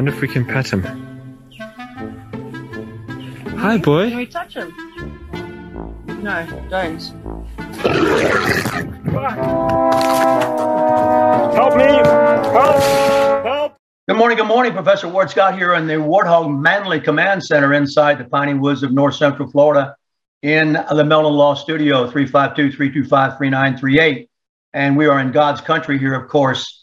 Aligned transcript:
Wonder 0.00 0.14
if 0.14 0.22
we 0.22 0.28
can 0.28 0.46
pet 0.46 0.72
him. 0.72 0.82
Hi, 3.58 3.76
boy. 3.76 4.08
Can 4.08 4.16
we 4.16 4.24
touch 4.24 4.54
him? 4.54 4.72
No, 6.22 6.46
don't. 6.70 7.02
Help 11.52 11.76
me! 11.76 11.84
Help! 11.84 12.82
Help! 13.44 13.76
Good 14.08 14.16
morning, 14.16 14.38
good 14.38 14.46
morning. 14.46 14.72
Professor 14.72 15.06
Ward 15.06 15.28
Scott 15.28 15.58
here 15.58 15.74
in 15.74 15.86
the 15.86 15.96
Warthog 15.96 16.58
Manly 16.58 17.00
Command 17.00 17.44
Center 17.44 17.74
inside 17.74 18.16
the 18.16 18.24
Piney 18.24 18.54
Woods 18.54 18.82
of 18.82 18.92
North 18.92 19.16
Central 19.16 19.50
Florida 19.50 19.96
in 20.40 20.72
the 20.72 21.04
Melon 21.04 21.34
Law 21.34 21.52
Studio, 21.52 22.10
352 22.10 22.74
325 22.74 23.36
3938. 23.36 24.30
And 24.72 24.96
we 24.96 25.08
are 25.08 25.20
in 25.20 25.30
God's 25.30 25.60
country 25.60 25.98
here, 25.98 26.14
of 26.14 26.30
course, 26.30 26.79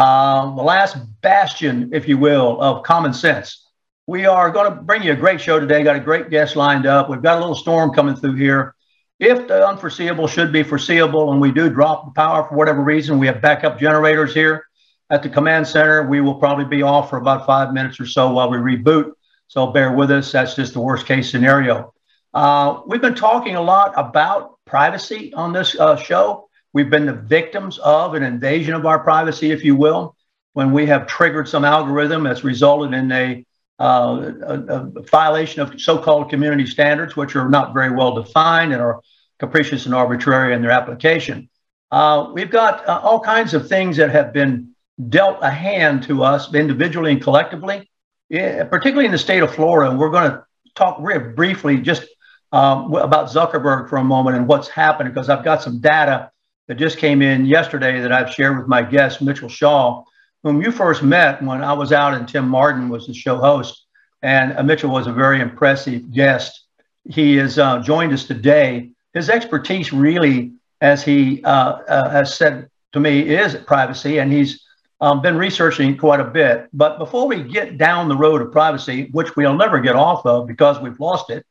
uh, 0.00 0.54
the 0.54 0.62
last 0.62 0.96
bastion, 1.20 1.90
if 1.92 2.08
you 2.08 2.16
will, 2.16 2.58
of 2.62 2.82
common 2.84 3.12
sense. 3.12 3.66
We 4.06 4.24
are 4.24 4.50
going 4.50 4.72
to 4.72 4.80
bring 4.80 5.02
you 5.02 5.12
a 5.12 5.16
great 5.16 5.42
show 5.42 5.60
today. 5.60 5.84
Got 5.84 5.96
a 5.96 6.00
great 6.00 6.30
guest 6.30 6.56
lined 6.56 6.86
up. 6.86 7.10
We've 7.10 7.20
got 7.20 7.36
a 7.36 7.40
little 7.40 7.54
storm 7.54 7.92
coming 7.92 8.16
through 8.16 8.36
here. 8.36 8.74
If 9.18 9.46
the 9.46 9.68
unforeseeable 9.68 10.26
should 10.26 10.54
be 10.54 10.62
foreseeable 10.62 11.32
and 11.32 11.38
we 11.38 11.52
do 11.52 11.68
drop 11.68 12.06
the 12.06 12.12
power 12.12 12.48
for 12.48 12.56
whatever 12.56 12.80
reason, 12.82 13.18
we 13.18 13.26
have 13.26 13.42
backup 13.42 13.78
generators 13.78 14.32
here 14.32 14.64
at 15.10 15.22
the 15.22 15.28
command 15.28 15.68
center. 15.68 16.08
We 16.08 16.22
will 16.22 16.36
probably 16.36 16.64
be 16.64 16.82
off 16.82 17.10
for 17.10 17.18
about 17.18 17.44
five 17.44 17.74
minutes 17.74 18.00
or 18.00 18.06
so 18.06 18.32
while 18.32 18.48
we 18.50 18.56
reboot. 18.56 19.12
So 19.48 19.66
bear 19.66 19.92
with 19.92 20.10
us. 20.10 20.32
That's 20.32 20.54
just 20.54 20.72
the 20.72 20.80
worst 20.80 21.04
case 21.04 21.30
scenario. 21.30 21.92
Uh, 22.32 22.80
we've 22.86 23.02
been 23.02 23.14
talking 23.14 23.56
a 23.56 23.62
lot 23.62 23.92
about 23.98 24.58
privacy 24.64 25.34
on 25.34 25.52
this 25.52 25.78
uh, 25.78 25.96
show. 25.96 26.48
We've 26.72 26.90
been 26.90 27.06
the 27.06 27.12
victims 27.12 27.78
of 27.78 28.14
an 28.14 28.22
invasion 28.22 28.74
of 28.74 28.86
our 28.86 28.98
privacy, 29.00 29.50
if 29.50 29.64
you 29.64 29.74
will, 29.74 30.16
when 30.52 30.72
we 30.72 30.86
have 30.86 31.06
triggered 31.06 31.48
some 31.48 31.64
algorithm 31.64 32.24
that's 32.24 32.44
resulted 32.44 32.94
in 32.94 33.10
a, 33.10 33.44
uh, 33.80 34.32
a, 34.42 34.54
a 34.54 35.02
violation 35.02 35.62
of 35.62 35.80
so 35.80 35.98
called 35.98 36.30
community 36.30 36.66
standards, 36.66 37.16
which 37.16 37.34
are 37.34 37.48
not 37.48 37.74
very 37.74 37.90
well 37.90 38.14
defined 38.14 38.72
and 38.72 38.80
are 38.80 39.00
capricious 39.38 39.86
and 39.86 39.94
arbitrary 39.94 40.54
in 40.54 40.62
their 40.62 40.70
application. 40.70 41.48
Uh, 41.90 42.30
we've 42.32 42.50
got 42.50 42.86
uh, 42.88 43.00
all 43.02 43.20
kinds 43.20 43.52
of 43.52 43.68
things 43.68 43.96
that 43.96 44.10
have 44.10 44.32
been 44.32 44.72
dealt 45.08 45.38
a 45.42 45.50
hand 45.50 46.04
to 46.04 46.22
us 46.22 46.54
individually 46.54 47.12
and 47.12 47.22
collectively, 47.22 47.90
yeah, 48.28 48.62
particularly 48.64 49.06
in 49.06 49.12
the 49.12 49.18
state 49.18 49.42
of 49.42 49.52
Florida. 49.52 49.90
And 49.90 49.98
we're 49.98 50.10
going 50.10 50.30
to 50.30 50.44
talk 50.76 50.98
real 51.00 51.32
briefly 51.34 51.78
just 51.78 52.06
um, 52.52 52.94
about 52.94 53.28
Zuckerberg 53.28 53.88
for 53.88 53.96
a 53.96 54.04
moment 54.04 54.36
and 54.36 54.46
what's 54.46 54.68
happened 54.68 55.12
because 55.12 55.28
I've 55.28 55.44
got 55.44 55.62
some 55.62 55.80
data 55.80 56.30
that 56.70 56.78
just 56.78 56.98
came 56.98 57.20
in 57.20 57.46
yesterday 57.46 58.00
that 58.00 58.12
I've 58.12 58.32
shared 58.32 58.56
with 58.56 58.68
my 58.68 58.80
guest, 58.80 59.20
Mitchell 59.20 59.48
Shaw, 59.48 60.04
whom 60.44 60.62
you 60.62 60.70
first 60.70 61.02
met 61.02 61.42
when 61.42 61.64
I 61.64 61.72
was 61.72 61.90
out 61.90 62.14
and 62.14 62.28
Tim 62.28 62.46
Martin 62.48 62.88
was 62.88 63.08
the 63.08 63.12
show 63.12 63.38
host. 63.38 63.86
And 64.22 64.56
uh, 64.56 64.62
Mitchell 64.62 64.92
was 64.92 65.08
a 65.08 65.12
very 65.12 65.40
impressive 65.40 66.12
guest. 66.12 66.66
He 67.08 67.34
has 67.38 67.58
uh, 67.58 67.80
joined 67.80 68.12
us 68.12 68.24
today. 68.24 68.92
His 69.14 69.28
expertise 69.28 69.92
really, 69.92 70.52
as 70.80 71.02
he 71.02 71.42
uh, 71.42 71.50
uh, 71.88 72.08
has 72.08 72.36
said 72.36 72.70
to 72.92 73.00
me, 73.00 73.28
is 73.28 73.56
privacy, 73.66 74.18
and 74.18 74.32
he's 74.32 74.64
um, 75.00 75.22
been 75.22 75.36
researching 75.36 75.96
quite 75.96 76.20
a 76.20 76.24
bit. 76.24 76.68
But 76.72 76.98
before 76.98 77.26
we 77.26 77.42
get 77.42 77.78
down 77.78 78.08
the 78.08 78.16
road 78.16 78.42
of 78.42 78.52
privacy, 78.52 79.08
which 79.10 79.34
we'll 79.34 79.56
never 79.56 79.80
get 79.80 79.96
off 79.96 80.24
of 80.24 80.46
because 80.46 80.78
we've 80.78 81.00
lost 81.00 81.30
it, 81.30 81.44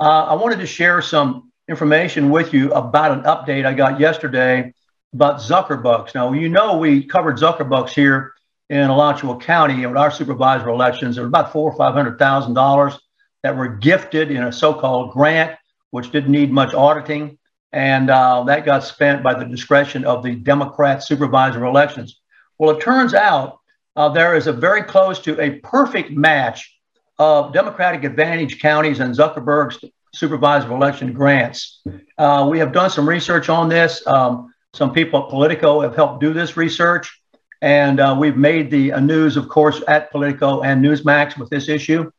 uh, 0.00 0.24
I 0.24 0.34
wanted 0.34 0.58
to 0.58 0.66
share 0.66 1.00
some 1.02 1.52
information 1.68 2.30
with 2.30 2.52
you 2.52 2.72
about 2.72 3.12
an 3.12 3.24
update 3.24 3.66
I 3.66 3.74
got 3.74 3.98
yesterday 3.98 4.72
about 5.12 5.40
Zuckerbucks. 5.40 6.14
Now, 6.14 6.32
you 6.32 6.48
know, 6.48 6.78
we 6.78 7.04
covered 7.04 7.38
Zuckerbucks 7.38 7.90
here 7.90 8.34
in 8.68 8.82
Alachua 8.82 9.38
County 9.38 9.86
with 9.86 9.96
our 9.96 10.10
supervisor 10.10 10.68
elections. 10.68 11.16
There 11.16 11.24
were 11.24 11.28
about 11.28 11.52
four 11.52 11.70
or 11.70 11.76
five 11.76 11.94
hundred 11.94 12.18
thousand 12.18 12.54
dollars 12.54 12.98
that 13.42 13.56
were 13.56 13.68
gifted 13.68 14.30
in 14.30 14.42
a 14.42 14.52
so-called 14.52 15.12
grant, 15.12 15.56
which 15.90 16.10
didn't 16.10 16.32
need 16.32 16.50
much 16.50 16.74
auditing, 16.74 17.38
and 17.72 18.10
uh, 18.10 18.42
that 18.44 18.64
got 18.64 18.84
spent 18.84 19.22
by 19.22 19.34
the 19.34 19.44
discretion 19.44 20.04
of 20.04 20.22
the 20.22 20.34
Democrat 20.34 21.02
supervisor 21.02 21.64
elections. 21.64 22.20
Well, 22.58 22.76
it 22.76 22.80
turns 22.80 23.14
out 23.14 23.58
uh, 23.94 24.08
there 24.08 24.36
is 24.36 24.46
a 24.46 24.52
very 24.52 24.82
close 24.82 25.20
to 25.20 25.40
a 25.40 25.58
perfect 25.60 26.10
match 26.10 26.72
of 27.18 27.52
Democratic 27.52 28.04
advantage 28.04 28.60
counties 28.60 29.00
and 29.00 29.14
Zuckerberg's 29.14 29.82
supervisor 30.16 30.72
election 30.72 31.12
grants. 31.12 31.82
Uh, 32.18 32.48
we 32.50 32.58
have 32.58 32.72
done 32.72 32.90
some 32.90 33.08
research 33.08 33.48
on 33.48 33.68
this. 33.68 34.04
Um, 34.06 34.52
some 34.72 34.92
people 34.92 35.24
at 35.24 35.30
Politico 35.30 35.80
have 35.80 35.94
helped 35.94 36.20
do 36.20 36.32
this 36.32 36.56
research. 36.56 37.20
And 37.62 38.00
uh, 38.00 38.16
we've 38.18 38.36
made 38.36 38.70
the 38.70 38.92
uh, 38.92 39.00
news, 39.00 39.36
of 39.36 39.48
course, 39.48 39.82
at 39.88 40.10
Politico 40.10 40.62
and 40.62 40.84
Newsmax 40.84 41.38
with 41.38 41.50
this 41.50 41.68
issue. 41.68 42.10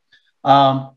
Um, 0.44 0.92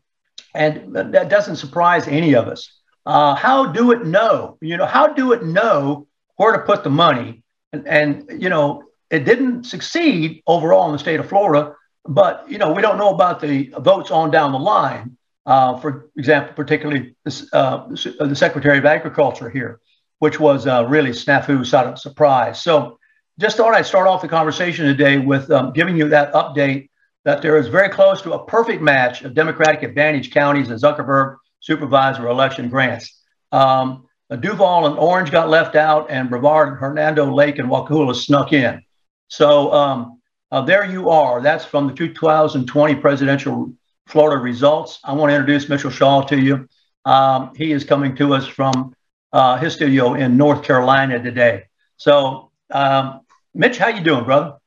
and 0.53 0.95
that 0.95 1.29
doesn't 1.29 1.57
surprise 1.57 2.07
any 2.07 2.35
of 2.35 2.47
us. 2.47 2.79
Uh, 3.05 3.35
how 3.35 3.65
do 3.65 3.91
it 3.91 4.05
know? 4.05 4.57
You 4.61 4.77
know, 4.77 4.85
how 4.85 5.07
do 5.13 5.31
it 5.33 5.43
know 5.43 6.07
where 6.35 6.51
to 6.53 6.59
put 6.59 6.83
the 6.83 6.89
money? 6.89 7.43
And, 7.73 7.87
and, 7.87 8.41
you 8.41 8.49
know, 8.49 8.83
it 9.09 9.25
didn't 9.25 9.65
succeed 9.65 10.43
overall 10.45 10.87
in 10.87 10.93
the 10.93 10.99
state 10.99 11.19
of 11.19 11.29
Florida, 11.29 11.75
but, 12.05 12.45
you 12.49 12.57
know, 12.57 12.71
we 12.71 12.81
don't 12.81 12.97
know 12.97 13.13
about 13.13 13.39
the 13.39 13.73
votes 13.77 14.11
on 14.11 14.31
down 14.31 14.51
the 14.51 14.59
line. 14.59 15.17
Uh, 15.45 15.77
for 15.79 16.09
example, 16.17 16.53
particularly 16.55 17.15
this, 17.25 17.49
uh, 17.53 17.87
the 18.19 18.35
Secretary 18.35 18.77
of 18.77 18.85
Agriculture 18.85 19.49
here, 19.49 19.79
which 20.19 20.39
was 20.39 20.67
uh, 20.67 20.85
really 20.87 21.09
snafu 21.09 21.65
sort 21.65 21.87
of 21.87 21.99
surprise. 21.99 22.61
So 22.61 22.99
just 23.39 23.57
thought 23.57 23.73
I'd 23.73 23.85
start 23.85 24.07
off 24.07 24.21
the 24.21 24.27
conversation 24.27 24.85
today 24.85 25.17
with 25.17 25.49
um, 25.49 25.73
giving 25.73 25.97
you 25.97 26.09
that 26.09 26.31
update 26.33 26.89
that 27.23 27.41
there 27.41 27.57
is 27.57 27.67
very 27.67 27.89
close 27.89 28.21
to 28.21 28.33
a 28.33 28.45
perfect 28.45 28.81
match 28.81 29.23
of 29.23 29.33
Democratic 29.33 29.83
advantage 29.83 30.31
counties 30.31 30.69
and 30.69 30.79
Zuckerberg 30.79 31.37
supervisor 31.59 32.27
election 32.27 32.69
grants. 32.69 33.19
Um, 33.51 34.07
Duval 34.39 34.87
and 34.87 34.97
Orange 34.97 35.31
got 35.31 35.49
left 35.49 35.75
out, 35.75 36.09
and 36.09 36.29
Brevard, 36.29 36.69
and 36.69 36.77
Hernando 36.77 37.31
Lake, 37.33 37.59
and 37.59 37.69
Wakulla 37.69 38.15
snuck 38.15 38.53
in. 38.53 38.81
So 39.27 39.73
um, 39.73 40.21
uh, 40.51 40.61
there 40.61 40.85
you 40.85 41.09
are. 41.09 41.41
That's 41.41 41.65
from 41.65 41.87
the 41.87 41.93
2020 41.93 42.95
presidential 42.95 43.73
Florida 44.11 44.41
results. 44.41 44.99
I 45.03 45.13
want 45.13 45.29
to 45.29 45.35
introduce 45.35 45.69
Mitchell 45.69 45.89
Shaw 45.89 46.21
to 46.23 46.37
you. 46.37 46.67
Um, 47.05 47.53
he 47.55 47.71
is 47.71 47.85
coming 47.85 48.15
to 48.17 48.33
us 48.33 48.45
from 48.45 48.93
uh, 49.31 49.57
his 49.57 49.73
studio 49.73 50.15
in 50.15 50.35
North 50.35 50.63
Carolina 50.63 51.21
today. 51.23 51.63
So, 51.95 52.51
um, 52.69 53.21
Mitch, 53.53 53.77
how 53.77 53.87
you 53.87 54.03
doing, 54.03 54.25
brother? 54.25 54.57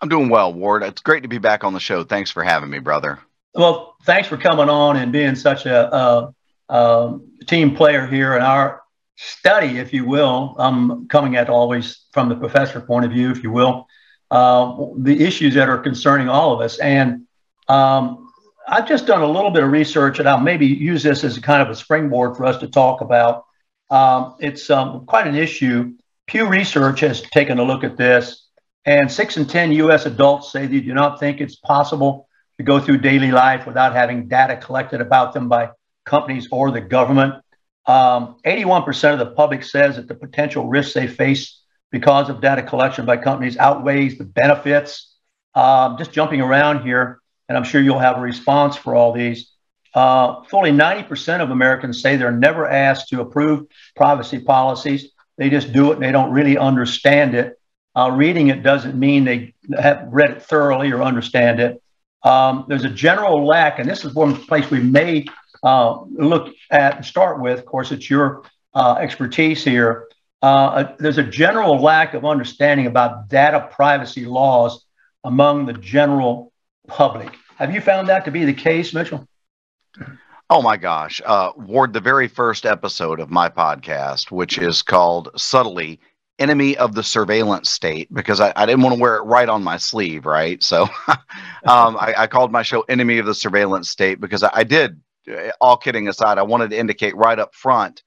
I'm 0.00 0.08
doing 0.08 0.28
well, 0.28 0.52
Ward. 0.52 0.82
It's 0.82 1.00
great 1.00 1.22
to 1.22 1.28
be 1.28 1.38
back 1.38 1.64
on 1.64 1.72
the 1.72 1.80
show. 1.80 2.02
Thanks 2.02 2.30
for 2.30 2.42
having 2.42 2.68
me, 2.68 2.80
brother. 2.80 3.20
Well, 3.54 3.94
thanks 4.04 4.28
for 4.28 4.36
coming 4.36 4.68
on 4.68 4.96
and 4.96 5.12
being 5.12 5.36
such 5.36 5.64
a, 5.64 5.94
a, 5.94 6.34
a 6.68 7.18
team 7.46 7.74
player 7.74 8.06
here 8.06 8.34
in 8.34 8.42
our 8.42 8.82
study, 9.16 9.78
if 9.78 9.92
you 9.92 10.04
will. 10.04 10.56
I'm 10.58 11.08
coming 11.08 11.36
at 11.36 11.48
always 11.48 12.04
from 12.12 12.28
the 12.28 12.36
professor 12.36 12.80
point 12.80 13.06
of 13.06 13.12
view, 13.12 13.30
if 13.30 13.42
you 13.42 13.50
will, 13.50 13.86
uh, 14.30 14.76
the 14.98 15.24
issues 15.24 15.54
that 15.54 15.68
are 15.68 15.78
concerning 15.78 16.28
all 16.28 16.52
of 16.52 16.60
us. 16.60 16.78
And 16.78 17.26
um, 17.68 18.25
I've 18.68 18.88
just 18.88 19.06
done 19.06 19.22
a 19.22 19.26
little 19.26 19.50
bit 19.50 19.62
of 19.62 19.70
research, 19.70 20.18
and 20.18 20.28
I'll 20.28 20.40
maybe 20.40 20.66
use 20.66 21.02
this 21.02 21.22
as 21.22 21.36
a 21.36 21.40
kind 21.40 21.62
of 21.62 21.70
a 21.70 21.74
springboard 21.76 22.36
for 22.36 22.46
us 22.46 22.58
to 22.58 22.68
talk 22.68 23.00
about. 23.00 23.44
Um, 23.90 24.34
it's 24.40 24.68
um, 24.70 25.06
quite 25.06 25.28
an 25.28 25.36
issue. 25.36 25.94
Pew 26.26 26.48
Research 26.48 27.00
has 27.00 27.22
taken 27.22 27.58
a 27.58 27.62
look 27.62 27.84
at 27.84 27.96
this, 27.96 28.48
and 28.84 29.10
six 29.10 29.36
in 29.36 29.46
10 29.46 29.72
US 29.72 30.06
adults 30.06 30.50
say 30.50 30.66
they 30.66 30.80
do 30.80 30.94
not 30.94 31.20
think 31.20 31.40
it's 31.40 31.54
possible 31.54 32.28
to 32.58 32.64
go 32.64 32.80
through 32.80 32.98
daily 32.98 33.30
life 33.30 33.66
without 33.66 33.94
having 33.94 34.26
data 34.26 34.56
collected 34.56 35.00
about 35.00 35.32
them 35.32 35.48
by 35.48 35.70
companies 36.04 36.48
or 36.50 36.72
the 36.72 36.80
government. 36.80 37.34
Um, 37.86 38.36
81% 38.44 39.12
of 39.12 39.20
the 39.20 39.26
public 39.26 39.62
says 39.62 39.94
that 39.94 40.08
the 40.08 40.14
potential 40.16 40.66
risks 40.66 40.94
they 40.94 41.06
face 41.06 41.62
because 41.92 42.28
of 42.28 42.40
data 42.40 42.62
collection 42.62 43.06
by 43.06 43.16
companies 43.16 43.56
outweighs 43.56 44.18
the 44.18 44.24
benefits. 44.24 45.14
Um, 45.54 45.96
just 45.98 46.12
jumping 46.12 46.40
around 46.40 46.82
here, 46.82 47.20
and 47.48 47.56
I'm 47.56 47.64
sure 47.64 47.80
you'll 47.80 47.98
have 47.98 48.18
a 48.18 48.20
response 48.20 48.76
for 48.76 48.94
all 48.94 49.12
these. 49.12 49.52
Uh, 49.94 50.42
fully 50.44 50.72
90% 50.72 51.40
of 51.40 51.50
Americans 51.50 52.02
say 52.02 52.16
they're 52.16 52.30
never 52.30 52.68
asked 52.68 53.08
to 53.08 53.20
approve 53.20 53.66
privacy 53.94 54.38
policies. 54.38 55.10
They 55.38 55.48
just 55.48 55.72
do 55.72 55.90
it 55.90 55.94
and 55.94 56.02
they 56.02 56.12
don't 56.12 56.32
really 56.32 56.58
understand 56.58 57.34
it. 57.34 57.58
Uh, 57.94 58.10
reading 58.10 58.48
it 58.48 58.62
doesn't 58.62 58.94
mean 58.94 59.24
they 59.24 59.54
have 59.78 60.08
read 60.10 60.30
it 60.30 60.42
thoroughly 60.42 60.92
or 60.92 61.02
understand 61.02 61.60
it. 61.60 61.82
Um, 62.22 62.66
there's 62.68 62.84
a 62.84 62.90
general 62.90 63.46
lack, 63.46 63.78
and 63.78 63.88
this 63.88 64.04
is 64.04 64.12
one 64.12 64.36
place 64.36 64.70
we 64.70 64.80
may 64.80 65.26
uh, 65.62 66.02
look 66.10 66.52
at 66.70 66.96
and 66.96 67.04
start 67.04 67.40
with. 67.40 67.58
Of 67.58 67.66
course, 67.66 67.92
it's 67.92 68.10
your 68.10 68.42
uh, 68.74 68.96
expertise 69.00 69.64
here. 69.64 70.08
Uh, 70.42 70.92
there's 70.98 71.18
a 71.18 71.22
general 71.22 71.80
lack 71.80 72.14
of 72.14 72.24
understanding 72.24 72.86
about 72.86 73.28
data 73.28 73.68
privacy 73.72 74.26
laws 74.26 74.84
among 75.24 75.66
the 75.66 75.72
general 75.72 76.52
public. 76.86 77.34
Have 77.56 77.74
you 77.74 77.80
found 77.80 78.08
that 78.08 78.24
to 78.24 78.30
be 78.30 78.44
the 78.44 78.52
case, 78.52 78.92
Mitchell? 78.92 79.26
Oh 80.48 80.62
my 80.62 80.76
gosh. 80.76 81.20
Uh, 81.24 81.52
Ward, 81.56 81.92
the 81.92 82.00
very 82.00 82.28
first 82.28 82.66
episode 82.66 83.20
of 83.20 83.30
my 83.30 83.48
podcast, 83.48 84.30
which 84.30 84.58
is 84.58 84.82
called 84.82 85.30
Subtly 85.36 86.00
Enemy 86.38 86.76
of 86.76 86.94
the 86.94 87.02
Surveillance 87.02 87.70
State, 87.70 88.12
because 88.12 88.40
I, 88.40 88.52
I 88.54 88.66
didn't 88.66 88.82
want 88.82 88.94
to 88.94 89.00
wear 89.00 89.16
it 89.16 89.22
right 89.22 89.48
on 89.48 89.64
my 89.64 89.78
sleeve, 89.78 90.26
right? 90.26 90.62
So 90.62 90.82
um, 91.66 91.96
I, 91.96 92.14
I, 92.18 92.26
called 92.26 92.52
my 92.52 92.62
show 92.62 92.82
Enemy 92.82 93.18
of 93.18 93.26
the 93.26 93.34
Surveillance 93.34 93.88
State 93.88 94.20
because 94.20 94.42
I, 94.42 94.50
I 94.52 94.64
did, 94.64 95.00
uh, 95.30 95.50
all 95.60 95.78
kidding 95.78 96.08
aside, 96.08 96.38
I 96.38 96.42
wanted 96.42 96.70
to 96.70 96.78
indicate 96.78 97.16
right 97.16 97.38
up 97.38 97.54
front 97.54 98.02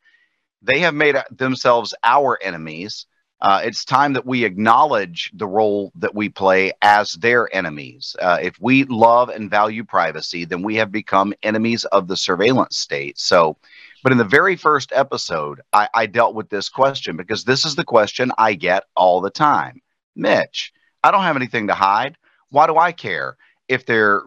they 0.61 0.79
have 0.79 0.93
made 0.93 1.15
themselves 1.31 1.93
our 2.03 2.37
enemies 2.41 3.05
uh, 3.41 3.61
it's 3.63 3.85
time 3.85 4.13
that 4.13 4.25
we 4.25 4.43
acknowledge 4.43 5.31
the 5.33 5.47
role 5.47 5.91
that 5.95 6.13
we 6.13 6.27
play 6.27 6.73
as 6.81 7.13
their 7.13 7.53
enemies. 7.55 8.15
Uh, 8.19 8.37
if 8.41 8.59
we 8.59 8.83
love 8.85 9.29
and 9.29 9.49
value 9.49 9.83
privacy, 9.83 10.43
then 10.43 10.61
we 10.61 10.75
have 10.75 10.91
become 10.91 11.33
enemies 11.41 11.85
of 11.85 12.07
the 12.07 12.17
surveillance 12.17 12.77
state. 12.77 13.17
So, 13.17 13.55
but 14.03 14.11
in 14.11 14.17
the 14.17 14.25
very 14.25 14.55
first 14.55 14.91
episode, 14.93 15.61
I, 15.71 15.87
I 15.93 16.05
dealt 16.05 16.35
with 16.35 16.49
this 16.49 16.69
question 16.69 17.15
because 17.15 17.45
this 17.45 17.65
is 17.65 17.75
the 17.75 17.85
question 17.85 18.31
I 18.37 18.53
get 18.53 18.83
all 18.95 19.21
the 19.21 19.29
time. 19.29 19.81
Mitch, 20.15 20.73
I 21.03 21.11
don't 21.11 21.23
have 21.23 21.37
anything 21.37 21.67
to 21.67 21.73
hide. 21.73 22.17
Why 22.49 22.67
do 22.67 22.77
I 22.77 22.91
care 22.91 23.37
if 23.69 23.85
they're, 23.85 24.23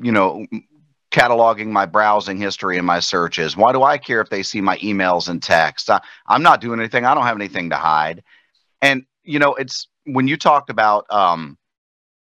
you 0.00 0.12
know, 0.12 0.46
cataloging 1.10 1.68
my 1.68 1.86
browsing 1.86 2.38
history 2.38 2.78
and 2.78 2.86
my 2.86 3.00
searches? 3.00 3.56
Why 3.56 3.72
do 3.72 3.82
I 3.82 3.98
care 3.98 4.20
if 4.20 4.30
they 4.30 4.42
see 4.42 4.60
my 4.60 4.78
emails 4.78 5.28
and 5.28 5.42
texts? 5.42 5.90
I, 5.90 6.00
am 6.28 6.42
not 6.42 6.60
doing 6.60 6.80
anything. 6.80 7.04
I 7.04 7.14
don't 7.14 7.24
have 7.24 7.36
anything 7.36 7.70
to 7.70 7.76
hide. 7.76 8.22
And 8.84 9.06
you 9.24 9.38
know, 9.38 9.54
it's 9.54 9.88
when 10.04 10.28
you 10.28 10.36
talked 10.36 10.68
about 10.68 11.06
um, 11.08 11.56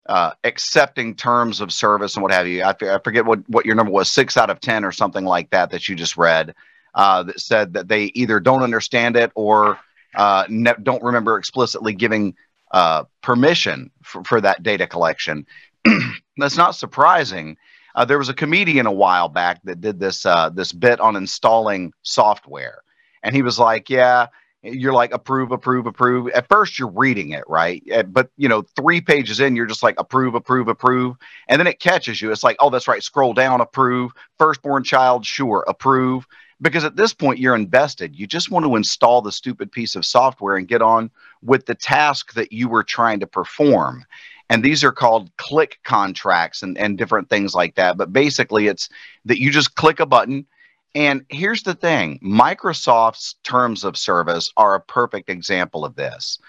uh, 0.07 0.31
accepting 0.43 1.15
terms 1.15 1.61
of 1.61 1.71
service 1.71 2.15
and 2.15 2.21
what 2.21 2.33
have 2.33 2.47
you. 2.47 2.63
I, 2.63 2.75
I 2.81 2.99
forget 3.01 3.25
what 3.25 3.47
what 3.47 3.65
your 3.65 3.75
number 3.75 3.93
was, 3.93 4.11
six 4.11 4.35
out 4.35 4.49
of 4.49 4.59
ten 4.59 4.83
or 4.83 4.91
something 4.91 5.23
like 5.23 5.49
that 5.51 5.71
that 5.71 5.87
you 5.87 5.95
just 5.95 6.17
read. 6.17 6.53
Uh, 6.93 7.23
that 7.23 7.39
said 7.39 7.73
that 7.73 7.87
they 7.87 8.05
either 8.15 8.39
don't 8.39 8.63
understand 8.63 9.15
it 9.15 9.31
or 9.35 9.79
uh, 10.15 10.43
ne- 10.49 10.73
don't 10.81 11.03
remember 11.03 11.37
explicitly 11.37 11.93
giving 11.93 12.35
uh, 12.71 13.03
permission 13.21 13.91
for, 14.03 14.23
for, 14.23 14.41
that 14.41 14.63
data 14.63 14.87
collection. 14.87 15.45
That's 16.37 16.57
not 16.57 16.71
surprising. 16.71 17.57
Uh, 17.93 18.05
there 18.05 18.17
was 18.17 18.29
a 18.29 18.33
comedian 18.33 18.87
a 18.87 18.91
while 18.91 19.29
back 19.29 19.61
that 19.65 19.81
did 19.81 19.99
this 19.99 20.25
uh, 20.25 20.49
this 20.49 20.73
bit 20.73 20.99
on 20.99 21.15
installing 21.15 21.93
software, 22.01 22.81
and 23.23 23.35
he 23.35 23.43
was 23.43 23.59
like, 23.59 23.89
"Yeah, 23.89 24.27
you're 24.61 24.93
like 24.93 25.13
approve 25.13 25.51
approve 25.51 25.85
approve. 25.85 26.27
At 26.29 26.47
first 26.49 26.77
you're 26.77 26.91
reading 26.91 27.31
it 27.31 27.43
right? 27.47 27.81
Eh, 27.89 28.03
but 28.03 28.29
you 28.37 28.49
know 28.49 28.63
three 28.75 29.01
pages 29.01 29.39
in 29.39 29.55
you're 29.55 29.65
just 29.65 29.83
like 29.83 29.95
approve 29.97 30.35
approve 30.35 30.67
approve. 30.67 31.15
And 31.47 31.59
then 31.59 31.67
it 31.67 31.79
catches 31.79 32.21
you. 32.21 32.31
It's 32.31 32.43
like 32.43 32.57
oh 32.59 32.69
that's 32.69 32.87
right 32.87 33.03
scroll 33.03 33.33
down 33.33 33.61
approve. 33.61 34.11
Firstborn 34.37 34.83
child 34.83 35.25
sure 35.25 35.63
approve. 35.67 36.27
Because 36.61 36.83
at 36.83 36.97
this 36.97 37.13
point 37.13 37.39
you're 37.39 37.55
invested. 37.55 38.17
You 38.17 38.27
just 38.27 38.51
want 38.51 38.65
to 38.65 38.75
install 38.75 39.21
the 39.21 39.31
stupid 39.31 39.71
piece 39.71 39.95
of 39.95 40.05
software 40.05 40.57
and 40.57 40.67
get 40.67 40.81
on 40.81 41.09
with 41.41 41.65
the 41.65 41.75
task 41.75 42.33
that 42.33 42.51
you 42.51 42.67
were 42.67 42.83
trying 42.83 43.21
to 43.21 43.27
perform. 43.27 44.05
And 44.49 44.61
these 44.61 44.83
are 44.83 44.91
called 44.91 45.31
click 45.37 45.79
contracts 45.85 46.61
and, 46.63 46.77
and 46.77 46.97
different 46.97 47.29
things 47.29 47.53
like 47.53 47.75
that. 47.75 47.97
But 47.97 48.11
basically 48.11 48.67
it's 48.67 48.89
that 49.23 49.39
you 49.39 49.51
just 49.51 49.75
click 49.75 50.01
a 50.01 50.05
button 50.05 50.45
and 50.95 51.25
here's 51.29 51.63
the 51.63 51.75
thing 51.75 52.19
Microsoft's 52.23 53.35
terms 53.43 53.83
of 53.83 53.97
service 53.97 54.51
are 54.57 54.75
a 54.75 54.81
perfect 54.81 55.29
example 55.29 55.85
of 55.85 55.95
this. 55.95 56.39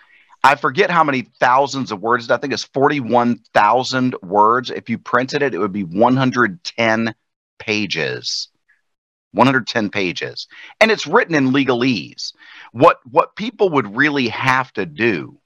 I 0.42 0.54
forget 0.54 0.90
how 0.90 1.04
many 1.04 1.22
thousands 1.38 1.92
of 1.92 2.00
words. 2.00 2.30
I 2.30 2.38
think 2.38 2.54
it's 2.54 2.64
41,000 2.64 4.14
words. 4.22 4.70
If 4.70 4.88
you 4.88 4.96
printed 4.96 5.42
it, 5.42 5.54
it 5.54 5.58
would 5.58 5.72
be 5.72 5.84
110 5.84 7.14
pages. 7.58 8.48
110 9.32 9.90
pages. 9.90 10.48
And 10.80 10.90
it's 10.90 11.06
written 11.06 11.34
in 11.34 11.52
legalese. 11.52 12.32
What 12.72 13.00
what 13.04 13.36
people 13.36 13.70
would 13.70 13.96
really 13.96 14.28
have 14.28 14.72
to 14.72 14.86
do 14.86 15.38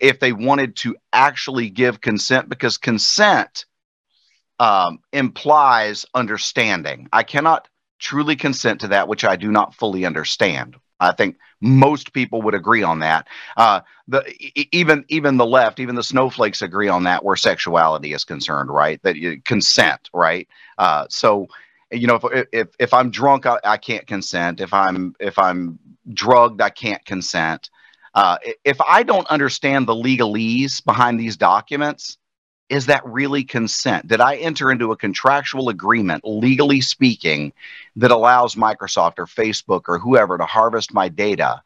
if 0.00 0.20
they 0.20 0.32
wanted 0.32 0.76
to 0.76 0.96
actually 1.12 1.70
give 1.70 2.00
consent 2.00 2.48
because 2.48 2.76
consent 2.76 3.64
um, 4.58 4.98
implies 5.12 6.06
understanding. 6.14 7.08
I 7.12 7.22
cannot 7.22 7.68
truly 7.98 8.36
consent 8.36 8.80
to 8.80 8.88
that 8.88 9.08
which 9.08 9.24
I 9.24 9.36
do 9.36 9.50
not 9.50 9.74
fully 9.74 10.04
understand. 10.04 10.76
I 10.98 11.12
think 11.12 11.36
most 11.60 12.12
people 12.12 12.42
would 12.42 12.54
agree 12.54 12.82
on 12.82 13.00
that. 13.00 13.28
Uh, 13.56 13.80
the 14.08 14.24
even 14.74 15.04
even 15.08 15.36
the 15.36 15.46
left, 15.46 15.80
even 15.80 15.94
the 15.94 16.02
snowflakes 16.02 16.62
agree 16.62 16.88
on 16.88 17.04
that 17.04 17.24
where 17.24 17.36
sexuality 17.36 18.12
is 18.12 18.24
concerned, 18.24 18.70
right? 18.70 19.02
That 19.02 19.16
you 19.16 19.40
consent, 19.42 20.08
right? 20.14 20.48
Uh, 20.78 21.06
so 21.10 21.48
you 21.90 22.06
know, 22.06 22.18
if 22.22 22.46
if 22.52 22.68
if 22.78 22.94
I'm 22.94 23.10
drunk, 23.10 23.46
I, 23.46 23.58
I, 23.62 23.76
can't 23.76 24.06
consent. 24.06 24.60
If 24.60 24.72
I'm 24.72 25.14
if 25.20 25.38
I'm 25.38 25.78
drugged, 26.12 26.60
I 26.60 26.70
can't 26.70 27.04
consent. 27.04 27.70
Uh, 28.14 28.38
if 28.64 28.80
I 28.80 29.02
don't 29.02 29.26
understand 29.28 29.86
the 29.86 29.94
legalese 29.94 30.82
behind 30.84 31.20
these 31.20 31.36
documents, 31.36 32.16
is 32.68 32.86
that 32.86 33.06
really 33.06 33.44
consent? 33.44 34.08
Did 34.08 34.20
I 34.20 34.36
enter 34.36 34.70
into 34.70 34.92
a 34.92 34.96
contractual 34.96 35.68
agreement, 35.68 36.24
legally 36.24 36.80
speaking, 36.80 37.52
that 37.96 38.10
allows 38.10 38.56
Microsoft 38.56 39.18
or 39.18 39.26
Facebook 39.26 39.82
or 39.88 39.98
whoever 39.98 40.36
to 40.36 40.44
harvest 40.44 40.92
my 40.92 41.08
data? 41.08 41.62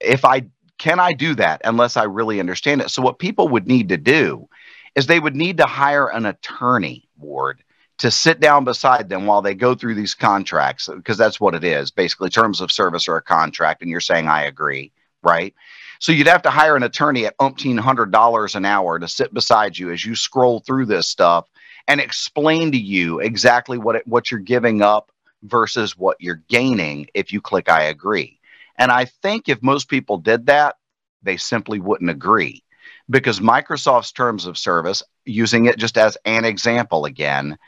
If 0.00 0.24
I 0.24 0.46
can 0.78 0.98
I 0.98 1.12
do 1.12 1.34
that 1.34 1.60
unless 1.64 1.96
I 1.96 2.04
really 2.04 2.40
understand 2.40 2.80
it? 2.80 2.90
So 2.90 3.02
what 3.02 3.18
people 3.18 3.48
would 3.48 3.66
need 3.66 3.90
to 3.90 3.98
do 3.98 4.48
is 4.94 5.06
they 5.06 5.20
would 5.20 5.36
need 5.36 5.58
to 5.58 5.66
hire 5.66 6.08
an 6.08 6.24
attorney, 6.26 7.06
Ward, 7.18 7.62
to 7.98 8.10
sit 8.10 8.40
down 8.40 8.64
beside 8.64 9.10
them 9.10 9.26
while 9.26 9.42
they 9.42 9.54
go 9.54 9.74
through 9.74 9.94
these 9.94 10.14
contracts, 10.14 10.88
because 10.88 11.18
that's 11.18 11.38
what 11.38 11.54
it 11.54 11.64
is, 11.64 11.90
basically 11.90 12.30
terms 12.30 12.62
of 12.62 12.72
service 12.72 13.08
or 13.08 13.16
a 13.16 13.22
contract, 13.22 13.82
and 13.82 13.90
you're 13.90 14.00
saying 14.00 14.26
I 14.26 14.44
agree, 14.44 14.90
right? 15.22 15.54
So 16.00 16.12
you'd 16.12 16.26
have 16.28 16.42
to 16.42 16.50
hire 16.50 16.76
an 16.76 16.82
attorney 16.82 17.26
at 17.26 17.36
umpteen 17.38 17.78
hundred 17.78 18.10
dollars 18.10 18.54
an 18.54 18.64
hour 18.64 18.98
to 18.98 19.06
sit 19.06 19.34
beside 19.34 19.76
you 19.76 19.92
as 19.92 20.04
you 20.04 20.16
scroll 20.16 20.60
through 20.60 20.86
this 20.86 21.08
stuff 21.08 21.46
and 21.88 22.00
explain 22.00 22.72
to 22.72 22.78
you 22.78 23.20
exactly 23.20 23.76
what 23.76 23.96
it, 23.96 24.06
what 24.06 24.30
you're 24.30 24.40
giving 24.40 24.80
up 24.80 25.12
versus 25.42 25.98
what 25.98 26.16
you're 26.18 26.42
gaining 26.48 27.06
if 27.12 27.32
you 27.32 27.40
click 27.42 27.68
I 27.68 27.84
agree. 27.84 28.40
And 28.78 28.90
I 28.90 29.04
think 29.04 29.48
if 29.48 29.62
most 29.62 29.90
people 29.90 30.16
did 30.16 30.46
that, 30.46 30.76
they 31.22 31.36
simply 31.36 31.80
wouldn't 31.80 32.10
agree 32.10 32.64
because 33.10 33.40
Microsoft's 33.40 34.12
terms 34.12 34.46
of 34.46 34.56
service, 34.56 35.02
using 35.26 35.66
it 35.66 35.76
just 35.76 35.98
as 35.98 36.16
an 36.24 36.46
example 36.46 37.04
again, 37.04 37.58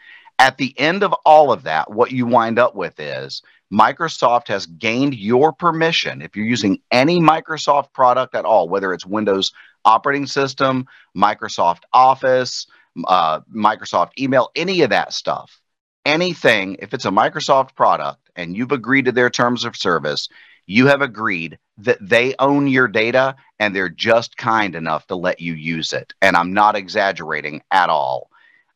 at 0.42 0.58
the 0.58 0.76
end 0.76 1.04
of 1.04 1.12
all 1.25 1.52
of 1.52 1.62
that, 1.62 1.92
what 1.92 2.11
you 2.11 2.26
wind 2.26 2.58
up 2.58 2.75
with 2.75 2.99
is 2.99 3.42
Microsoft 3.72 4.49
has 4.49 4.66
gained 4.66 5.14
your 5.14 5.52
permission. 5.52 6.20
If 6.20 6.34
you're 6.34 6.44
using 6.44 6.80
any 6.90 7.20
Microsoft 7.20 7.92
product 7.92 8.34
at 8.34 8.44
all, 8.44 8.68
whether 8.68 8.92
it's 8.92 9.06
Windows 9.06 9.52
operating 9.84 10.26
system, 10.26 10.87
Microsoft 11.16 11.82
Office, 11.92 12.66
uh, 13.06 13.42
Microsoft 13.54 14.18
email, 14.18 14.50
any 14.56 14.82
of 14.82 14.90
that 14.90 15.12
stuff, 15.12 15.61
anything, 16.04 16.75
if 16.80 16.92
it's 16.92 17.04
a 17.04 17.11
Microsoft 17.11 17.76
product 17.76 18.28
and 18.34 18.56
you've 18.56 18.72
agreed 18.72 19.04
to 19.04 19.12
their 19.12 19.30
terms 19.30 19.64
of 19.64 19.76
service, 19.76 20.28
you 20.66 20.88
have 20.88 21.02
agreed 21.02 21.56
that 21.78 21.99
they 22.00 22.34
own 22.40 22.66
your 22.66 22.88
data 22.88 23.37
and 23.61 23.76
they're 23.76 23.88
just 23.88 24.37
kind 24.37 24.75
enough 24.75 25.06
to 25.06 25.14
let 25.14 25.40
you 25.40 25.54
use 25.54 25.92
it. 25.92 26.14
And 26.20 26.37
I'm 26.37 26.52
not 26.52 26.75
exaggerating 26.75 27.62
at 27.70 27.90
all. 27.90 28.31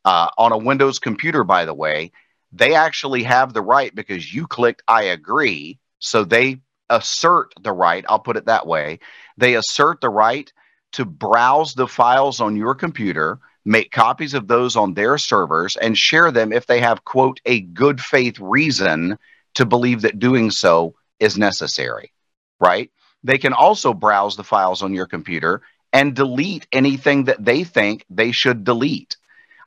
Uh, 0.07 0.29
on 0.37 0.53
a 0.53 0.57
Windows 0.57 0.99
computer, 0.99 1.43
by 1.43 1.65
the 1.65 1.73
way, 1.73 2.13
they 2.53 2.73
actually 2.75 3.23
have 3.23 3.51
the 3.51 3.61
right 3.61 3.93
because 3.93 4.33
you 4.33 4.47
clicked 4.47 4.81
I 4.87 5.03
agree. 5.03 5.79
So 5.99 6.23
they 6.23 6.61
assert 6.89 7.53
the 7.61 7.73
right, 7.73 8.05
I'll 8.07 8.17
put 8.17 8.37
it 8.37 8.45
that 8.45 8.65
way. 8.65 8.99
They 9.35 9.55
assert 9.55 9.99
the 9.99 10.07
right 10.07 10.49
to 10.93 11.03
browse 11.03 11.73
the 11.73 11.89
files 11.89 12.39
on 12.39 12.55
your 12.55 12.73
computer, 12.73 13.39
make 13.65 13.91
copies 13.91 14.33
of 14.33 14.47
those 14.47 14.77
on 14.77 14.93
their 14.93 15.17
servers, 15.17 15.75
and 15.75 15.97
share 15.97 16.31
them 16.31 16.53
if 16.53 16.67
they 16.67 16.79
have, 16.79 17.03
quote, 17.03 17.41
a 17.45 17.59
good 17.59 17.99
faith 17.99 18.39
reason 18.39 19.17
to 19.55 19.65
believe 19.65 20.03
that 20.03 20.19
doing 20.19 20.51
so 20.51 20.95
is 21.19 21.37
necessary, 21.37 22.13
right? 22.61 22.89
They 23.25 23.39
can 23.39 23.51
also 23.51 23.93
browse 23.93 24.37
the 24.37 24.45
files 24.45 24.81
on 24.83 24.93
your 24.93 25.07
computer 25.07 25.63
and 25.91 26.15
delete 26.15 26.65
anything 26.71 27.25
that 27.25 27.43
they 27.43 27.65
think 27.65 28.05
they 28.09 28.31
should 28.31 28.63
delete. 28.63 29.17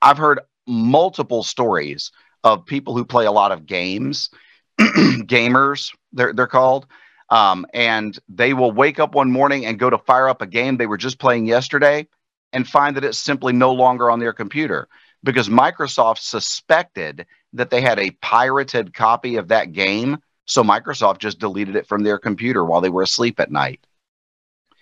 I've 0.03 0.19
heard 0.19 0.41
multiple 0.67 1.43
stories 1.43 2.13
of 2.45 2.67
people 2.67 2.97
who 2.97 3.05
play 3.05 3.27
a 3.27 3.33
lot 3.33 3.53
of 3.53 3.67
games, 3.67 4.31
gamers, 4.81 5.95
they're, 6.13 6.33
they're 6.33 6.47
called. 6.47 6.87
Um, 7.29 7.65
and 7.73 8.19
they 8.29 8.55
will 8.55 8.73
wake 8.73 8.99
up 8.99 9.15
one 9.15 9.31
morning 9.31 9.65
and 9.65 9.79
go 9.79 9.89
to 9.89 9.99
fire 9.99 10.29
up 10.29 10.43
a 10.43 10.47
game 10.47 10.77
they 10.77 10.87
were 10.87 10.97
just 10.97 11.21
playing 11.21 11.47
yesterday, 11.47 12.09
and 12.53 12.67
find 12.67 12.97
that 12.97 13.05
it's 13.05 13.19
simply 13.19 13.53
no 13.53 13.73
longer 13.73 14.11
on 14.11 14.19
their 14.19 14.33
computer 14.33 14.89
because 15.23 15.49
Microsoft 15.49 16.19
suspected 16.19 17.27
that 17.53 17.71
they 17.71 17.81
had 17.81 17.99
a 17.99 18.11
pirated 18.23 18.95
copy 18.95 19.37
of 19.37 19.49
that 19.49 19.73
game. 19.73 20.19
So 20.47 20.63
Microsoft 20.63 21.19
just 21.19 21.39
deleted 21.39 21.77
it 21.77 21.87
from 21.87 22.03
their 22.03 22.19
computer 22.19 22.65
while 22.65 22.81
they 22.81 22.89
were 22.89 23.03
asleep 23.03 23.39
at 23.39 23.51
night. 23.53 23.87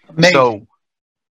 Amazing. 0.09 0.33
So, 0.33 0.67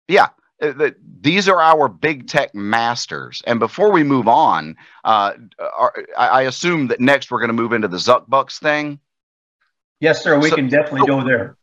yeah, 0.08 0.28
uh, 0.68 0.90
these 1.20 1.48
are 1.48 1.60
our 1.60 1.88
big 1.88 2.28
tech 2.28 2.54
masters. 2.54 3.42
And 3.46 3.58
before 3.58 3.90
we 3.90 4.02
move 4.02 4.28
on, 4.28 4.76
uh, 5.04 5.32
are, 5.58 5.94
I 6.16 6.42
assume 6.42 6.88
that 6.88 7.00
next 7.00 7.30
we're 7.30 7.40
going 7.40 7.48
to 7.48 7.54
move 7.54 7.72
into 7.72 7.88
the 7.88 7.96
Zuckbucks 7.96 8.58
thing. 8.58 9.00
Yes, 10.00 10.22
sir. 10.22 10.38
We 10.38 10.50
so, 10.50 10.56
can 10.56 10.68
definitely 10.68 11.00
so, 11.00 11.06
go 11.06 11.24
there. 11.24 11.56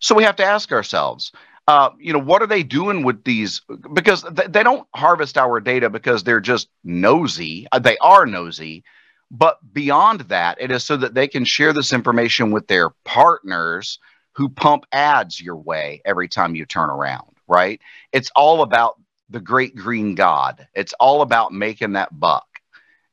So 0.00 0.14
we 0.14 0.24
have 0.24 0.36
to 0.36 0.44
ask 0.44 0.72
ourselves, 0.72 1.32
uh, 1.68 1.90
you 1.98 2.12
know, 2.12 2.18
what 2.18 2.42
are 2.42 2.46
they 2.46 2.62
doing 2.62 3.04
with 3.04 3.24
these? 3.24 3.62
Because 3.92 4.22
th- 4.22 4.48
they 4.48 4.62
don't 4.62 4.86
harvest 4.94 5.38
our 5.38 5.60
data 5.60 5.88
because 5.88 6.24
they're 6.24 6.40
just 6.40 6.68
nosy. 6.84 7.66
Uh, 7.72 7.78
they 7.78 7.96
are 7.98 8.26
nosy. 8.26 8.84
But 9.30 9.58
beyond 9.72 10.20
that, 10.22 10.60
it 10.60 10.70
is 10.70 10.84
so 10.84 10.96
that 10.96 11.14
they 11.14 11.26
can 11.26 11.44
share 11.44 11.72
this 11.72 11.92
information 11.92 12.50
with 12.52 12.68
their 12.68 12.90
partners 13.04 13.98
who 14.32 14.48
pump 14.48 14.84
ads 14.92 15.40
your 15.40 15.56
way 15.56 16.02
every 16.04 16.28
time 16.28 16.54
you 16.54 16.64
turn 16.66 16.90
around 16.90 17.35
right? 17.48 17.80
It's 18.12 18.30
all 18.34 18.62
about 18.62 19.00
the 19.30 19.40
great 19.40 19.74
green 19.74 20.14
God. 20.14 20.66
It's 20.74 20.92
all 20.94 21.22
about 21.22 21.52
making 21.52 21.92
that 21.92 22.18
buck. 22.18 22.46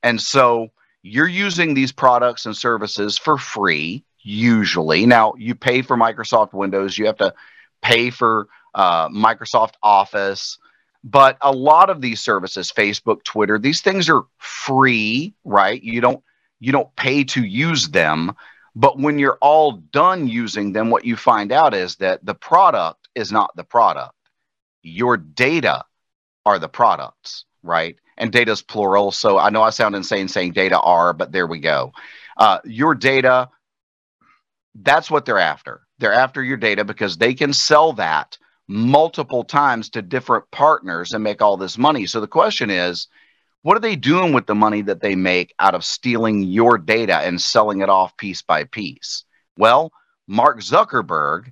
And 0.02 0.22
so 0.22 0.70
you're 1.02 1.28
using 1.28 1.74
these 1.74 1.92
products 1.92 2.46
and 2.46 2.56
services 2.56 3.18
for 3.18 3.38
free, 3.38 4.04
usually. 4.22 5.06
Now, 5.06 5.34
you 5.38 5.56
pay 5.56 5.82
for 5.82 5.98
Microsoft 5.98 6.54
Windows, 6.54 6.98
you 6.98 7.06
have 7.08 7.18
to 7.18 7.34
pay 7.82 8.10
for 8.10 8.48
uh, 8.74 9.10
Microsoft 9.10 9.74
Office. 9.82 10.58
But 11.04 11.38
a 11.42 11.52
lot 11.52 11.90
of 11.90 12.00
these 12.00 12.22
services, 12.22 12.72
Facebook, 12.72 13.24
Twitter, 13.24 13.60
these 13.60 13.82
things 13.82 14.10
are 14.10 14.24
free, 14.38 15.34
right? 15.44 15.82
You 15.82 16.00
don't 16.00 16.24
you 16.62 16.72
don't 16.72 16.96
pay 16.96 17.26
to 17.26 17.44
use 17.44 17.90
them. 17.90 18.32
But 18.74 18.98
when 18.98 19.20
you're 19.20 19.38
all 19.42 19.74
done 19.92 20.30
using 20.30 20.72
them, 20.72 20.90
what 20.90 21.04
you 21.04 21.18
find 21.18 21.52
out 21.52 21.74
is 21.74 21.98
that 21.98 22.26
the 22.26 22.34
product 22.34 23.10
is 23.16 23.34
not 23.34 23.54
the 23.58 23.66
product 23.66 24.16
your 24.84 25.18
data 25.18 25.84
are 26.46 26.60
the 26.60 26.70
products, 26.70 27.46
right? 27.64 27.96
And 28.18 28.32
data 28.32 28.52
is 28.52 28.62
plural. 28.62 29.12
So 29.12 29.38
I 29.38 29.50
know 29.50 29.64
I 29.64 29.72
sound 29.72 29.96
insane 29.96 30.28
saying 30.28 30.52
data 30.52 30.80
are, 30.80 31.14
but 31.14 31.32
there 31.32 31.48
we 31.48 31.60
go. 31.60 31.94
Uh, 32.38 32.60
your 32.66 32.94
data, 32.94 33.50
that's 34.76 35.10
what 35.10 35.26
they're 35.26 35.40
after. 35.40 35.82
They're 36.00 36.14
after 36.14 36.44
your 36.44 36.58
data 36.58 36.84
because 36.84 37.18
they 37.18 37.34
can 37.34 37.54
sell 37.54 37.94
that 37.94 38.38
multiple 38.68 39.44
times 39.44 39.90
to 39.90 40.02
different 40.02 40.50
partners 40.52 41.14
and 41.14 41.24
make 41.24 41.42
all 41.42 41.58
this 41.58 41.78
money. 41.78 42.06
So 42.06 42.20
the 42.22 42.28
question 42.28 42.70
is, 42.70 43.08
what 43.62 43.78
are 43.78 43.82
they 43.82 43.96
doing 43.96 44.34
with 44.34 44.46
the 44.46 44.56
money 44.56 44.82
that 44.82 45.02
they 45.02 45.16
make 45.16 45.54
out 45.60 45.76
of 45.76 45.86
stealing 45.86 46.44
your 46.44 46.78
data 46.78 47.18
and 47.18 47.42
selling 47.42 47.82
it 47.82 47.90
off 47.90 48.18
piece 48.18 48.42
by 48.42 48.66
piece? 48.66 49.24
Well, 49.58 49.92
Mark 50.28 50.60
Zuckerberg 50.60 51.52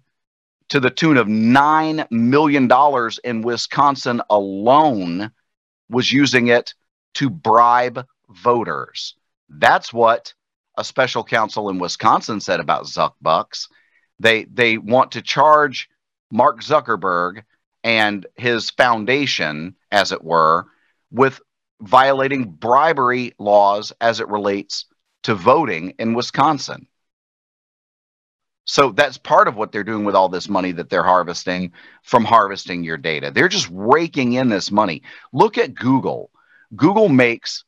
to 0.71 0.79
the 0.79 0.89
tune 0.89 1.17
of 1.17 1.27
$9 1.27 2.09
million 2.11 2.69
in 3.25 3.41
Wisconsin 3.41 4.21
alone 4.29 5.29
was 5.89 6.13
using 6.13 6.47
it 6.47 6.73
to 7.15 7.29
bribe 7.29 8.07
voters. 8.29 9.15
That's 9.49 9.91
what 9.91 10.33
a 10.77 10.85
special 10.85 11.25
counsel 11.25 11.67
in 11.67 11.77
Wisconsin 11.77 12.39
said 12.39 12.61
about 12.61 12.85
Zuckbucks. 12.85 13.67
They 14.21 14.45
they 14.45 14.77
want 14.77 15.11
to 15.11 15.21
charge 15.21 15.89
Mark 16.31 16.61
Zuckerberg 16.61 17.43
and 17.83 18.25
his 18.37 18.69
foundation, 18.69 19.75
as 19.91 20.13
it 20.13 20.23
were, 20.23 20.67
with 21.11 21.41
violating 21.81 22.45
bribery 22.49 23.33
laws 23.37 23.91
as 23.99 24.21
it 24.21 24.29
relates 24.29 24.85
to 25.23 25.35
voting 25.35 25.95
in 25.99 26.13
Wisconsin. 26.13 26.87
So 28.65 28.91
that's 28.91 29.17
part 29.17 29.47
of 29.47 29.55
what 29.55 29.71
they're 29.71 29.83
doing 29.83 30.05
with 30.05 30.15
all 30.15 30.29
this 30.29 30.47
money 30.47 30.71
that 30.73 30.89
they're 30.89 31.03
harvesting 31.03 31.71
from 32.03 32.23
harvesting 32.23 32.83
your 32.83 32.97
data. 32.97 33.31
They're 33.31 33.49
just 33.49 33.69
raking 33.71 34.33
in 34.33 34.49
this 34.49 34.71
money. 34.71 35.01
Look 35.33 35.57
at 35.57 35.75
Google. 35.75 36.31
Google 36.75 37.09
makes 37.09 37.63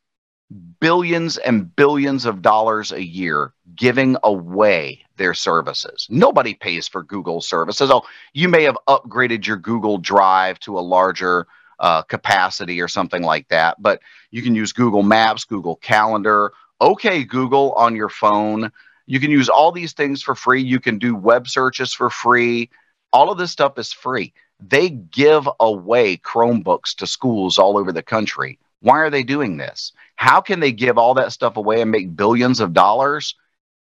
billions 0.79 1.37
and 1.37 1.75
billions 1.75 2.25
of 2.25 2.41
dollars 2.41 2.91
a 2.91 3.03
year 3.03 3.53
giving 3.75 4.15
away 4.23 5.03
their 5.17 5.33
services. 5.33 6.07
Nobody 6.09 6.53
pays 6.53 6.87
for 6.87 7.03
Google 7.03 7.41
services. 7.41 7.89
Oh, 7.91 8.03
you 8.33 8.47
may 8.47 8.63
have 8.63 8.77
upgraded 8.87 9.45
your 9.47 9.57
Google 9.57 9.97
Drive 9.97 10.59
to 10.59 10.77
a 10.77 10.81
larger 10.81 11.47
uh, 11.79 12.03
capacity 12.03 12.81
or 12.81 12.87
something 12.87 13.23
like 13.23 13.47
that, 13.49 13.81
but 13.81 14.01
you 14.31 14.41
can 14.41 14.55
use 14.55 14.71
Google 14.73 15.03
Maps, 15.03 15.43
Google 15.43 15.75
Calendar, 15.77 16.53
OK 16.79 17.23
Google 17.23 17.71
on 17.73 17.95
your 17.95 18.09
phone. 18.09 18.71
You 19.05 19.19
can 19.19 19.31
use 19.31 19.49
all 19.49 19.71
these 19.71 19.93
things 19.93 20.21
for 20.21 20.35
free. 20.35 20.61
You 20.61 20.79
can 20.79 20.97
do 20.97 21.15
web 21.15 21.47
searches 21.47 21.93
for 21.93 22.09
free. 22.09 22.69
All 23.11 23.31
of 23.31 23.37
this 23.37 23.51
stuff 23.51 23.77
is 23.77 23.91
free. 23.91 24.33
They 24.59 24.89
give 24.89 25.47
away 25.59 26.17
Chromebooks 26.17 26.95
to 26.95 27.07
schools 27.07 27.57
all 27.57 27.77
over 27.77 27.91
the 27.91 28.03
country. 28.03 28.59
Why 28.79 28.99
are 28.99 29.09
they 29.09 29.23
doing 29.23 29.57
this? 29.57 29.93
How 30.15 30.41
can 30.41 30.59
they 30.59 30.71
give 30.71 30.97
all 30.97 31.15
that 31.15 31.31
stuff 31.31 31.57
away 31.57 31.81
and 31.81 31.91
make 31.91 32.15
billions 32.15 32.59
of 32.59 32.73
dollars? 32.73 33.35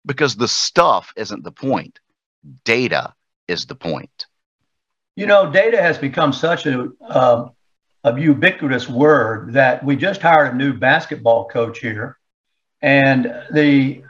Because 0.07 0.37
the 0.37 0.49
stuff 0.49 1.12
isn't 1.17 1.45
the 1.45 1.53
point, 1.53 2.00
data 2.65 3.15
is 3.47 3.67
the 3.67 3.75
point. 3.75 4.27
You 5.17 5.27
know, 5.27 5.50
data 5.50 5.81
has 5.81 5.99
become 5.99 6.33
such 6.33 6.67
a, 6.67 6.89
uh, 7.07 7.49
a 8.05 8.19
ubiquitous 8.19 8.89
word 8.89 9.53
that 9.53 9.85
we 9.85 9.97
just 9.97 10.23
hired 10.23 10.55
a 10.55 10.57
new 10.57 10.73
basketball 10.73 11.49
coach 11.49 11.81
here. 11.81 12.17
And 12.81 13.25
the 13.53 14.03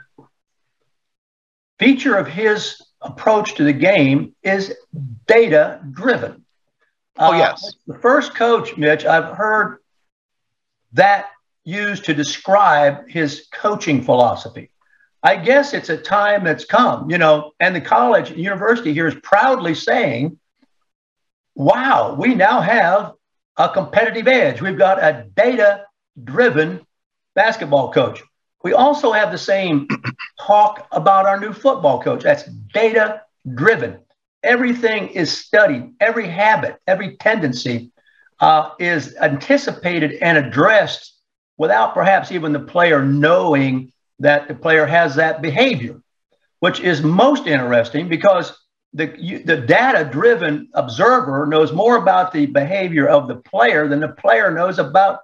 feature 1.81 2.15
of 2.15 2.27
his 2.27 2.79
approach 3.01 3.55
to 3.55 3.63
the 3.63 3.73
game 3.73 4.35
is 4.43 4.75
data 5.25 5.81
driven. 5.91 6.45
Oh, 7.17 7.33
uh, 7.33 7.37
yes. 7.37 7.65
Uh, 7.65 7.93
the 7.93 7.99
first 7.99 8.35
coach, 8.35 8.77
Mitch, 8.77 9.03
I've 9.03 9.35
heard 9.35 9.79
that 10.93 11.31
used 11.63 12.05
to 12.05 12.13
describe 12.13 13.09
his 13.09 13.47
coaching 13.51 14.03
philosophy. 14.03 14.69
I 15.23 15.37
guess 15.37 15.73
it's 15.73 15.89
a 15.89 15.97
time 15.97 16.43
that's 16.43 16.65
come, 16.65 17.09
you 17.09 17.17
know, 17.17 17.51
and 17.59 17.75
the 17.75 17.81
college, 17.81 18.29
and 18.29 18.39
university 18.39 18.93
here 18.93 19.07
is 19.07 19.15
proudly 19.23 19.73
saying, 19.73 20.37
wow, 21.55 22.13
we 22.13 22.35
now 22.35 22.61
have 22.61 23.13
a 23.57 23.69
competitive 23.69 24.27
edge. 24.27 24.61
We've 24.61 24.77
got 24.77 25.03
a 25.03 25.25
data 25.35 25.85
driven 26.23 26.85
basketball 27.33 27.91
coach. 27.91 28.21
We 28.63 28.73
also 28.73 29.11
have 29.11 29.31
the 29.31 29.39
same 29.39 29.87
talk 30.45 30.87
about 30.91 31.25
our 31.25 31.39
new 31.39 31.53
football 31.53 32.01
coach. 32.01 32.23
That's 32.23 32.43
data 32.73 33.21
driven. 33.53 33.99
Everything 34.43 35.09
is 35.09 35.31
studied, 35.31 35.93
every 35.99 36.27
habit, 36.27 36.77
every 36.87 37.17
tendency 37.17 37.91
uh, 38.39 38.71
is 38.79 39.15
anticipated 39.17 40.13
and 40.13 40.37
addressed 40.37 41.19
without 41.57 41.93
perhaps 41.93 42.31
even 42.31 42.53
the 42.53 42.59
player 42.59 43.03
knowing 43.05 43.91
that 44.19 44.47
the 44.47 44.55
player 44.55 44.85
has 44.85 45.15
that 45.15 45.41
behavior, 45.41 46.01
which 46.59 46.79
is 46.79 47.03
most 47.03 47.45
interesting 47.45 48.09
because 48.09 48.57
the, 48.93 49.05
the 49.45 49.57
data 49.57 50.09
driven 50.11 50.67
observer 50.73 51.45
knows 51.45 51.71
more 51.71 51.97
about 51.97 52.33
the 52.33 52.47
behavior 52.47 53.07
of 53.07 53.27
the 53.27 53.35
player 53.35 53.87
than 53.87 53.99
the 53.99 54.09
player 54.09 54.51
knows 54.51 54.79
about 54.79 55.19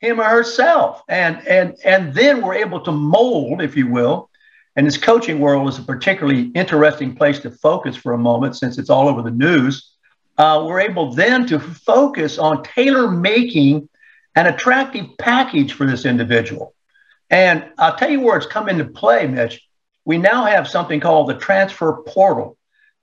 him 0.00 0.18
or 0.18 0.24
herself. 0.24 1.02
And, 1.08 1.46
and, 1.46 1.76
and 1.84 2.14
then 2.14 2.42
we're 2.42 2.54
able 2.54 2.80
to 2.80 2.90
mold, 2.90 3.62
if 3.62 3.76
you 3.76 3.86
will. 3.86 4.30
And 4.76 4.86
this 4.86 4.96
coaching 4.96 5.38
world 5.38 5.68
is 5.68 5.78
a 5.78 5.82
particularly 5.82 6.50
interesting 6.54 7.14
place 7.14 7.40
to 7.40 7.50
focus 7.50 7.96
for 7.96 8.12
a 8.12 8.18
moment 8.18 8.56
since 8.56 8.78
it's 8.78 8.90
all 8.90 9.08
over 9.08 9.22
the 9.22 9.30
news. 9.30 9.90
Uh, 10.38 10.64
we're 10.66 10.80
able 10.80 11.12
then 11.12 11.46
to 11.46 11.60
focus 11.60 12.38
on 12.38 12.62
tailor 12.62 13.10
making 13.10 13.88
an 14.34 14.46
attractive 14.46 15.06
package 15.18 15.74
for 15.74 15.86
this 15.86 16.06
individual. 16.06 16.74
And 17.28 17.64
I'll 17.78 17.96
tell 17.96 18.10
you 18.10 18.20
where 18.20 18.36
it's 18.38 18.46
come 18.46 18.68
into 18.68 18.86
play, 18.86 19.26
Mitch. 19.26 19.60
We 20.04 20.18
now 20.18 20.44
have 20.44 20.66
something 20.66 21.00
called 21.00 21.28
the 21.28 21.34
transfer 21.34 22.02
portal. 22.06 22.56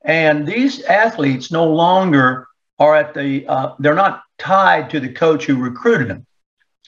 And 0.04 0.48
these 0.48 0.82
athletes 0.84 1.52
no 1.52 1.68
longer 1.68 2.48
are 2.80 2.96
at 2.96 3.14
the, 3.14 3.46
uh, 3.48 3.74
they're 3.80 3.94
not 3.94 4.24
tied 4.38 4.90
to 4.92 5.00
the 5.00 5.10
coach 5.10 5.46
who 5.46 5.58
recruited 5.58 6.08
them. 6.08 6.26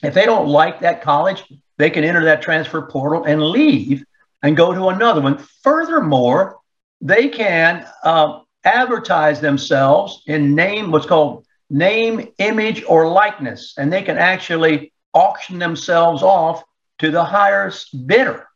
If 0.02 0.14
they 0.14 0.24
don't 0.24 0.48
like 0.48 0.80
that 0.80 1.02
college, 1.02 1.44
they 1.76 1.90
can 1.90 2.02
enter 2.02 2.24
that 2.24 2.42
transfer 2.42 2.82
portal 2.82 3.24
and 3.24 3.42
leave 3.42 4.04
and 4.42 4.56
go 4.56 4.72
to 4.72 4.88
another 4.88 5.20
one. 5.20 5.38
Furthermore, 5.62 6.58
they 7.00 7.28
can 7.28 7.86
uh, 8.04 8.40
advertise 8.64 9.40
themselves 9.40 10.22
in 10.26 10.54
name, 10.54 10.90
what's 10.90 11.06
called 11.06 11.46
name, 11.70 12.28
image, 12.38 12.84
or 12.86 13.08
likeness, 13.08 13.74
and 13.78 13.92
they 13.92 14.02
can 14.02 14.18
actually 14.18 14.92
auction 15.14 15.58
themselves 15.58 16.22
off 16.22 16.62
to 16.98 17.10
the 17.10 17.24
highest 17.24 18.06
bidder. 18.06 18.46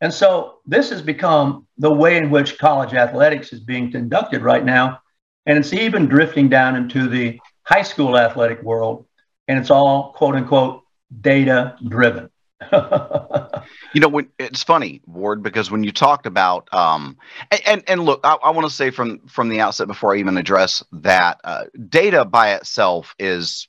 And 0.00 0.12
so 0.12 0.58
this 0.66 0.90
has 0.90 1.00
become 1.00 1.66
the 1.78 1.92
way 1.92 2.16
in 2.16 2.30
which 2.30 2.58
college 2.58 2.94
athletics 2.94 3.52
is 3.52 3.60
being 3.60 3.90
conducted 3.90 4.42
right 4.42 4.64
now. 4.64 5.00
And 5.46 5.58
it's 5.58 5.72
even 5.72 6.06
drifting 6.06 6.48
down 6.48 6.76
into 6.76 7.08
the 7.08 7.40
high 7.62 7.82
school 7.82 8.18
athletic 8.18 8.62
world, 8.62 9.06
and 9.48 9.58
it's 9.58 9.70
all 9.70 10.12
quote 10.12 10.34
unquote 10.34 10.82
data 11.20 11.76
driven. 11.88 12.30
you 13.92 14.00
know, 14.00 14.08
when 14.08 14.28
it's 14.38 14.62
funny, 14.62 15.02
Ward, 15.06 15.42
because 15.42 15.70
when 15.70 15.84
you 15.84 15.92
talked 15.92 16.26
about, 16.26 16.72
um, 16.72 17.18
and 17.50 17.62
and, 17.66 17.84
and 17.86 18.04
look, 18.04 18.20
I, 18.24 18.34
I 18.34 18.50
want 18.50 18.66
to 18.66 18.74
say 18.74 18.90
from 18.90 19.20
from 19.28 19.48
the 19.48 19.60
outset 19.60 19.88
before 19.88 20.14
I 20.14 20.18
even 20.18 20.38
address 20.38 20.82
that, 20.92 21.40
uh, 21.44 21.64
data 21.88 22.24
by 22.24 22.54
itself 22.54 23.14
is 23.18 23.68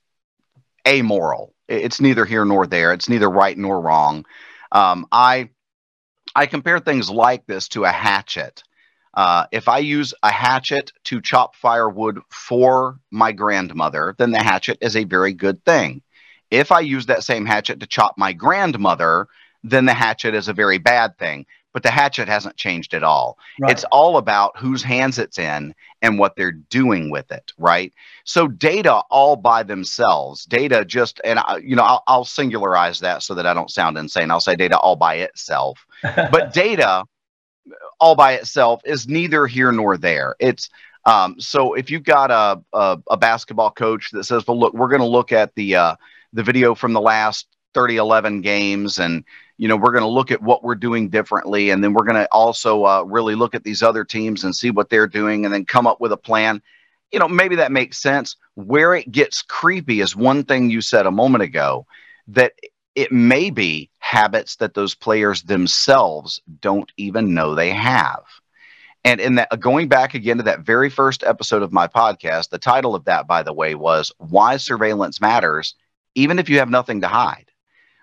amoral. 0.88 1.54
It's 1.68 2.00
neither 2.00 2.24
here 2.24 2.46
nor 2.46 2.66
there. 2.66 2.94
It's 2.94 3.10
neither 3.10 3.30
right 3.30 3.58
nor 3.58 3.82
wrong. 3.82 4.26
Um, 4.72 5.06
I 5.12 5.50
I 6.36 6.46
compare 6.46 6.80
things 6.80 7.10
like 7.10 7.46
this 7.46 7.68
to 7.70 7.84
a 7.84 7.92
hatchet. 7.92 8.64
Uh, 9.14 9.48
if 9.52 9.68
I 9.68 9.80
use 9.80 10.14
a 10.22 10.32
hatchet 10.32 10.92
to 11.06 11.20
chop 11.20 11.56
firewood 11.56 12.20
for 12.30 13.00
my 13.10 13.32
grandmother, 13.32 14.16
then 14.18 14.32
the 14.32 14.44
hatchet 14.44 14.78
is 14.80 14.96
a 14.96 15.04
very 15.04 15.34
good 15.34 15.66
thing. 15.66 16.04
If 16.52 16.72
I 16.72 16.80
use 16.80 17.06
that 17.08 17.24
same 17.24 17.46
hatchet 17.46 17.80
to 17.80 17.88
chop 17.88 18.18
my 18.18 18.34
grandmother, 18.34 19.28
then 19.64 19.86
the 19.86 19.94
hatchet 19.94 20.34
is 20.34 20.48
a 20.48 20.54
very 20.54 20.78
bad 20.78 21.18
thing. 21.18 21.46
But 21.74 21.84
the 21.84 21.92
hatchet 21.92 22.28
hasn't 22.28 22.56
changed 22.56 22.96
at 22.96 23.04
all. 23.04 23.38
Right. 23.60 23.72
It's 23.72 23.84
all 23.92 24.18
about 24.18 24.58
whose 24.58 24.82
hands 24.82 25.20
it's 25.20 25.38
in 25.38 25.76
and 26.02 26.18
what 26.18 26.36
they're 26.36 26.52
doing 26.52 27.12
with 27.12 27.32
it, 27.32 27.52
right? 27.58 27.94
So 28.24 28.48
data 28.48 29.04
all 29.12 29.36
by 29.36 29.62
themselves, 29.62 30.46
data 30.46 30.86
just, 30.86 31.22
and 31.24 31.38
I, 31.38 31.58
you 31.58 31.76
know, 31.76 31.84
I'll, 31.84 32.04
I'll 32.08 32.26
singularize 32.26 33.02
that 33.02 33.22
so 33.22 33.36
that 33.36 33.46
I 33.46 33.54
don't 33.54 33.70
sound 33.70 33.98
insane. 33.98 34.32
I'll 34.32 34.40
say 34.40 34.56
data 34.56 34.78
all 34.80 34.96
by 34.96 35.16
itself. 35.16 35.86
but 36.02 36.52
data 36.52 37.04
all 38.00 38.16
by 38.16 38.34
itself 38.34 38.82
is 38.86 39.08
neither 39.08 39.46
here 39.46 39.72
nor 39.72 39.98
there. 39.98 40.36
It's 40.40 40.70
um, 41.06 41.40
so 41.40 41.74
if 41.74 41.90
you've 41.90 42.04
got 42.04 42.32
a, 42.32 42.62
a, 42.74 43.00
a 43.10 43.18
basketball 43.18 43.72
coach 43.72 44.12
that 44.12 44.26
says, 44.26 44.46
"Well, 44.46 44.60
look, 44.60 44.74
we're 44.74 44.90
going 44.90 45.02
to 45.02 45.08
look 45.08 45.32
at 45.32 45.56
the 45.56 45.76
uh, 45.76 45.96
the 46.34 46.44
video 46.44 46.76
from 46.76 46.94
the 46.94 47.02
last 47.02 47.48
30, 47.74 47.98
11 47.98 48.42
games 48.42 48.98
and 48.98 49.24
you 49.58 49.68
know 49.68 49.76
we're 49.76 49.92
going 49.92 50.04
to 50.04 50.08
look 50.08 50.32
at 50.32 50.42
what 50.42 50.64
we're 50.64 50.76
doing 50.76 51.10
differently 51.10 51.70
and 51.70 51.84
then 51.84 51.94
we're 51.94 52.06
going 52.06 52.16
to 52.16 52.28
also 52.32 52.86
uh, 52.86 53.04
really 53.04 53.36
look 53.36 53.54
at 53.54 53.64
these 53.64 53.84
other 53.84 54.04
teams 54.04 54.44
and 54.44 54.56
see 54.56 54.72
what 54.72 54.90
they're 54.90 55.08
doing 55.08 55.46
and 55.46 55.54
then 55.54 55.66
come 55.66 55.86
up 55.86 56.02
with 56.02 56.12
a 56.12 56.18
plan. 56.18 56.62
You 57.12 57.20
know 57.20 57.28
maybe 57.28 57.56
that 57.58 57.72
makes 57.72 58.02
sense. 58.02 58.36
Where 58.56 58.96
it 58.96 59.12
gets 59.12 59.42
creepy 59.42 60.02
is 60.02 60.16
one 60.16 60.44
thing 60.44 60.70
you 60.70 60.82
said 60.82 61.06
a 61.06 61.12
moment 61.12 61.44
ago 61.44 61.86
that 62.30 62.54
it 62.96 63.12
may 63.12 63.52
be 63.52 63.92
habits 64.00 64.56
that 64.56 64.74
those 64.74 64.96
players 64.96 65.44
themselves 65.44 66.42
don't 66.62 66.92
even 66.98 67.36
know 67.36 67.54
they 67.54 67.70
have. 67.70 68.24
And 69.04 69.22
in 69.22 69.36
that 69.36 69.60
going 69.60 69.88
back 69.88 70.16
again 70.16 70.38
to 70.38 70.44
that 70.44 70.62
very 70.62 70.90
first 70.90 71.24
episode 71.24 71.62
of 71.62 71.72
my 71.72 71.88
podcast 71.88 72.50
the 72.50 72.58
title 72.58 72.96
of 72.96 73.06
that 73.06 73.28
by 73.28 73.44
the 73.44 73.54
way 73.54 73.76
was 73.76 74.12
why 74.18 74.58
surveillance 74.58 75.22
matters 75.22 75.76
even 76.18 76.40
if 76.40 76.50
you 76.50 76.58
have 76.58 76.70
nothing 76.70 77.02
to 77.02 77.08
hide, 77.08 77.46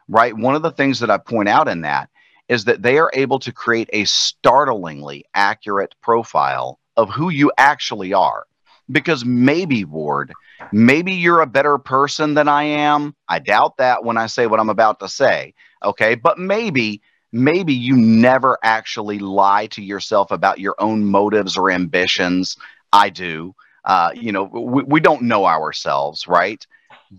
right? 0.08 0.36
One 0.36 0.54
of 0.54 0.62
the 0.62 0.70
things 0.70 1.00
that 1.00 1.10
I 1.10 1.18
point 1.18 1.48
out 1.48 1.66
in 1.68 1.80
that 1.80 2.08
is 2.48 2.64
that 2.66 2.80
they 2.80 2.98
are 2.98 3.10
able 3.12 3.40
to 3.40 3.52
create 3.52 3.90
a 3.92 4.04
startlingly 4.04 5.24
accurate 5.34 5.94
profile 6.00 6.78
of 6.96 7.10
who 7.10 7.28
you 7.30 7.50
actually 7.58 8.14
are. 8.14 8.46
Because 8.88 9.24
maybe, 9.24 9.84
Ward, 9.84 10.32
maybe 10.70 11.12
you're 11.12 11.40
a 11.40 11.46
better 11.46 11.76
person 11.78 12.34
than 12.34 12.48
I 12.48 12.64
am. 12.64 13.16
I 13.28 13.40
doubt 13.40 13.78
that 13.78 14.04
when 14.04 14.16
I 14.16 14.26
say 14.26 14.46
what 14.46 14.60
I'm 14.60 14.68
about 14.68 15.00
to 15.00 15.08
say. 15.08 15.54
Okay. 15.82 16.14
But 16.14 16.38
maybe, 16.38 17.00
maybe 17.32 17.72
you 17.72 17.96
never 17.96 18.58
actually 18.62 19.18
lie 19.18 19.66
to 19.68 19.82
yourself 19.82 20.30
about 20.30 20.60
your 20.60 20.76
own 20.78 21.04
motives 21.04 21.56
or 21.56 21.70
ambitions. 21.70 22.56
I 22.92 23.08
do. 23.08 23.54
Uh, 23.84 24.10
you 24.14 24.32
know, 24.32 24.44
we, 24.44 24.82
we 24.84 25.00
don't 25.00 25.22
know 25.22 25.46
ourselves, 25.46 26.28
right? 26.28 26.64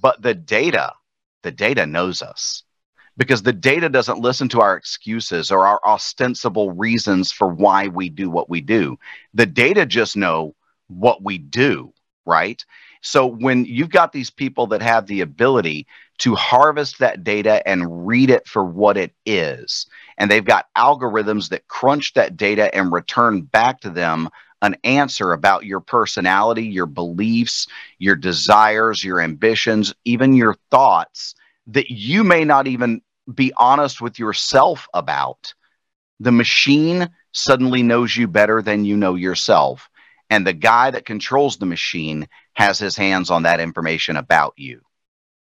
But 0.01 0.21
the 0.21 0.33
data, 0.33 0.93
the 1.43 1.51
data 1.51 1.85
knows 1.85 2.21
us 2.21 2.63
because 3.17 3.43
the 3.43 3.53
data 3.53 3.87
doesn't 3.89 4.19
listen 4.19 4.49
to 4.49 4.61
our 4.61 4.75
excuses 4.75 5.51
or 5.51 5.65
our 5.65 5.79
ostensible 5.85 6.71
reasons 6.71 7.31
for 7.31 7.47
why 7.47 7.87
we 7.87 8.09
do 8.09 8.29
what 8.29 8.49
we 8.49 8.61
do. 8.61 8.97
The 9.33 9.45
data 9.45 9.85
just 9.85 10.17
know 10.17 10.55
what 10.87 11.23
we 11.23 11.37
do, 11.37 11.93
right? 12.25 12.63
So 13.01 13.25
when 13.25 13.65
you've 13.65 13.89
got 13.89 14.11
these 14.11 14.29
people 14.29 14.67
that 14.67 14.81
have 14.81 15.05
the 15.05 15.21
ability 15.21 15.87
to 16.17 16.35
harvest 16.35 16.99
that 16.99 17.23
data 17.23 17.65
and 17.67 18.07
read 18.07 18.29
it 18.29 18.47
for 18.47 18.65
what 18.65 18.97
it 18.97 19.13
is, 19.25 19.85
and 20.17 20.29
they've 20.29 20.43
got 20.43 20.67
algorithms 20.77 21.49
that 21.49 21.67
crunch 21.67 22.13
that 22.15 22.35
data 22.35 22.73
and 22.75 22.91
return 22.91 23.41
back 23.41 23.81
to 23.81 23.89
them 23.89 24.29
an 24.65 24.75
answer 24.83 25.31
about 25.31 25.65
your 25.65 25.79
personality, 25.79 26.65
your 26.65 26.85
beliefs, 26.85 27.67
your 27.99 28.15
desires, 28.15 29.03
your 29.03 29.21
ambitions, 29.21 29.93
even 30.03 30.33
your 30.33 30.55
thoughts 30.71 31.35
that 31.67 31.89
you 31.89 32.23
may 32.23 32.43
not 32.43 32.67
even 32.67 33.01
be 33.33 33.53
honest 33.57 34.01
with 34.01 34.19
yourself 34.19 34.87
about. 34.93 35.53
The 36.19 36.31
machine 36.31 37.09
suddenly 37.31 37.83
knows 37.83 38.15
you 38.15 38.27
better 38.27 38.61
than 38.61 38.85
you 38.85 38.97
know 38.97 39.15
yourself. 39.15 39.89
And 40.29 40.45
the 40.45 40.53
guy 40.53 40.91
that 40.91 41.05
controls 41.05 41.57
the 41.57 41.65
machine 41.65 42.27
has 42.53 42.79
his 42.79 42.95
hands 42.95 43.29
on 43.29 43.43
that 43.43 43.59
information 43.59 44.17
about 44.17 44.53
you. 44.57 44.81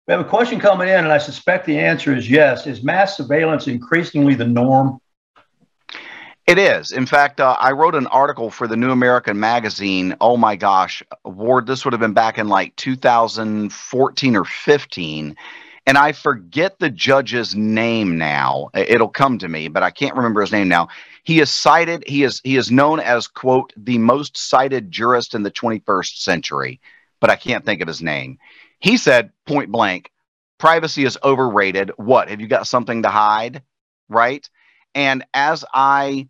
We 0.07 0.13
have 0.13 0.21
a 0.21 0.29
question 0.29 0.59
coming 0.59 0.87
in, 0.87 0.95
and 0.95 1.11
I 1.11 1.17
suspect 1.17 1.65
the 1.65 1.77
answer 1.77 2.15
is 2.15 2.29
yes. 2.29 2.65
Is 2.65 2.83
mass 2.83 3.17
surveillance 3.17 3.67
increasingly 3.67 4.35
the 4.35 4.47
norm? 4.47 4.99
It 6.47 6.57
is. 6.57 6.93
In 6.93 7.05
fact, 7.05 7.41
uh, 7.41 7.57
I 7.59 7.73
wrote 7.73 7.93
an 7.93 8.07
article 8.07 8.49
for 8.49 8.69
the 8.69 8.77
New 8.77 8.91
American 8.91 9.37
Magazine. 9.37 10.15
Oh 10.21 10.37
my 10.37 10.55
gosh, 10.55 11.03
Ward, 11.25 11.67
this 11.67 11.83
would 11.83 11.91
have 11.91 11.99
been 11.99 12.13
back 12.13 12.37
in 12.37 12.47
like 12.47 12.73
2014 12.77 14.35
or 14.37 14.45
15. 14.45 15.35
And 15.85 15.97
I 15.97 16.13
forget 16.13 16.79
the 16.79 16.89
judge's 16.89 17.53
name 17.53 18.17
now. 18.17 18.69
It'll 18.73 19.09
come 19.09 19.37
to 19.39 19.49
me, 19.49 19.67
but 19.67 19.83
I 19.83 19.91
can't 19.91 20.15
remember 20.15 20.39
his 20.39 20.53
name 20.53 20.69
now. 20.69 20.87
He 21.25 21.41
is 21.41 21.49
cited, 21.49 22.05
he 22.07 22.23
is 22.23 22.39
he 22.45 22.55
is 22.55 22.71
known 22.71 23.01
as 23.01 23.27
quote 23.27 23.73
the 23.75 23.97
most 23.97 24.37
cited 24.37 24.89
jurist 24.89 25.35
in 25.35 25.43
the 25.43 25.51
21st 25.51 26.15
century, 26.15 26.79
but 27.19 27.29
I 27.29 27.35
can't 27.35 27.65
think 27.65 27.81
of 27.81 27.89
his 27.89 28.01
name. 28.01 28.37
He 28.79 28.95
said 28.95 29.31
point 29.45 29.69
blank, 29.69 30.11
privacy 30.59 31.03
is 31.03 31.17
overrated. 31.25 31.91
What? 31.97 32.29
Have 32.29 32.39
you 32.39 32.47
got 32.47 32.67
something 32.67 33.03
to 33.03 33.09
hide? 33.09 33.63
Right? 34.07 34.49
And 34.95 35.25
as 35.33 35.65
I 35.73 36.29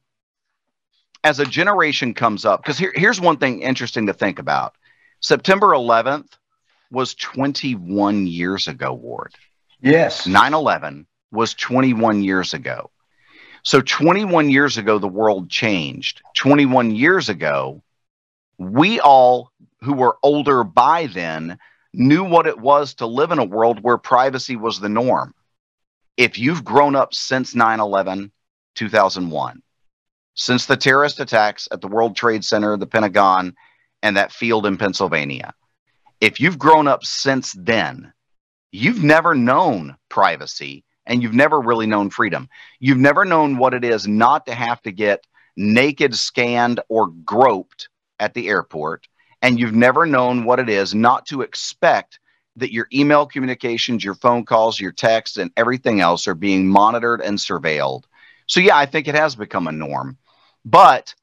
as 1.28 1.42
a 1.42 1.46
generation 1.46 2.14
comes 2.14 2.46
up, 2.46 2.64
because 2.64 2.78
here, 2.78 2.94
here's 2.96 3.20
one 3.20 3.36
thing 3.36 3.62
interesting 3.62 4.08
to 4.08 4.14
think 4.14 4.40
about 4.40 4.76
September 5.20 5.68
11th 5.68 6.38
was 6.90 7.14
21 7.16 8.28
years 8.28 8.70
ago, 8.70 8.94
Ward. 8.94 9.36
Yes. 9.82 10.26
9 10.26 10.54
11 10.54 11.06
was 11.34 11.54
21 11.54 12.24
years 12.24 12.54
ago. 12.54 12.92
So 13.64 13.82
21 13.82 14.50
years 14.50 14.78
ago, 14.78 15.00
the 15.00 15.08
world 15.10 15.50
changed. 15.50 16.22
21 16.36 16.92
years 16.92 17.28
ago, 17.28 17.84
we 18.58 19.02
all 19.02 19.52
who 19.82 19.92
were 19.92 20.18
older 20.24 20.64
by 20.64 21.08
then 21.08 21.60
knew 21.94 22.24
what 22.24 22.48
it 22.48 22.58
was 22.58 22.94
to 22.96 23.06
live 23.06 23.32
in 23.32 23.40
a 23.40 23.44
world 23.44 23.84
where 23.84 23.98
privacy 23.98 24.56
was 24.56 24.80
the 24.80 24.88
norm. 24.88 25.34
If 26.16 26.40
you've 26.40 26.64
grown 26.64 26.96
up 26.96 27.14
since 27.14 27.54
9 27.54 27.82
11, 27.82 28.32
2001, 28.76 29.62
since 30.38 30.68
the 30.68 30.78
terrorist 30.78 31.20
attacks 31.20 31.68
at 31.72 31.82
the 31.82 31.88
World 31.88 32.16
Trade 32.16 32.46
Center, 32.46 32.78
the 32.78 32.88
Pentagon, 32.88 33.56
and 34.04 34.16
that 34.16 34.32
field 34.32 34.66
in 34.66 34.78
Pennsylvania. 34.78 35.54
If 36.22 36.40
you've 36.40 36.60
grown 36.60 36.88
up 36.88 37.04
since 37.04 37.54
then, 37.54 38.14
you've 38.72 39.04
never 39.04 39.34
known 39.34 39.98
privacy 40.10 40.84
and 41.08 41.24
you've 41.24 41.34
never 41.34 41.60
really 41.60 41.88
known 41.88 42.10
freedom. 42.12 42.50
You've 42.80 43.00
never 43.00 43.26
known 43.26 43.58
what 43.58 43.74
it 43.74 43.84
is 43.84 44.08
not 44.08 44.46
to 44.46 44.54
have 44.54 44.82
to 44.84 44.92
get 44.92 45.26
naked 45.56 46.16
scanned 46.16 46.80
or 46.88 47.08
groped 47.08 47.90
at 48.20 48.34
the 48.34 48.48
airport. 48.48 49.08
And 49.42 49.60
you've 49.60 49.74
never 49.74 50.06
known 50.06 50.44
what 50.46 50.60
it 50.60 50.70
is 50.70 50.94
not 50.94 51.26
to 51.28 51.42
expect 51.42 52.20
that 52.58 52.74
your 52.74 52.88
email 52.94 53.26
communications, 53.26 54.04
your 54.04 54.16
phone 54.16 54.46
calls, 54.46 54.80
your 54.80 54.92
texts, 54.92 55.38
and 55.38 55.52
everything 55.58 56.00
else 56.00 56.28
are 56.28 56.36
being 56.36 56.68
monitored 56.68 57.22
and 57.22 57.38
surveilled. 57.38 58.04
So, 58.48 58.60
yeah, 58.60 58.78
I 58.78 58.86
think 58.86 59.08
it 59.08 59.16
has 59.16 59.36
become 59.36 59.68
a 59.68 59.72
norm. 59.72 60.18
But 60.70 61.16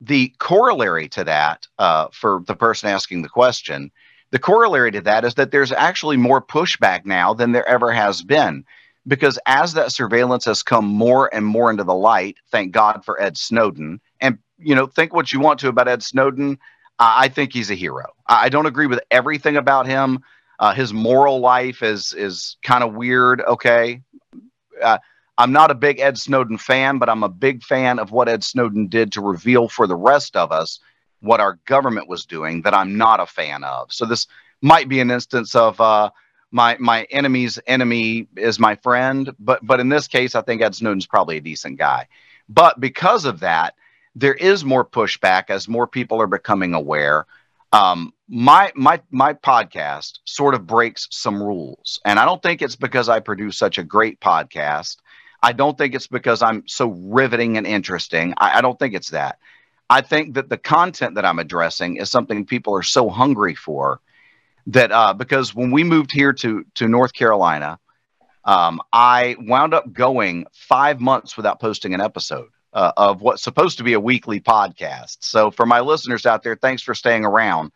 the 0.00 0.34
corollary 0.38 1.08
to 1.10 1.22
that, 1.24 1.68
uh, 1.78 2.08
for 2.12 2.42
the 2.46 2.56
person 2.56 2.88
asking 2.88 3.22
the 3.22 3.28
question, 3.28 3.92
the 4.32 4.40
corollary 4.40 4.90
to 4.90 5.00
that 5.02 5.24
is 5.24 5.34
that 5.34 5.52
there's 5.52 5.70
actually 5.70 6.16
more 6.16 6.42
pushback 6.42 7.06
now 7.06 7.32
than 7.32 7.52
there 7.52 7.68
ever 7.68 7.92
has 7.92 8.22
been. 8.22 8.64
Because 9.06 9.38
as 9.46 9.74
that 9.74 9.92
surveillance 9.92 10.44
has 10.46 10.64
come 10.64 10.84
more 10.84 11.32
and 11.32 11.46
more 11.46 11.70
into 11.70 11.84
the 11.84 11.94
light, 11.94 12.38
thank 12.50 12.72
God 12.72 13.04
for 13.04 13.22
Ed 13.22 13.38
Snowden. 13.38 14.00
And, 14.20 14.38
you 14.58 14.74
know, 14.74 14.88
think 14.88 15.14
what 15.14 15.32
you 15.32 15.38
want 15.38 15.60
to 15.60 15.68
about 15.68 15.86
Ed 15.86 16.02
Snowden. 16.02 16.58
I 16.98 17.28
think 17.28 17.52
he's 17.52 17.70
a 17.70 17.74
hero. 17.74 18.14
I 18.26 18.48
don't 18.48 18.66
agree 18.66 18.88
with 18.88 19.00
everything 19.12 19.56
about 19.56 19.86
him. 19.86 20.24
Uh, 20.58 20.74
his 20.74 20.92
moral 20.92 21.38
life 21.38 21.82
is 21.82 22.14
is 22.14 22.56
kind 22.62 22.82
of 22.82 22.94
weird. 22.94 23.42
Okay, 23.42 24.00
uh, 24.82 24.98
I'm 25.38 25.52
not 25.52 25.70
a 25.70 25.74
big 25.74 26.00
Ed 26.00 26.18
Snowden 26.18 26.58
fan, 26.58 26.98
but 26.98 27.08
I'm 27.08 27.22
a 27.22 27.28
big 27.28 27.62
fan 27.62 27.98
of 27.98 28.10
what 28.10 28.28
Ed 28.28 28.42
Snowden 28.42 28.88
did 28.88 29.12
to 29.12 29.20
reveal 29.20 29.68
for 29.68 29.86
the 29.86 29.96
rest 29.96 30.36
of 30.36 30.50
us 30.50 30.78
what 31.20 31.40
our 31.40 31.58
government 31.66 32.08
was 32.08 32.24
doing 32.24 32.62
that 32.62 32.74
I'm 32.74 32.96
not 32.96 33.20
a 33.20 33.26
fan 33.26 33.64
of. 33.64 33.92
So 33.92 34.06
this 34.06 34.26
might 34.62 34.88
be 34.88 35.00
an 35.00 35.10
instance 35.10 35.54
of 35.54 35.80
uh, 35.80 36.10
my 36.50 36.76
my 36.78 37.04
enemy's 37.10 37.58
enemy 37.66 38.28
is 38.36 38.58
my 38.58 38.76
friend. 38.76 39.34
But 39.38 39.60
but 39.66 39.80
in 39.80 39.88
this 39.88 40.08
case, 40.08 40.34
I 40.34 40.42
think 40.42 40.62
Ed 40.62 40.74
Snowden's 40.74 41.06
probably 41.06 41.36
a 41.36 41.42
decent 41.42 41.78
guy. 41.78 42.08
But 42.48 42.80
because 42.80 43.24
of 43.24 43.40
that, 43.40 43.74
there 44.14 44.34
is 44.34 44.64
more 44.64 44.84
pushback 44.84 45.50
as 45.50 45.68
more 45.68 45.86
people 45.86 46.20
are 46.22 46.26
becoming 46.26 46.74
aware. 46.74 47.26
Um, 47.72 48.14
my 48.28 48.72
my 48.74 49.00
my 49.10 49.34
podcast 49.34 50.20
sort 50.24 50.54
of 50.54 50.66
breaks 50.66 51.08
some 51.10 51.42
rules, 51.42 52.00
and 52.04 52.18
I 52.18 52.24
don't 52.24 52.42
think 52.42 52.62
it's 52.62 52.76
because 52.76 53.08
I 53.08 53.20
produce 53.20 53.58
such 53.58 53.76
a 53.76 53.84
great 53.84 54.20
podcast. 54.20 54.96
I 55.42 55.52
don't 55.52 55.76
think 55.76 55.94
it's 55.94 56.06
because 56.06 56.42
I'm 56.42 56.66
so 56.66 56.88
riveting 56.88 57.56
and 57.56 57.66
interesting. 57.66 58.34
I, 58.36 58.58
I 58.58 58.60
don't 58.60 58.78
think 58.78 58.94
it's 58.94 59.10
that. 59.10 59.38
I 59.88 60.00
think 60.00 60.34
that 60.34 60.48
the 60.48 60.58
content 60.58 61.14
that 61.14 61.24
I'm 61.24 61.38
addressing 61.38 61.96
is 61.96 62.10
something 62.10 62.44
people 62.44 62.74
are 62.74 62.82
so 62.82 63.08
hungry 63.08 63.54
for 63.54 64.00
that 64.68 64.90
uh, 64.90 65.14
because 65.14 65.54
when 65.54 65.70
we 65.70 65.84
moved 65.84 66.10
here 66.10 66.32
to 66.32 66.64
to 66.74 66.88
North 66.88 67.12
Carolina, 67.12 67.78
um, 68.44 68.80
I 68.92 69.36
wound 69.38 69.74
up 69.74 69.92
going 69.92 70.46
five 70.52 71.00
months 71.00 71.36
without 71.36 71.60
posting 71.60 71.94
an 71.94 72.00
episode 72.00 72.48
uh, 72.72 72.92
of 72.96 73.22
what's 73.22 73.42
supposed 73.42 73.78
to 73.78 73.84
be 73.84 73.92
a 73.92 74.00
weekly 74.00 74.40
podcast. 74.40 75.18
So 75.20 75.50
for 75.50 75.66
my 75.66 75.80
listeners 75.80 76.26
out 76.26 76.42
there, 76.42 76.56
thanks 76.56 76.82
for 76.82 76.94
staying 76.94 77.24
around. 77.24 77.72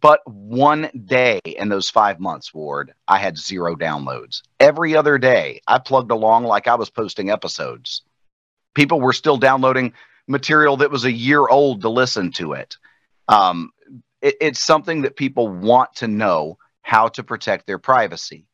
But 0.00 0.20
one 0.26 0.90
day 1.04 1.38
in 1.44 1.68
those 1.68 1.88
five 1.88 2.18
months, 2.18 2.52
Ward, 2.52 2.92
I 3.06 3.18
had 3.18 3.38
zero 3.38 3.76
downloads. 3.76 4.42
Every 4.58 4.96
other 4.96 5.16
day, 5.16 5.60
I 5.66 5.78
plugged 5.78 6.10
along 6.10 6.44
like 6.44 6.66
I 6.66 6.74
was 6.74 6.90
posting 6.90 7.30
episodes. 7.30 8.02
People 8.74 9.00
were 9.00 9.12
still 9.12 9.36
downloading 9.36 9.92
material 10.26 10.76
that 10.78 10.90
was 10.90 11.04
a 11.04 11.12
year 11.12 11.46
old 11.46 11.82
to 11.82 11.88
listen 11.88 12.32
to 12.32 12.54
it. 12.54 12.76
Um, 13.28 13.70
it 14.20 14.36
it's 14.40 14.60
something 14.60 15.02
that 15.02 15.16
people 15.16 15.48
want 15.48 15.94
to 15.96 16.08
know 16.08 16.58
how 16.82 17.08
to 17.08 17.22
protect 17.22 17.66
their 17.66 17.78
privacy. 17.78 18.46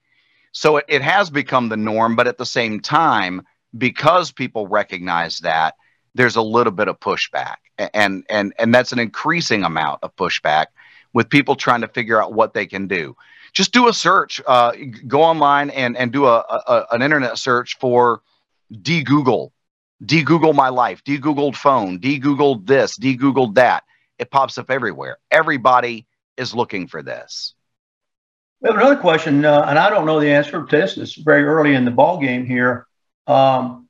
So 0.53 0.77
it, 0.77 0.85
it 0.89 1.03
has 1.03 1.31
become 1.31 1.69
the 1.69 1.77
norm, 1.79 2.15
but 2.15 2.29
at 2.29 2.39
the 2.39 2.47
same 2.47 2.81
time, 2.81 3.43
because 3.77 4.33
people 4.33 4.67
recognize 4.67 5.39
that, 5.39 5.75
there's 6.15 6.37
a 6.37 6.43
little 6.43 6.73
bit 6.73 6.89
of 6.89 7.01
pushback. 7.01 7.57
And 7.79 8.25
and 8.29 8.53
and 8.59 8.75
that's 8.75 8.93
an 8.93 8.99
increasing 8.99 9.65
amount 9.65 10.01
of 10.03 10.15
pushback 10.15 10.67
with 11.13 11.29
people 11.29 11.57
trying 11.57 11.81
to 11.83 11.89
figure 11.89 12.23
out 12.23 12.33
what 12.33 12.55
they 12.55 12.67
can 12.67 12.87
do. 12.87 13.17
Just 13.53 13.73
do 13.73 13.89
a 13.89 13.93
search. 13.93 14.41
Uh, 14.47 14.73
go 15.07 15.23
online 15.23 15.71
and 15.71 15.97
and 15.97 16.13
do 16.13 16.27
a, 16.27 16.39
a 16.39 16.87
an 16.93 17.03
internet 17.03 17.39
search 17.39 17.79
for 17.79 18.23
de 18.81 19.03
Google, 19.03 19.53
de 20.05 20.23
Google 20.23 20.55
my 20.55 20.71
life, 20.71 21.05
de 21.05 21.19
Googled 21.19 21.57
phone, 21.57 21.99
de 21.99 22.19
Googled 22.19 22.67
this, 22.67 22.97
de 22.97 23.17
Googled 23.17 23.55
that. 23.57 23.85
It 24.19 24.31
pops 24.31 24.57
up 24.57 24.71
everywhere. 24.71 25.19
Everybody 25.31 26.07
is 26.37 26.55
looking 26.55 26.87
for 26.87 27.03
this. 27.03 27.55
We 28.61 28.69
have 28.69 28.77
another 28.77 28.97
question, 28.97 29.45
uh, 29.45 29.65
and 29.67 29.79
I 29.79 29.91
don't 29.91 30.07
know 30.07 30.21
the 30.21 30.31
answer 30.31 30.65
to 30.65 30.67
this. 30.71 30.97
It's 30.97 31.15
very 31.15 31.43
early 31.43 31.75
in 31.75 31.85
the 31.85 31.91
ball 31.91 32.19
game 32.19 32.47
here. 32.47 32.87
Um, 33.27 33.89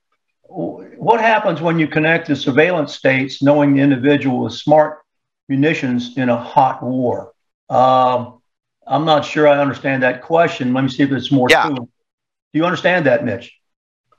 what 0.49 1.21
happens 1.21 1.61
when 1.61 1.79
you 1.79 1.87
connect 1.87 2.29
the 2.29 2.37
surveillance 2.37 2.95
states, 2.95 3.43
knowing 3.43 3.75
the 3.75 3.83
individual 3.83 4.47
is 4.47 4.61
smart 4.61 4.99
munitions 5.49 6.17
in 6.17 6.29
a 6.29 6.37
hot 6.37 6.83
war? 6.83 7.33
Um, 7.69 8.41
I'm 8.87 9.05
not 9.05 9.25
sure 9.25 9.47
I 9.49 9.59
understand 9.59 10.03
that 10.03 10.23
question. 10.23 10.75
Let 10.75 10.83
me 10.83 10.91
see 10.91 11.03
if 11.03 11.13
it's 11.13 11.31
more 11.31 11.49
yeah. 11.51 11.69
it. 11.69 11.75
Do 11.75 11.89
you 12.53 12.65
understand 12.65 13.07
that, 13.07 13.25
Mitch? 13.25 13.59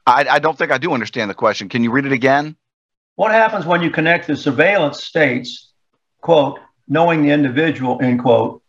I, 0.06 0.26
I 0.30 0.40
don't 0.40 0.58
think 0.58 0.72
I 0.72 0.78
do 0.78 0.94
understand 0.94 1.30
the 1.30 1.36
question. 1.36 1.70
Can 1.70 1.84
you 1.84 1.92
read 1.92 2.06
it 2.06 2.12
again? 2.12 2.56
What 3.16 3.32
happens 3.32 3.66
when 3.66 3.82
you 3.82 3.92
connect 3.92 4.28
the 4.28 4.36
surveillance 4.36 5.04
states, 5.04 5.72
quote, 6.22 6.60
knowing 6.88 7.22
the 7.22 7.30
individual, 7.30 8.00
end 8.02 8.22
quote, 8.22 8.64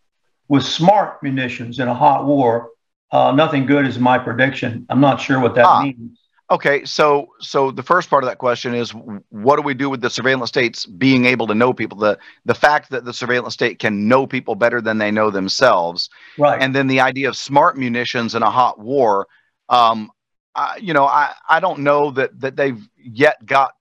with 0.49 0.65
smart 0.65 1.23
munitions 1.23 1.79
in 1.79 1.89
a 1.89 1.95
hot 1.95 2.27
war? 2.27 2.71
Uh, 3.11 3.33
nothing 3.33 3.65
good 3.65 3.87
is 3.87 3.99
my 3.99 4.19
prediction. 4.19 4.87
I'm 4.89 5.01
not 5.01 5.21
sure 5.21 5.41
what 5.41 5.55
that 5.55 5.65
ah. 5.65 5.83
means. 5.83 6.19
Okay, 6.51 6.85
so 6.85 7.29
so 7.41 7.71
the 7.71 7.83
first 7.83 8.11
part 8.11 8.23
of 8.23 8.29
that 8.29 8.37
question 8.37 8.75
is 8.75 8.91
what 9.31 9.57
do 9.57 9.63
we 9.63 9.73
do 9.73 9.89
with 9.89 10.03
the 10.03 10.11
surveillance 10.11 10.51
states 10.51 10.85
being 10.85 11.25
able 11.25 11.47
to 11.47 11.55
know 11.55 11.73
people? 11.73 11.97
The 11.97 12.19
the 12.45 12.55
fact 12.55 12.91
that 12.91 13.07
the 13.07 13.15
surveillance 13.15 13.55
state 13.55 13.79
can 13.79 14.09
know 14.09 14.27
people 14.27 14.55
better 14.55 14.83
than 14.83 14.99
they 14.99 15.11
know 15.11 15.31
themselves, 15.31 16.11
right? 16.37 16.61
And 16.61 16.75
then 16.75 16.87
the 16.87 17.01
idea 17.01 17.29
of 17.29 17.37
smart 17.37 17.79
munitions 17.79 18.35
in 18.35 18.43
a 18.43 18.51
hot 18.51 18.79
war. 18.79 19.27
Um, 19.71 20.11
I, 20.55 20.77
you 20.83 20.93
know, 20.93 21.07
I 21.07 21.33
I 21.49 21.61
don't 21.61 21.81
know 21.81 22.11
that 22.11 22.39
that 22.41 22.57
they've 22.57 22.81
yet 22.99 23.45
got 23.47 23.73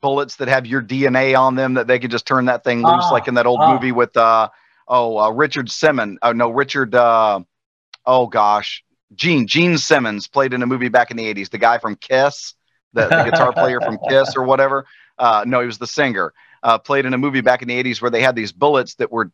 bullets 0.00 0.36
that 0.36 0.48
have 0.48 0.66
your 0.66 0.82
DNA 0.82 1.38
on 1.38 1.54
them 1.54 1.74
that 1.74 1.86
they 1.86 2.00
could 2.00 2.10
just 2.10 2.26
turn 2.26 2.46
that 2.46 2.64
thing 2.64 2.78
loose, 2.78 3.04
ah, 3.04 3.12
like 3.12 3.28
in 3.28 3.34
that 3.34 3.46
old 3.46 3.60
ah. 3.62 3.72
movie 3.72 3.92
with 3.92 4.16
uh 4.16 4.48
oh 4.88 5.18
uh, 5.18 5.30
Richard 5.30 5.70
Simmons. 5.70 6.18
Oh 6.22 6.32
no, 6.32 6.50
Richard. 6.50 6.96
Uh, 6.96 7.40
oh 8.04 8.26
gosh, 8.26 8.82
Gene 9.14 9.46
Gene 9.46 9.78
Simmons 9.78 10.26
played 10.26 10.52
in 10.52 10.62
a 10.62 10.66
movie 10.66 10.88
back 10.88 11.10
in 11.10 11.16
the 11.16 11.32
'80s. 11.32 11.50
The 11.50 11.58
guy 11.58 11.78
from 11.78 11.96
Kiss, 11.96 12.54
the, 12.92 13.08
the 13.08 13.24
guitar 13.24 13.52
player 13.54 13.80
from 13.80 13.98
Kiss 14.08 14.36
or 14.36 14.42
whatever. 14.44 14.86
Uh, 15.18 15.44
no, 15.46 15.60
he 15.60 15.66
was 15.66 15.78
the 15.78 15.86
singer. 15.86 16.32
Uh, 16.62 16.78
played 16.78 17.06
in 17.06 17.12
a 17.12 17.18
movie 17.18 17.40
back 17.40 17.62
in 17.62 17.68
the 17.68 17.82
'80s 17.82 18.00
where 18.00 18.10
they 18.10 18.22
had 18.22 18.36
these 18.36 18.52
bullets 18.52 18.94
that 18.96 19.10
were 19.10 19.30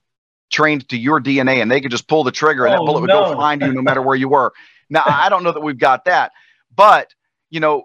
trained 0.51 0.89
to 0.89 0.97
your 0.97 1.21
DNA, 1.21 1.61
and 1.61 1.71
they 1.71 1.81
could 1.81 1.91
just 1.91 2.09
pull 2.09 2.25
the 2.25 2.33
trigger, 2.33 2.67
and 2.67 2.75
oh, 2.75 2.79
that 2.79 2.87
bullet 2.87 3.01
would 3.03 3.09
no. 3.09 3.33
go 3.33 3.35
find 3.35 3.61
you 3.63 3.73
no 3.73 3.83
matter 3.83 4.03
where 4.03 4.17
you 4.17 4.29
were. 4.29 4.53
Now, 4.91 5.05
I 5.07 5.29
don't 5.29 5.43
know 5.43 5.53
that 5.53 5.61
we've 5.61 5.77
got 5.77 6.07
that, 6.07 6.33
but 6.75 7.15
you 7.51 7.61
know, 7.61 7.85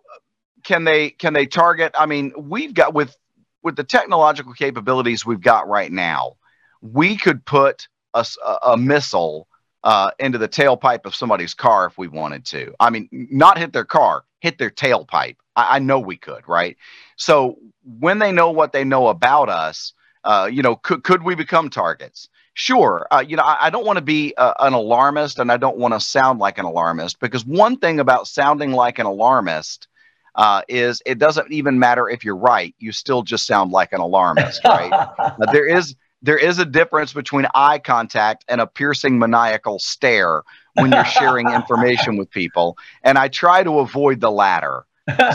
can 0.63 0.85
they 0.85 1.09
can 1.09 1.33
they 1.33 1.45
target? 1.45 1.93
I 1.99 2.05
mean, 2.05 2.31
we've 2.37 2.73
got 2.73 2.93
with 2.93 3.13
with 3.61 3.75
the 3.75 3.83
technological 3.83 4.53
capabilities 4.53 5.25
we've 5.25 5.41
got 5.41 5.67
right 5.67 5.91
now, 5.91 6.37
we 6.81 7.17
could 7.17 7.43
put 7.45 7.89
a, 8.13 8.25
a 8.65 8.77
missile 8.77 9.49
uh, 9.83 10.11
into 10.19 10.37
the 10.37 10.47
tailpipe 10.47 11.05
of 11.05 11.15
somebody's 11.15 11.53
car 11.53 11.85
if 11.85 11.97
we 11.97 12.07
wanted 12.07 12.45
to. 12.45 12.73
I 12.79 12.89
mean, 12.89 13.09
not 13.11 13.57
hit 13.57 13.73
their 13.73 13.85
car, 13.85 14.23
hit 14.39 14.57
their 14.57 14.69
tailpipe. 14.69 15.35
I, 15.55 15.75
I 15.75 15.79
know 15.79 15.99
we 15.99 16.17
could, 16.17 16.47
right? 16.47 16.77
So 17.17 17.57
when 17.99 18.19
they 18.19 18.31
know 18.31 18.51
what 18.51 18.71
they 18.71 18.83
know 18.83 19.07
about 19.07 19.49
us, 19.49 19.93
uh, 20.23 20.49
you 20.51 20.61
know, 20.61 20.75
could 20.75 21.03
could 21.03 21.23
we 21.23 21.35
become 21.35 21.69
targets? 21.69 22.29
Sure. 22.53 23.07
Uh, 23.11 23.23
you 23.27 23.35
know, 23.35 23.43
I, 23.43 23.65
I 23.65 23.69
don't 23.69 23.85
want 23.85 23.97
to 23.97 24.03
be 24.03 24.33
uh, 24.37 24.53
an 24.59 24.73
alarmist, 24.73 25.39
and 25.39 25.51
I 25.51 25.57
don't 25.57 25.77
want 25.77 25.93
to 25.95 25.99
sound 25.99 26.39
like 26.39 26.57
an 26.59 26.65
alarmist 26.65 27.19
because 27.19 27.45
one 27.45 27.77
thing 27.77 27.99
about 27.99 28.27
sounding 28.27 28.71
like 28.71 28.99
an 28.99 29.05
alarmist 29.05 29.87
uh, 30.35 30.61
is 30.67 31.01
it 31.05 31.19
doesn't 31.19 31.51
even 31.51 31.79
matter 31.79 32.07
if 32.07 32.23
you're 32.23 32.37
right; 32.37 32.73
you 32.79 32.91
still 32.91 33.23
just 33.23 33.45
sound 33.47 33.71
like 33.71 33.91
an 33.91 33.99
alarmist, 33.99 34.63
right? 34.63 35.09
there 35.51 35.67
is 35.67 35.95
there 36.23 36.37
is 36.37 36.57
a 36.57 36.65
difference 36.65 37.11
between 37.11 37.45
eye 37.53 37.79
contact 37.79 38.45
and 38.47 38.61
a 38.61 38.65
piercing 38.65 39.19
maniacal 39.19 39.77
stare 39.77 40.41
when 40.75 40.91
you're 40.91 41.05
sharing 41.05 41.49
information 41.53 42.15
with 42.15 42.31
people. 42.31 42.77
And 43.03 43.17
I 43.17 43.27
try 43.27 43.61
to 43.61 43.79
avoid 43.79 44.21
the 44.21 44.31
latter. 44.31 44.85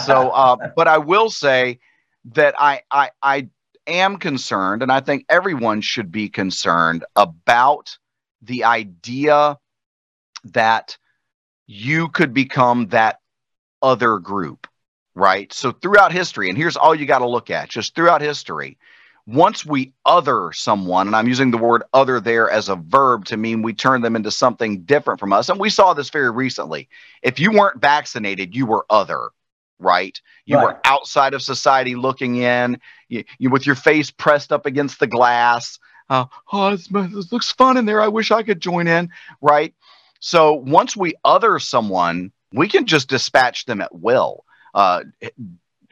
So, 0.04 0.30
uh, 0.34 0.56
but 0.74 0.88
I 0.88 0.96
will 0.98 1.28
say 1.28 1.78
that 2.32 2.54
I, 2.58 2.80
I, 2.90 3.10
I 3.22 3.48
am 3.86 4.16
concerned, 4.16 4.82
and 4.82 4.90
I 4.90 5.00
think 5.00 5.26
everyone 5.28 5.82
should 5.82 6.10
be 6.10 6.30
concerned 6.30 7.04
about 7.14 7.98
the 8.40 8.64
idea 8.64 9.58
that 10.44 10.96
you 11.66 12.08
could 12.08 12.32
become 12.32 12.88
that 12.88 13.18
other 13.82 14.18
group, 14.18 14.66
right? 15.14 15.52
So, 15.52 15.70
throughout 15.70 16.12
history, 16.12 16.48
and 16.48 16.56
here's 16.56 16.78
all 16.78 16.94
you 16.94 17.04
got 17.04 17.18
to 17.18 17.28
look 17.28 17.50
at 17.50 17.68
just 17.68 17.94
throughout 17.94 18.22
history, 18.22 18.78
once 19.28 19.66
we 19.66 19.92
other 20.06 20.52
someone, 20.54 21.06
and 21.06 21.14
I'm 21.14 21.28
using 21.28 21.50
the 21.50 21.58
word 21.58 21.82
other 21.92 22.18
there 22.18 22.50
as 22.50 22.70
a 22.70 22.76
verb 22.76 23.26
to 23.26 23.36
mean 23.36 23.60
we 23.60 23.74
turn 23.74 24.00
them 24.00 24.16
into 24.16 24.30
something 24.30 24.84
different 24.84 25.20
from 25.20 25.34
us. 25.34 25.50
And 25.50 25.60
we 25.60 25.68
saw 25.68 25.92
this 25.92 26.08
very 26.08 26.30
recently. 26.30 26.88
If 27.22 27.38
you 27.38 27.52
weren't 27.52 27.78
vaccinated, 27.78 28.56
you 28.56 28.64
were 28.64 28.86
other, 28.88 29.28
right? 29.78 30.18
You 30.46 30.56
right. 30.56 30.64
were 30.64 30.80
outside 30.86 31.34
of 31.34 31.42
society 31.42 31.94
looking 31.94 32.36
in, 32.36 32.80
you, 33.10 33.24
you, 33.38 33.50
with 33.50 33.66
your 33.66 33.74
face 33.74 34.10
pressed 34.10 34.50
up 34.50 34.64
against 34.64 34.98
the 34.98 35.06
glass. 35.06 35.78
Uh, 36.08 36.24
oh, 36.50 36.70
this, 36.70 36.88
this 36.88 37.30
looks 37.30 37.52
fun 37.52 37.76
in 37.76 37.84
there. 37.84 38.00
I 38.00 38.08
wish 38.08 38.30
I 38.30 38.42
could 38.42 38.60
join 38.60 38.88
in, 38.88 39.10
right? 39.42 39.74
So 40.20 40.54
once 40.54 40.96
we 40.96 41.16
other 41.22 41.58
someone, 41.58 42.32
we 42.54 42.66
can 42.66 42.86
just 42.86 43.10
dispatch 43.10 43.66
them 43.66 43.82
at 43.82 43.94
will. 43.94 44.46
Uh, 44.72 45.02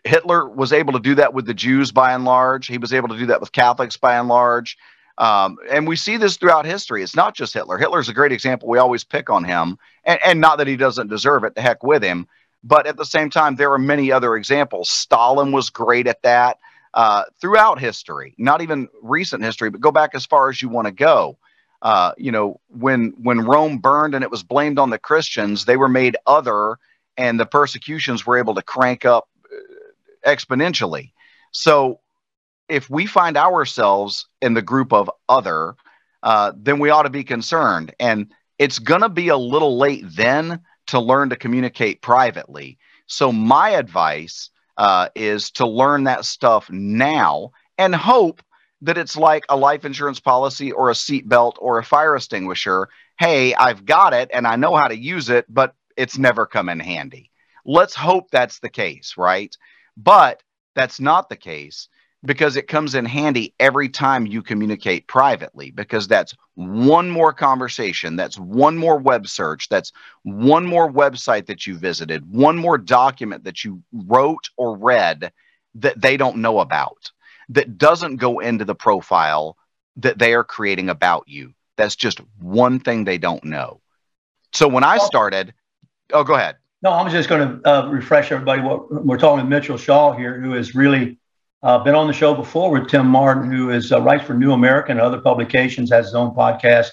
Hitler 0.06 0.48
was 0.48 0.72
able 0.72 0.92
to 0.94 1.00
do 1.00 1.14
that 1.16 1.34
with 1.34 1.46
the 1.46 1.54
Jews 1.54 1.92
by 1.92 2.12
and 2.12 2.24
large. 2.24 2.66
He 2.66 2.78
was 2.78 2.92
able 2.92 3.08
to 3.08 3.18
do 3.18 3.26
that 3.26 3.40
with 3.40 3.52
Catholics 3.52 3.96
by 3.96 4.16
and 4.16 4.28
large. 4.28 4.76
Um, 5.18 5.56
and 5.70 5.88
we 5.88 5.96
see 5.96 6.16
this 6.16 6.36
throughout 6.36 6.66
history. 6.66 7.02
It's 7.02 7.16
not 7.16 7.34
just 7.34 7.54
Hitler. 7.54 7.78
Hitler's 7.78 8.08
a 8.08 8.14
great 8.14 8.32
example. 8.32 8.68
We 8.68 8.78
always 8.78 9.04
pick 9.04 9.30
on 9.30 9.44
him, 9.44 9.78
and, 10.04 10.20
and 10.24 10.40
not 10.40 10.58
that 10.58 10.66
he 10.66 10.76
doesn't 10.76 11.08
deserve 11.08 11.44
it. 11.44 11.54
The 11.54 11.62
heck 11.62 11.82
with 11.82 12.02
him. 12.02 12.26
But 12.62 12.86
at 12.86 12.96
the 12.96 13.04
same 13.04 13.30
time, 13.30 13.56
there 13.56 13.72
are 13.72 13.78
many 13.78 14.12
other 14.12 14.36
examples. 14.36 14.90
Stalin 14.90 15.52
was 15.52 15.70
great 15.70 16.06
at 16.06 16.22
that 16.22 16.58
uh, 16.94 17.24
throughout 17.40 17.78
history, 17.78 18.34
not 18.38 18.62
even 18.62 18.88
recent 19.02 19.42
history, 19.44 19.70
but 19.70 19.80
go 19.80 19.92
back 19.92 20.14
as 20.14 20.26
far 20.26 20.48
as 20.48 20.60
you 20.60 20.68
want 20.68 20.86
to 20.86 20.92
go. 20.92 21.38
Uh, 21.82 22.12
you 22.16 22.32
know, 22.32 22.58
when 22.68 23.14
when 23.22 23.40
Rome 23.40 23.78
burned 23.78 24.14
and 24.14 24.24
it 24.24 24.30
was 24.30 24.42
blamed 24.42 24.78
on 24.78 24.90
the 24.90 24.98
Christians, 24.98 25.66
they 25.66 25.76
were 25.76 25.88
made 25.88 26.16
other, 26.26 26.78
and 27.16 27.38
the 27.38 27.46
persecutions 27.46 28.26
were 28.26 28.38
able 28.38 28.54
to 28.54 28.62
crank 28.62 29.04
up 29.04 29.28
exponentially. 30.26 31.12
So 31.52 32.00
if 32.68 32.90
we 32.90 33.06
find 33.06 33.36
ourselves 33.36 34.26
in 34.42 34.54
the 34.54 34.62
group 34.62 34.92
of 34.92 35.10
other, 35.28 35.76
uh, 36.22 36.52
then 36.56 36.78
we 36.78 36.90
ought 36.90 37.04
to 37.04 37.10
be 37.10 37.24
concerned. 37.24 37.94
And 38.00 38.32
it's 38.58 38.78
going 38.78 39.02
to 39.02 39.08
be 39.08 39.28
a 39.28 39.36
little 39.36 39.78
late 39.78 40.04
then 40.06 40.60
to 40.88 41.00
learn 41.00 41.30
to 41.30 41.36
communicate 41.36 42.02
privately. 42.02 42.78
So, 43.06 43.30
my 43.30 43.70
advice 43.70 44.50
uh, 44.76 45.08
is 45.14 45.50
to 45.52 45.66
learn 45.66 46.04
that 46.04 46.24
stuff 46.24 46.68
now 46.70 47.52
and 47.78 47.94
hope 47.94 48.42
that 48.82 48.98
it's 48.98 49.16
like 49.16 49.44
a 49.48 49.56
life 49.56 49.84
insurance 49.84 50.20
policy 50.20 50.72
or 50.72 50.90
a 50.90 50.94
seatbelt 50.94 51.54
or 51.58 51.78
a 51.78 51.84
fire 51.84 52.16
extinguisher. 52.16 52.88
Hey, 53.18 53.54
I've 53.54 53.86
got 53.86 54.12
it 54.12 54.30
and 54.32 54.46
I 54.46 54.56
know 54.56 54.74
how 54.74 54.88
to 54.88 54.96
use 54.96 55.30
it, 55.30 55.46
but 55.48 55.74
it's 55.96 56.18
never 56.18 56.46
come 56.46 56.68
in 56.68 56.80
handy. 56.80 57.30
Let's 57.64 57.94
hope 57.94 58.30
that's 58.30 58.58
the 58.58 58.68
case, 58.68 59.14
right? 59.16 59.56
But 59.96 60.42
that's 60.74 61.00
not 61.00 61.28
the 61.28 61.37
case 61.37 61.88
because 62.24 62.56
it 62.56 62.68
comes 62.68 62.94
in 62.94 63.04
handy 63.04 63.54
every 63.61 63.88
time 63.88 64.26
you 64.26 64.42
communicate 64.42 65.06
privately 65.06 65.70
because 65.70 66.09
that's 66.09 66.35
one 66.54 67.09
more 67.11 67.32
conversation 67.32 68.16
that's 68.16 68.38
one 68.38 68.76
more 68.76 68.96
web 68.96 69.28
search 69.28 69.68
that's 69.68 69.92
one 70.22 70.64
more 70.64 70.90
website 70.90 71.46
that 71.46 71.66
you 71.66 71.76
visited 71.76 72.28
one 72.32 72.56
more 72.56 72.78
document 72.78 73.44
that 73.44 73.62
you 73.62 73.82
wrote 73.92 74.48
or 74.56 74.76
read 74.76 75.30
that 75.74 76.00
they 76.00 76.16
don't 76.16 76.38
know 76.38 76.59
about 76.59 77.12
that 77.48 77.78
doesn't 77.78 78.16
go 78.16 78.40
into 78.40 78.64
the 78.64 78.74
profile 78.74 79.56
that 79.96 80.18
they 80.18 80.35
are 80.35 80.44
creating 80.44 80.88
about 80.88 81.24
you. 81.26 81.54
That's 81.76 81.96
just 81.96 82.20
one 82.38 82.80
thing 82.80 83.04
they 83.04 83.18
don't 83.18 83.44
know. 83.44 83.80
So 84.52 84.68
when 84.68 84.85
i 84.85 84.96
started 84.98 85.52
oh 86.12 86.24
go 86.24 86.35
ahead 86.35 86.56
no 86.82 86.92
i'm 86.92 87.10
just 87.10 87.28
going 87.28 87.60
to 87.60 87.68
uh, 87.68 87.88
refresh 87.88 88.32
everybody 88.32 88.62
what 88.62 89.04
we're 89.04 89.18
talking 89.18 89.44
with 89.44 89.50
mitchell 89.50 89.76
shaw 89.76 90.12
here 90.12 90.40
who 90.40 90.52
has 90.52 90.74
really 90.74 91.18
uh, 91.62 91.78
been 91.78 91.94
on 91.94 92.06
the 92.06 92.12
show 92.12 92.34
before 92.34 92.70
with 92.70 92.88
Tim 92.88 93.06
Martin, 93.08 93.50
who 93.50 93.70
is 93.70 93.90
uh, 93.90 94.00
writes 94.00 94.24
for 94.24 94.34
New 94.34 94.52
American 94.52 94.98
and 94.98 95.00
other 95.00 95.20
publications, 95.20 95.90
has 95.90 96.06
his 96.06 96.14
own 96.14 96.32
podcast, 96.32 96.90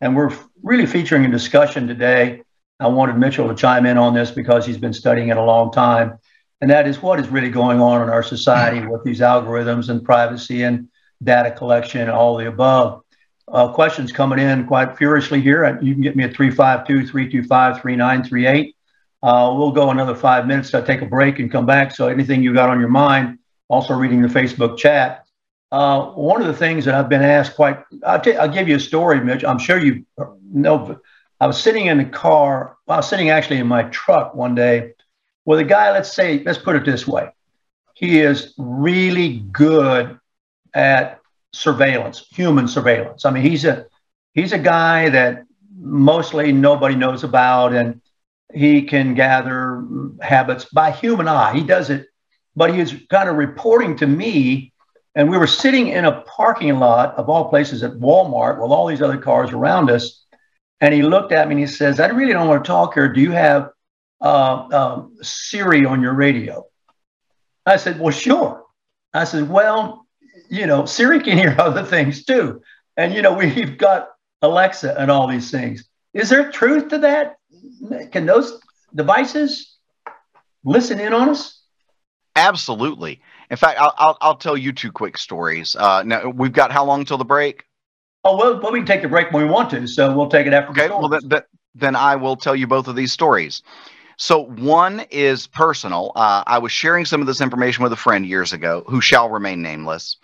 and 0.00 0.16
we're 0.16 0.36
really 0.62 0.86
featuring 0.86 1.24
a 1.24 1.30
discussion 1.30 1.86
today. 1.86 2.42
I 2.80 2.88
wanted 2.88 3.16
Mitchell 3.16 3.48
to 3.48 3.54
chime 3.54 3.86
in 3.86 3.98
on 3.98 4.14
this 4.14 4.30
because 4.30 4.64
he's 4.64 4.78
been 4.78 4.92
studying 4.92 5.28
it 5.28 5.36
a 5.36 5.42
long 5.42 5.72
time, 5.72 6.18
and 6.60 6.70
that 6.70 6.88
is 6.88 7.02
what 7.02 7.20
is 7.20 7.28
really 7.28 7.50
going 7.50 7.80
on 7.80 8.02
in 8.02 8.08
our 8.08 8.22
society 8.22 8.84
with 8.84 9.04
these 9.04 9.20
algorithms 9.20 9.88
and 9.88 10.04
privacy 10.04 10.62
and 10.62 10.88
data 11.22 11.50
collection 11.50 12.00
and 12.00 12.10
all 12.10 12.36
the 12.36 12.48
above. 12.48 13.02
Uh, 13.46 13.72
questions 13.72 14.12
coming 14.12 14.38
in 14.38 14.66
quite 14.66 14.96
furiously 14.96 15.40
here. 15.40 15.78
You 15.80 15.94
can 15.94 16.02
get 16.02 16.16
me 16.16 16.24
at 16.24 16.34
352 16.34 17.06
325 17.06 17.80
3938. 17.80 18.76
Uh, 19.22 19.54
we'll 19.56 19.72
go 19.72 19.90
another 19.90 20.14
five 20.14 20.46
minutes 20.46 20.70
to 20.70 20.82
take 20.82 21.02
a 21.02 21.06
break 21.06 21.38
and 21.38 21.50
come 21.50 21.66
back. 21.66 21.94
So 21.94 22.08
anything 22.08 22.42
you 22.42 22.54
got 22.54 22.68
on 22.68 22.78
your 22.78 22.88
mind, 22.88 23.38
also 23.68 23.94
reading 23.94 24.22
the 24.22 24.28
Facebook 24.28 24.76
chat. 24.76 25.26
Uh, 25.70 26.06
one 26.12 26.40
of 26.40 26.46
the 26.46 26.54
things 26.54 26.84
that 26.86 26.94
I've 26.94 27.08
been 27.08 27.22
asked 27.22 27.54
quite, 27.56 27.78
I'll, 28.06 28.20
t- 28.20 28.36
I'll 28.36 28.48
give 28.48 28.68
you 28.68 28.76
a 28.76 28.80
story, 28.80 29.20
Mitch. 29.20 29.44
I'm 29.44 29.58
sure 29.58 29.78
you 29.78 30.06
know. 30.52 31.00
I 31.40 31.46
was 31.46 31.60
sitting 31.60 31.86
in 31.86 31.98
the 31.98 32.04
car, 32.04 32.76
I 32.88 32.96
was 32.96 33.08
sitting 33.08 33.30
actually 33.30 33.58
in 33.58 33.68
my 33.68 33.84
truck 33.84 34.34
one 34.34 34.56
day 34.56 34.94
with 35.44 35.60
a 35.60 35.64
guy, 35.64 35.92
let's 35.92 36.12
say, 36.12 36.42
let's 36.44 36.58
put 36.58 36.74
it 36.74 36.84
this 36.84 37.06
way. 37.06 37.30
He 37.94 38.20
is 38.20 38.54
really 38.58 39.38
good 39.52 40.18
at 40.74 41.20
surveillance, 41.52 42.26
human 42.30 42.68
surveillance. 42.68 43.24
I 43.24 43.30
mean, 43.30 43.42
he's 43.42 43.64
a 43.64 43.86
he's 44.34 44.52
a 44.52 44.58
guy 44.58 45.08
that 45.10 45.44
mostly 45.76 46.52
nobody 46.52 46.94
knows 46.94 47.24
about, 47.24 47.72
and 47.72 48.00
he 48.54 48.82
can 48.82 49.14
gather 49.14 49.84
habits 50.20 50.66
by 50.66 50.90
human 50.90 51.28
eye. 51.28 51.54
He 51.54 51.62
does 51.62 51.90
it 51.90 52.06
but 52.58 52.74
he 52.74 52.80
was 52.80 52.92
kind 53.08 53.28
of 53.28 53.36
reporting 53.36 53.96
to 53.96 54.06
me. 54.06 54.72
And 55.14 55.30
we 55.30 55.38
were 55.38 55.46
sitting 55.46 55.88
in 55.88 56.04
a 56.04 56.22
parking 56.22 56.78
lot 56.78 57.14
of 57.14 57.28
all 57.28 57.48
places 57.48 57.82
at 57.84 57.92
Walmart 57.92 58.60
with 58.60 58.70
all 58.70 58.88
these 58.88 59.00
other 59.00 59.16
cars 59.16 59.52
around 59.52 59.90
us. 59.90 60.24
And 60.80 60.92
he 60.92 61.02
looked 61.02 61.32
at 61.32 61.48
me 61.48 61.52
and 61.52 61.60
he 61.60 61.66
says, 61.66 62.00
I 62.00 62.08
really 62.08 62.32
don't 62.32 62.48
want 62.48 62.64
to 62.64 62.68
talk 62.68 62.94
here. 62.94 63.12
Do 63.12 63.20
you 63.20 63.30
have 63.30 63.70
uh, 64.20 64.68
um, 64.72 65.16
Siri 65.22 65.86
on 65.86 66.02
your 66.02 66.14
radio? 66.14 66.66
I 67.64 67.76
said, 67.76 68.00
Well, 68.00 68.12
sure. 68.12 68.64
I 69.14 69.24
said, 69.24 69.48
Well, 69.48 70.06
you 70.50 70.66
know, 70.66 70.84
Siri 70.84 71.20
can 71.20 71.38
hear 71.38 71.54
other 71.60 71.84
things 71.84 72.24
too. 72.24 72.60
And, 72.96 73.14
you 73.14 73.22
know, 73.22 73.34
we've 73.34 73.78
got 73.78 74.08
Alexa 74.42 74.96
and 74.98 75.10
all 75.10 75.28
these 75.28 75.50
things. 75.50 75.88
Is 76.12 76.28
there 76.28 76.50
truth 76.50 76.88
to 76.88 76.98
that? 76.98 77.36
Can 78.12 78.26
those 78.26 78.60
devices 78.94 79.76
listen 80.64 81.00
in 81.00 81.12
on 81.12 81.30
us? 81.30 81.62
Absolutely. 82.36 83.20
In 83.50 83.56
fact, 83.56 83.80
I'll, 83.80 83.94
I'll, 83.96 84.18
I'll 84.20 84.36
tell 84.36 84.56
you 84.56 84.72
two 84.72 84.92
quick 84.92 85.18
stories. 85.18 85.74
Uh, 85.74 86.02
now 86.04 86.28
we've 86.28 86.52
got 86.52 86.70
how 86.70 86.84
long 86.84 87.04
till 87.04 87.18
the 87.18 87.24
break? 87.24 87.64
Oh 88.24 88.36
well, 88.36 88.60
well, 88.60 88.72
we 88.72 88.80
can 88.80 88.86
take 88.86 89.02
the 89.02 89.08
break 89.08 89.32
when 89.32 89.44
we 89.44 89.48
want 89.48 89.70
to, 89.70 89.86
so 89.86 90.14
we'll 90.14 90.28
take 90.28 90.46
it 90.46 90.52
after. 90.52 90.70
Okay. 90.70 90.88
Well, 90.88 91.08
then, 91.08 91.20
then, 91.24 91.42
then 91.74 91.96
I 91.96 92.16
will 92.16 92.36
tell 92.36 92.54
you 92.54 92.66
both 92.66 92.88
of 92.88 92.96
these 92.96 93.12
stories. 93.12 93.62
So 94.16 94.44
one 94.44 95.06
is 95.10 95.46
personal. 95.46 96.12
Uh, 96.16 96.42
I 96.46 96.58
was 96.58 96.72
sharing 96.72 97.04
some 97.04 97.20
of 97.20 97.26
this 97.26 97.40
information 97.40 97.84
with 97.84 97.92
a 97.92 97.96
friend 97.96 98.26
years 98.26 98.52
ago, 98.52 98.84
who 98.86 99.00
shall 99.00 99.30
remain 99.30 99.62
nameless. 99.62 100.16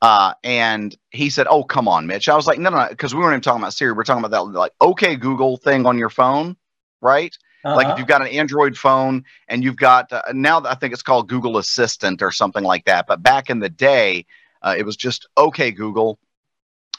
Uh, 0.00 0.34
and 0.42 0.96
he 1.10 1.30
said, 1.30 1.46
"Oh, 1.48 1.62
come 1.64 1.88
on, 1.88 2.06
Mitch." 2.06 2.28
I 2.28 2.36
was 2.36 2.46
like, 2.46 2.58
"No, 2.58 2.70
no," 2.70 2.86
because 2.88 3.12
no, 3.12 3.18
we 3.18 3.24
weren't 3.24 3.34
even 3.34 3.42
talking 3.42 3.62
about 3.62 3.74
Siri. 3.74 3.92
We're 3.92 4.04
talking 4.04 4.24
about 4.24 4.30
that 4.30 4.58
like 4.58 4.72
OK 4.80 5.16
Google 5.16 5.56
thing 5.56 5.86
on 5.86 5.98
your 5.98 6.10
phone, 6.10 6.56
right? 7.02 7.36
Uh-huh. 7.64 7.76
Like 7.76 7.84
if 7.84 7.90
uh-huh. 7.90 7.98
you've 7.98 8.08
got 8.08 8.22
an 8.22 8.28
Android 8.28 8.76
phone 8.76 9.24
and 9.48 9.62
you've 9.62 9.76
got 9.76 10.12
uh, 10.12 10.22
now 10.32 10.62
I 10.64 10.74
think 10.74 10.92
it's 10.92 11.02
called 11.02 11.28
Google 11.28 11.58
Assistant 11.58 12.22
or 12.22 12.32
something 12.32 12.64
like 12.64 12.86
that. 12.86 13.06
But 13.06 13.22
back 13.22 13.50
in 13.50 13.58
the 13.58 13.68
day, 13.68 14.26
uh, 14.62 14.74
it 14.76 14.84
was 14.84 14.96
just 14.96 15.28
OK 15.36 15.70
Google, 15.72 16.18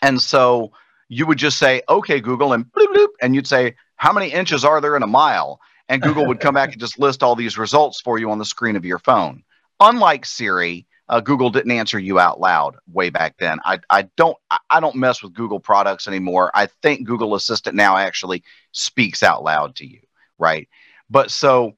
and 0.02 0.22
so 0.22 0.72
you 1.10 1.26
would 1.26 1.38
just 1.38 1.58
say 1.58 1.82
OK 1.88 2.20
Google 2.20 2.54
and 2.54 2.66
bloop, 2.66 2.94
bloop, 2.94 3.10
and 3.22 3.36
you'd 3.36 3.48
say 3.48 3.76
how 3.96 4.14
many 4.14 4.32
inches 4.32 4.66
are 4.66 4.82
there 4.82 4.96
in 4.96 5.04
a 5.04 5.08
mile, 5.08 5.60
and 5.90 6.02
Google 6.02 6.26
would 6.28 6.40
come 6.40 6.54
back 6.54 6.72
and 6.72 6.80
just 6.80 7.00
list 7.00 7.24
all 7.24 7.36
these 7.36 7.58
results 7.58 8.02
for 8.02 8.18
you 8.18 8.32
on 8.32 8.38
the 8.38 8.46
screen 8.46 8.76
of 8.76 8.86
your 8.86 9.00
phone. 9.00 9.44
Unlike 9.80 10.26
Siri, 10.26 10.86
uh, 11.10 11.20
Google 11.20 11.50
didn't 11.50 11.72
answer 11.72 12.00
you 12.00 12.20
out 12.20 12.40
loud 12.40 12.78
way 12.92 13.10
back 13.10 13.36
then. 13.38 13.60
I, 13.66 13.80
I 13.90 14.04
don't 14.16 14.38
I 14.70 14.80
don't 14.80 14.96
mess 14.96 15.22
with 15.22 15.34
Google 15.34 15.60
products 15.60 16.08
anymore. 16.08 16.52
I 16.54 16.68
think 16.82 17.06
Google 17.06 17.36
Assistant 17.36 17.76
now 17.76 17.98
actually 17.98 18.44
speaks 18.72 19.22
out 19.24 19.44
loud 19.44 19.76
to 19.78 19.86
you 19.86 20.00
right? 20.44 20.68
But 21.10 21.32
so 21.32 21.76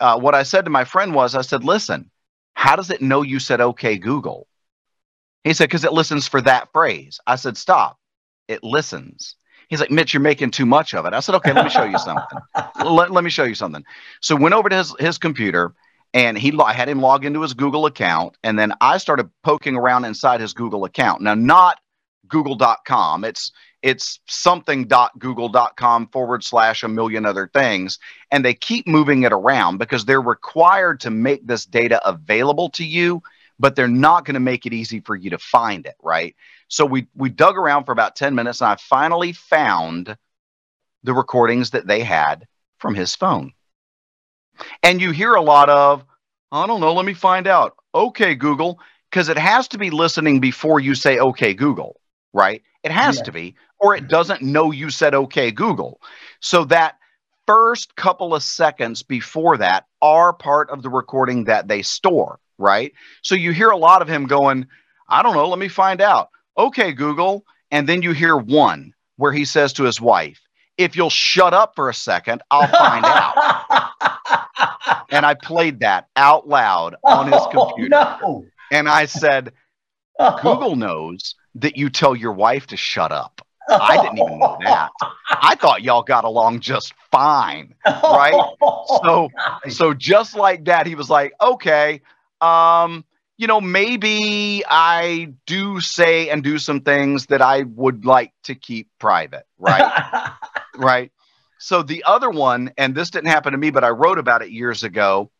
uh, 0.00 0.18
what 0.18 0.34
I 0.34 0.42
said 0.42 0.64
to 0.64 0.70
my 0.70 0.84
friend 0.84 1.14
was, 1.14 1.34
I 1.34 1.42
said, 1.42 1.64
listen, 1.64 2.10
how 2.54 2.76
does 2.76 2.90
it 2.90 3.00
know 3.00 3.22
you 3.22 3.38
said, 3.38 3.60
okay, 3.60 3.98
Google? 3.98 4.46
He 5.44 5.54
said, 5.54 5.66
because 5.66 5.84
it 5.84 5.92
listens 5.92 6.28
for 6.28 6.40
that 6.42 6.72
phrase. 6.72 7.20
I 7.26 7.36
said, 7.36 7.56
stop. 7.56 7.98
It 8.48 8.62
listens. 8.62 9.36
He's 9.68 9.80
like, 9.80 9.90
Mitch, 9.90 10.12
you're 10.12 10.20
making 10.20 10.50
too 10.50 10.66
much 10.66 10.94
of 10.94 11.06
it. 11.06 11.14
I 11.14 11.20
said, 11.20 11.36
okay, 11.36 11.52
let 11.52 11.64
me 11.64 11.70
show 11.70 11.84
you 11.84 11.98
something. 11.98 12.38
let, 12.84 13.12
let 13.12 13.22
me 13.22 13.30
show 13.30 13.44
you 13.44 13.54
something. 13.54 13.84
So 14.20 14.34
went 14.34 14.54
over 14.54 14.68
to 14.68 14.76
his, 14.76 14.94
his 14.98 15.18
computer 15.18 15.72
and 16.12 16.36
he 16.36 16.52
I 16.58 16.72
had 16.72 16.88
him 16.88 17.00
log 17.00 17.24
into 17.24 17.42
his 17.42 17.54
Google 17.54 17.86
account. 17.86 18.36
And 18.42 18.58
then 18.58 18.72
I 18.80 18.98
started 18.98 19.30
poking 19.42 19.76
around 19.76 20.04
inside 20.04 20.40
his 20.40 20.52
Google 20.52 20.84
account. 20.84 21.22
Now, 21.22 21.34
not 21.34 21.78
google.com. 22.26 23.24
It's 23.24 23.52
it's 23.82 24.20
something.google.com 24.26 26.08
forward 26.08 26.44
slash 26.44 26.82
a 26.82 26.88
million 26.88 27.24
other 27.24 27.50
things. 27.52 27.98
And 28.30 28.44
they 28.44 28.52
keep 28.52 28.86
moving 28.86 29.22
it 29.22 29.32
around 29.32 29.78
because 29.78 30.04
they're 30.04 30.20
required 30.20 31.00
to 31.00 31.10
make 31.10 31.46
this 31.46 31.64
data 31.64 32.06
available 32.06 32.68
to 32.70 32.84
you, 32.84 33.22
but 33.58 33.76
they're 33.76 33.88
not 33.88 34.26
going 34.26 34.34
to 34.34 34.40
make 34.40 34.66
it 34.66 34.74
easy 34.74 35.00
for 35.00 35.16
you 35.16 35.30
to 35.30 35.38
find 35.38 35.86
it, 35.86 35.94
right? 36.02 36.36
So 36.68 36.84
we 36.84 37.06
we 37.14 37.30
dug 37.30 37.56
around 37.56 37.84
for 37.84 37.92
about 37.92 38.16
10 38.16 38.34
minutes 38.34 38.60
and 38.60 38.70
I 38.70 38.76
finally 38.76 39.32
found 39.32 40.16
the 41.02 41.14
recordings 41.14 41.70
that 41.70 41.86
they 41.86 42.02
had 42.02 42.46
from 42.78 42.94
his 42.94 43.14
phone. 43.14 43.52
And 44.82 45.00
you 45.00 45.10
hear 45.10 45.34
a 45.34 45.42
lot 45.42 45.68
of, 45.68 46.04
I 46.52 46.66
don't 46.66 46.80
know, 46.80 46.92
let 46.92 47.04
me 47.06 47.14
find 47.14 47.46
out. 47.46 47.76
Okay, 47.94 48.34
Google, 48.34 48.80
because 49.10 49.28
it 49.28 49.38
has 49.38 49.68
to 49.68 49.78
be 49.78 49.90
listening 49.90 50.40
before 50.40 50.80
you 50.80 50.94
say, 50.94 51.18
okay, 51.18 51.54
Google, 51.54 52.00
right? 52.32 52.62
It 52.82 52.92
has 52.92 53.18
yeah. 53.18 53.22
to 53.24 53.32
be, 53.32 53.56
or 53.78 53.94
it 53.94 54.08
doesn't 54.08 54.42
know 54.42 54.70
you 54.70 54.90
said 54.90 55.14
okay, 55.14 55.50
Google. 55.50 56.00
So 56.40 56.64
that 56.66 56.98
first 57.46 57.96
couple 57.96 58.34
of 58.34 58.42
seconds 58.42 59.02
before 59.02 59.56
that 59.56 59.86
are 60.00 60.32
part 60.32 60.70
of 60.70 60.82
the 60.82 60.88
recording 60.88 61.44
that 61.44 61.66
they 61.66 61.82
store, 61.82 62.38
right? 62.58 62.92
So 63.22 63.34
you 63.34 63.52
hear 63.52 63.70
a 63.70 63.76
lot 63.76 64.02
of 64.02 64.08
him 64.08 64.26
going, 64.26 64.66
I 65.08 65.22
don't 65.22 65.34
know, 65.34 65.48
let 65.48 65.58
me 65.58 65.68
find 65.68 66.00
out. 66.00 66.30
Okay, 66.56 66.92
Google. 66.92 67.44
And 67.70 67.88
then 67.88 68.02
you 68.02 68.12
hear 68.12 68.36
one 68.36 68.94
where 69.16 69.32
he 69.32 69.44
says 69.44 69.72
to 69.74 69.84
his 69.84 70.00
wife, 70.00 70.40
if 70.78 70.96
you'll 70.96 71.10
shut 71.10 71.52
up 71.52 71.74
for 71.74 71.88
a 71.88 71.94
second, 71.94 72.42
I'll 72.50 72.68
find 72.68 73.04
out. 73.04 73.90
and 75.10 75.24
I 75.26 75.34
played 75.34 75.80
that 75.80 76.08
out 76.16 76.48
loud 76.48 76.96
on 77.04 77.26
his 77.26 77.40
oh, 77.40 77.48
computer. 77.48 78.18
Oh, 78.22 78.40
no. 78.40 78.46
And 78.70 78.88
I 78.88 79.06
said, 79.06 79.52
Google 80.42 80.76
knows 80.76 81.34
that 81.56 81.76
you 81.76 81.90
tell 81.90 82.14
your 82.14 82.32
wife 82.32 82.68
to 82.68 82.76
shut 82.76 83.12
up. 83.12 83.44
I 83.68 84.02
didn't 84.02 84.18
even 84.18 84.38
know 84.40 84.56
that. 84.64 84.90
I 85.30 85.54
thought 85.54 85.82
y'all 85.82 86.02
got 86.02 86.24
along 86.24 86.60
just 86.60 86.92
fine, 87.10 87.74
right? 87.86 88.34
So, 89.04 89.30
so 89.68 89.94
just 89.94 90.34
like 90.34 90.64
that, 90.64 90.86
he 90.86 90.96
was 90.96 91.08
like, 91.08 91.32
"Okay, 91.40 92.02
um, 92.40 93.04
you 93.40 93.46
know, 93.46 93.60
maybe 93.60 94.62
I 94.68 95.32
do 95.46 95.80
say 95.80 96.28
and 96.28 96.42
do 96.42 96.58
some 96.58 96.80
things 96.80 97.26
that 97.26 97.40
I 97.40 97.62
would 97.62 98.04
like 98.04 98.32
to 98.44 98.54
keep 98.54 98.88
private, 98.98 99.46
right? 99.58 100.32
right. 100.76 101.10
So 101.60 101.82
the 101.82 102.02
other 102.06 102.30
one, 102.30 102.72
and 102.78 102.94
this 102.94 103.10
didn't 103.10 103.28
happen 103.28 103.52
to 103.52 103.58
me, 103.58 103.70
but 103.70 103.84
I 103.84 103.90
wrote 103.90 104.18
about 104.18 104.42
it 104.42 104.50
years 104.50 104.82
ago. 104.82 105.30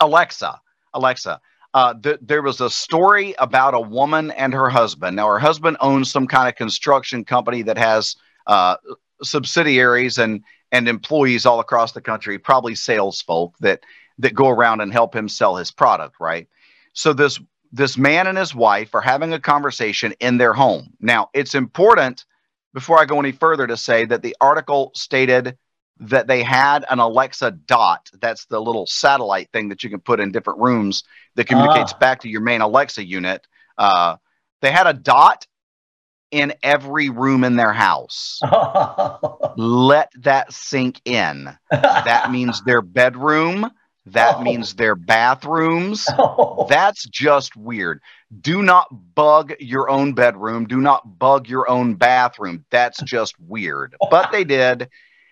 Alexa, 0.00 0.58
Alexa. 0.94 1.40
Uh, 1.74 1.92
th- 1.94 2.18
there 2.22 2.40
was 2.40 2.60
a 2.60 2.70
story 2.70 3.34
about 3.38 3.74
a 3.74 3.80
woman 3.80 4.30
and 4.30 4.54
her 4.54 4.70
husband. 4.70 5.16
Now, 5.16 5.28
her 5.28 5.38
husband 5.38 5.76
owns 5.80 6.10
some 6.10 6.26
kind 6.26 6.48
of 6.48 6.54
construction 6.54 7.24
company 7.24 7.62
that 7.62 7.76
has 7.76 8.16
uh, 8.46 8.76
subsidiaries 9.22 10.18
and 10.18 10.42
and 10.72 10.88
employees 10.88 11.46
all 11.46 11.60
across 11.60 11.92
the 11.92 12.00
country, 12.00 12.38
probably 12.38 12.74
sales 12.74 13.20
folk 13.20 13.54
that 13.60 13.80
that 14.18 14.34
go 14.34 14.48
around 14.48 14.80
and 14.80 14.92
help 14.92 15.14
him 15.14 15.28
sell 15.28 15.56
his 15.56 15.70
product, 15.70 16.16
right? 16.20 16.48
So 16.94 17.12
this 17.12 17.38
this 17.70 17.98
man 17.98 18.26
and 18.28 18.38
his 18.38 18.54
wife 18.54 18.94
are 18.94 19.00
having 19.02 19.32
a 19.32 19.40
conversation 19.40 20.14
in 20.20 20.38
their 20.38 20.54
home. 20.54 20.94
Now, 21.00 21.28
it's 21.34 21.54
important 21.54 22.24
before 22.74 23.00
I 23.00 23.06
go 23.06 23.18
any 23.18 23.32
further 23.32 23.66
to 23.66 23.76
say 23.76 24.04
that 24.04 24.20
the 24.22 24.36
article 24.40 24.90
stated 24.94 25.56
that 26.00 26.26
they 26.26 26.42
had 26.42 26.84
an 26.90 26.98
Alexa 26.98 27.52
dot. 27.52 28.10
That's 28.20 28.46
the 28.46 28.60
little 28.60 28.84
satellite 28.86 29.50
thing 29.52 29.68
that 29.68 29.84
you 29.84 29.90
can 29.90 30.00
put 30.00 30.20
in 30.20 30.32
different 30.32 30.60
rooms 30.60 31.04
that 31.36 31.46
communicates 31.46 31.92
ah. 31.94 31.98
back 31.98 32.20
to 32.20 32.28
your 32.28 32.40
main 32.40 32.60
Alexa 32.60 33.04
unit. 33.04 33.46
Uh, 33.78 34.16
they 34.60 34.72
had 34.72 34.88
a 34.88 34.92
dot 34.92 35.46
in 36.30 36.52
every 36.64 37.10
room 37.10 37.44
in 37.44 37.54
their 37.54 37.72
house. 37.72 38.40
Let 39.56 40.10
that 40.22 40.52
sink 40.52 41.00
in. 41.04 41.48
That 41.70 42.32
means 42.32 42.62
their 42.64 42.82
bedroom, 42.82 43.70
that 44.06 44.36
oh. 44.36 44.42
means 44.42 44.74
their 44.74 44.94
bathrooms. 44.94 46.08
Oh. 46.36 46.66
That's 46.68 47.04
just 47.04 47.56
weird. 47.56 48.00
Do 48.40 48.62
not 48.62 48.88
bug 49.14 49.54
your 49.60 49.90
own 49.90 50.14
bedroom. 50.14 50.66
Do 50.66 50.80
not 50.80 51.18
bug 51.18 51.48
your 51.48 51.68
own 51.68 51.94
bathroom. 51.94 52.64
That's 52.70 53.02
just 53.04 53.38
weird. 53.38 53.94
But 54.10 54.32
they 54.32 54.44
did. 54.44 54.88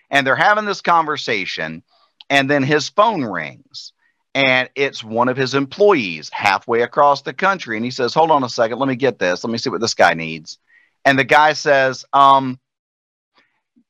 And 0.09 0.25
they're 0.25 0.35
having 0.35 0.65
this 0.65 0.81
conversation. 0.81 1.83
And 2.29 2.49
then 2.49 2.63
his 2.63 2.89
phone 2.89 3.23
rings. 3.23 3.93
And 4.35 4.69
it's 4.75 5.03
one 5.03 5.29
of 5.29 5.37
his 5.37 5.53
employees 5.53 6.29
halfway 6.31 6.81
across 6.81 7.21
the 7.21 7.33
country. 7.33 7.75
And 7.75 7.85
he 7.85 7.91
says, 7.91 8.13
Hold 8.13 8.31
on 8.31 8.43
a 8.43 8.49
second. 8.49 8.79
Let 8.79 8.89
me 8.89 8.95
get 8.95 9.19
this. 9.19 9.43
Let 9.43 9.51
me 9.51 9.57
see 9.57 9.69
what 9.69 9.81
this 9.81 9.93
guy 9.93 10.13
needs. 10.13 10.57
And 11.05 11.17
the 11.17 11.23
guy 11.23 11.53
says, 11.53 12.05
um, 12.13 12.59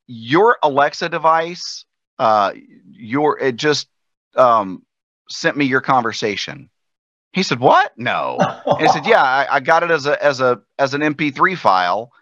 Your 0.06 0.58
Alexa 0.62 1.08
device, 1.08 1.84
uh, 2.18 2.52
your, 2.90 3.38
it 3.38 3.56
just, 3.56 3.88
um, 4.36 4.84
sent 5.28 5.56
me 5.56 5.64
your 5.64 5.80
conversation. 5.80 6.70
He 7.32 7.42
said, 7.42 7.58
"What? 7.58 7.92
No." 7.96 8.38
And 8.66 8.80
he 8.80 8.88
said, 8.88 9.06
"Yeah, 9.06 9.22
I, 9.22 9.56
I, 9.56 9.60
got 9.60 9.82
it 9.82 9.90
as 9.90 10.06
a 10.06 10.22
as 10.22 10.40
a 10.40 10.62
as 10.78 10.94
an 10.94 11.00
MP3 11.00 11.56
file." 11.58 12.12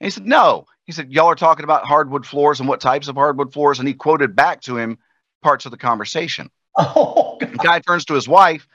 And 0.00 0.06
he 0.06 0.10
said, 0.10 0.26
"No." 0.26 0.66
He 0.84 0.92
said, 0.92 1.12
"Y'all 1.12 1.26
are 1.26 1.34
talking 1.34 1.64
about 1.64 1.86
hardwood 1.86 2.26
floors 2.26 2.60
and 2.60 2.68
what 2.68 2.80
types 2.80 3.08
of 3.08 3.16
hardwood 3.16 3.52
floors," 3.52 3.78
and 3.78 3.88
he 3.88 3.94
quoted 3.94 4.36
back 4.36 4.60
to 4.62 4.76
him 4.76 4.98
parts 5.42 5.64
of 5.64 5.70
the 5.70 5.78
conversation. 5.78 6.50
Oh, 6.78 7.36
the 7.40 7.46
guy 7.46 7.80
turns 7.80 8.04
to 8.06 8.14
his 8.14 8.28
wife, 8.28 8.68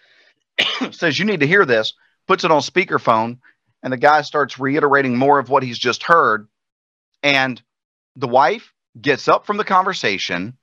says, 0.91 1.17
"You 1.17 1.25
need 1.25 1.39
to 1.41 1.47
hear 1.47 1.65
this." 1.65 1.93
Puts 2.27 2.43
it 2.43 2.51
on 2.51 2.61
speakerphone, 2.61 3.37
and 3.83 3.93
the 3.93 3.97
guy 3.97 4.21
starts 4.23 4.59
reiterating 4.59 5.15
more 5.15 5.37
of 5.37 5.49
what 5.49 5.61
he's 5.61 5.77
just 5.77 6.03
heard. 6.03 6.47
And 7.21 7.61
the 8.15 8.27
wife 8.27 8.73
gets 8.99 9.27
up 9.27 9.45
from 9.45 9.57
the 9.57 9.63
conversation 9.63 10.57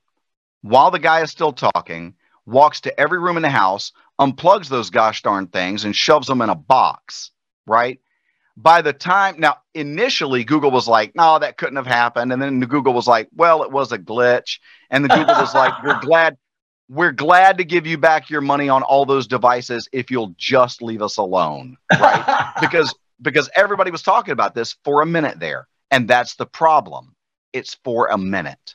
while 0.62 0.90
the 0.90 0.98
guy 0.98 1.22
is 1.22 1.31
still 1.31 1.53
talking, 1.53 2.14
walks 2.46 2.81
to 2.83 3.01
every 3.01 3.18
room 3.18 3.37
in 3.37 3.42
the 3.42 3.51
house, 3.51 3.92
unplugs 4.20 4.68
those 4.68 4.90
gosh 4.90 5.22
darn 5.22 5.48
things, 5.48 5.85
and 5.85 5.94
shoves 5.94 6.27
them 6.27 6.40
in 6.40 6.48
a 6.48 6.55
box, 6.55 7.31
right? 7.66 8.01
By 8.57 8.83
the 8.83 8.92
time, 8.92 9.37
now, 9.38 9.59
initially, 9.75 10.44
Google 10.44 10.70
was 10.70 10.87
like, 10.87 11.14
no, 11.16 11.38
that 11.38 11.57
couldn't 11.57 11.77
have 11.77 11.87
happened. 11.87 12.33
And 12.33 12.40
then 12.40 12.61
the 12.61 12.66
Google 12.66 12.92
was 12.92 13.07
like, 13.07 13.29
well, 13.35 13.62
it 13.62 13.72
was 13.72 13.92
a 13.92 13.98
glitch. 13.98 14.59
And 14.90 15.05
the 15.05 15.09
Google 15.09 15.35
was 15.35 15.55
like, 15.55 15.72
we're 15.83 16.01
glad. 16.03 16.37
We're 16.88 17.12
glad 17.12 17.57
to 17.57 17.64
give 17.64 17.87
you 17.87 17.96
back 17.96 18.29
your 18.29 18.42
money 18.42 18.68
on 18.68 18.83
all 18.83 19.07
those 19.07 19.27
devices 19.27 19.88
if 19.92 20.11
you'll 20.11 20.35
just 20.37 20.83
leave 20.83 21.01
us 21.01 21.16
alone, 21.16 21.79
right? 21.90 22.53
because 22.61 22.94
because 23.22 23.48
everybody 23.55 23.90
was 23.90 24.03
talking 24.03 24.33
about 24.33 24.55
this 24.55 24.77
for 24.85 25.01
a 25.01 25.07
minute 25.07 25.40
there, 25.40 25.68
and 25.90 26.07
that's 26.07 26.35
the 26.35 26.44
problem. 26.44 27.14
It's 27.55 27.77
for 27.83 28.09
a 28.09 28.18
minute 28.18 28.75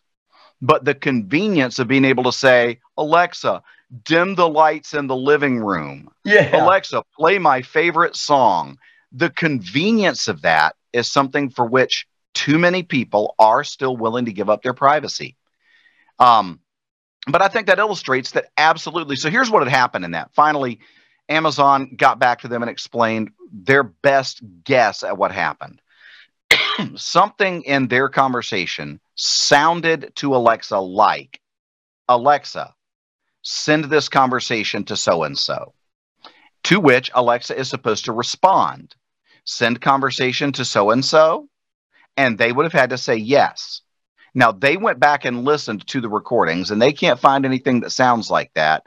but 0.62 0.86
the 0.86 0.96
convenience 0.96 1.80
of 1.80 1.88
being 1.88 2.06
able 2.06 2.24
to 2.24 2.32
say, 2.32 2.80
Alexa, 2.98 3.62
dim 4.04 4.36
the 4.36 4.50
lights 4.50 4.94
in 4.94 5.08
the 5.08 5.16
living 5.16 5.60
room. 5.60 6.10
Yeah. 6.26 6.64
Alexa, 6.64 7.04
play 7.16 7.38
my 7.38 7.62
favorite 7.62 8.16
song. 8.16 8.78
The 9.12 9.30
convenience 9.30 10.28
of 10.28 10.42
that 10.42 10.76
is 10.94 11.12
something 11.12 11.50
for 11.50 11.66
which 11.66 12.08
too 12.34 12.58
many 12.60 12.84
people 12.84 13.36
are 13.40 13.64
still 13.64 13.96
willing 13.96 14.26
to 14.26 14.34
give 14.34 14.50
up 14.50 14.62
their 14.62 14.74
privacy. 14.74 15.36
Um, 16.20 16.60
but 17.28 17.42
I 17.42 17.48
think 17.48 17.68
that 17.68 17.80
illustrates 17.80 18.32
that 18.32 18.48
absolutely. 18.58 19.16
So 19.16 19.30
here's 19.30 19.50
what 19.50 19.64
had 19.64 19.72
happened 19.72 20.06
in 20.06 20.12
that. 20.12 20.32
Finally, 20.34 20.80
Amazon 21.30 21.96
got 21.96 22.20
back 22.20 22.42
to 22.42 22.48
them 22.48 22.62
and 22.62 22.70
explained 22.70 23.32
their 23.52 23.84
best 23.84 24.42
guess 24.64 25.04
at 25.04 25.18
what 25.18 25.32
happened. 25.32 25.82
Something 26.96 27.64
in 27.64 27.88
their 27.88 28.08
conversation 28.08 29.00
sounded 29.18 30.14
to 30.16 30.36
Alexa 30.36 30.80
like 30.80 31.42
Alexa, 32.08 32.74
send 33.42 33.86
this 33.86 34.08
conversation 34.08 34.86
to 34.86 34.96
so 34.96 35.24
and 35.24 35.38
so. 35.38 35.74
To 36.64 36.80
which 36.80 37.12
Alexa 37.14 37.58
is 37.58 37.70
supposed 37.70 38.06
to 38.06 38.14
respond 38.14 38.96
send 39.48 39.82
conversation 39.82 40.52
to 40.52 40.66
so 40.66 40.92
and 40.92 41.04
so. 41.04 41.48
And 42.16 42.38
they 42.38 42.52
would 42.52 42.66
have 42.66 42.74
had 42.74 42.92
to 42.92 42.98
say 42.98 43.16
yes. 43.16 43.82
Now, 44.36 44.52
they 44.52 44.78
went 44.78 45.00
back 45.00 45.26
and 45.26 45.46
listened 45.46 45.88
to 45.88 46.02
the 46.02 46.10
recordings 46.10 46.70
and 46.70 46.82
they 46.82 46.94
can't 46.94 47.20
find 47.20 47.46
anything 47.46 47.80
that 47.80 47.92
sounds 47.92 48.30
like 48.30 48.52
that. 48.54 48.84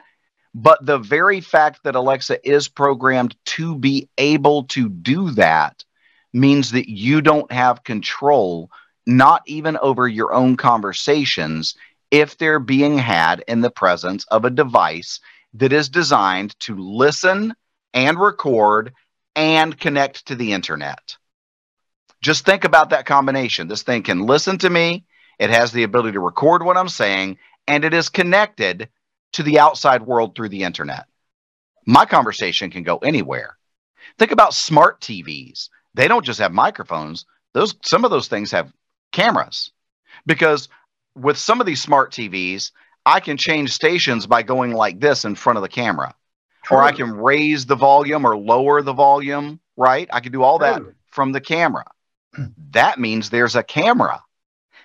But 0.53 0.85
the 0.85 0.99
very 0.99 1.41
fact 1.41 1.83
that 1.83 1.95
Alexa 1.95 2.47
is 2.47 2.67
programmed 2.67 3.35
to 3.45 3.77
be 3.77 4.09
able 4.17 4.65
to 4.65 4.87
do 4.87 5.31
that 5.31 5.83
means 6.33 6.71
that 6.71 6.89
you 6.89 7.21
don't 7.21 7.51
have 7.51 7.83
control 7.83 8.69
not 9.05 9.41
even 9.45 9.77
over 9.77 10.07
your 10.07 10.33
own 10.33 10.57
conversations, 10.57 11.75
if 12.11 12.37
they're 12.37 12.59
being 12.59 12.97
had 12.97 13.43
in 13.47 13.61
the 13.61 13.71
presence 13.71 14.25
of 14.25 14.45
a 14.45 14.49
device 14.49 15.19
that 15.53 15.73
is 15.73 15.89
designed 15.89 16.57
to 16.59 16.75
listen 16.77 17.53
and 17.93 18.19
record 18.19 18.93
and 19.35 19.79
connect 19.79 20.25
to 20.27 20.35
the 20.35 20.53
internet. 20.53 21.17
Just 22.21 22.45
think 22.45 22.63
about 22.63 22.91
that 22.91 23.05
combination. 23.05 23.67
This 23.67 23.83
thing 23.83 24.03
can 24.03 24.25
listen 24.25 24.57
to 24.59 24.69
me, 24.69 25.05
it 25.39 25.49
has 25.49 25.71
the 25.71 25.83
ability 25.83 26.13
to 26.13 26.19
record 26.19 26.63
what 26.63 26.77
I'm 26.77 26.89
saying, 26.89 27.37
and 27.67 27.83
it 27.83 27.93
is 27.93 28.09
connected 28.09 28.89
to 29.33 29.43
the 29.43 29.59
outside 29.59 30.03
world 30.03 30.35
through 30.35 30.49
the 30.49 30.63
internet. 30.63 31.05
My 31.85 32.05
conversation 32.05 32.69
can 32.69 32.83
go 32.83 32.97
anywhere. 32.97 33.57
Think 34.19 34.31
about 34.31 34.53
smart 34.53 35.01
TVs. 35.01 35.69
They 35.93 36.07
don't 36.07 36.25
just 36.25 36.39
have 36.39 36.51
microphones. 36.51 37.25
Those 37.53 37.75
some 37.83 38.05
of 38.05 38.11
those 38.11 38.27
things 38.27 38.51
have 38.51 38.71
cameras 39.11 39.71
because 40.25 40.69
with 41.15 41.37
some 41.37 41.59
of 41.59 41.65
these 41.65 41.81
smart 41.81 42.11
TVs, 42.11 42.71
I 43.05 43.19
can 43.19 43.37
change 43.37 43.73
stations 43.73 44.27
by 44.27 44.43
going 44.43 44.73
like 44.73 44.99
this 44.99 45.25
in 45.25 45.35
front 45.35 45.57
of 45.57 45.63
the 45.63 45.69
camera, 45.69 46.13
True. 46.63 46.77
or 46.77 46.83
I 46.83 46.91
can 46.91 47.11
raise 47.11 47.65
the 47.65 47.75
volume 47.75 48.25
or 48.25 48.37
lower 48.37 48.81
the 48.81 48.93
volume, 48.93 49.59
right? 49.75 50.07
I 50.13 50.19
can 50.19 50.31
do 50.31 50.43
all 50.43 50.59
True. 50.59 50.67
that 50.67 50.81
from 51.09 51.31
the 51.31 51.41
camera. 51.41 51.85
that 52.71 52.99
means 52.99 53.29
there's 53.29 53.55
a 53.55 53.63
camera 53.63 54.21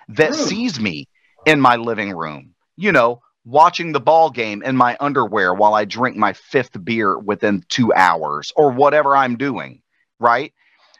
that 0.09 0.33
True. 0.33 0.45
sees 0.45 0.79
me 0.79 1.07
in 1.45 1.61
my 1.61 1.75
living 1.75 2.11
room, 2.11 2.55
you 2.75 2.91
know, 2.91 3.21
watching 3.45 3.93
the 3.93 3.99
ball 3.99 4.29
game 4.29 4.61
in 4.63 4.75
my 4.75 4.97
underwear 4.99 5.53
while 5.53 5.73
I 5.73 5.85
drink 5.85 6.17
my 6.17 6.33
fifth 6.33 6.83
beer 6.83 7.17
within 7.17 7.63
two 7.69 7.93
hours 7.93 8.51
or 8.55 8.71
whatever 8.71 9.15
I'm 9.15 9.37
doing, 9.37 9.81
right? 10.19 10.53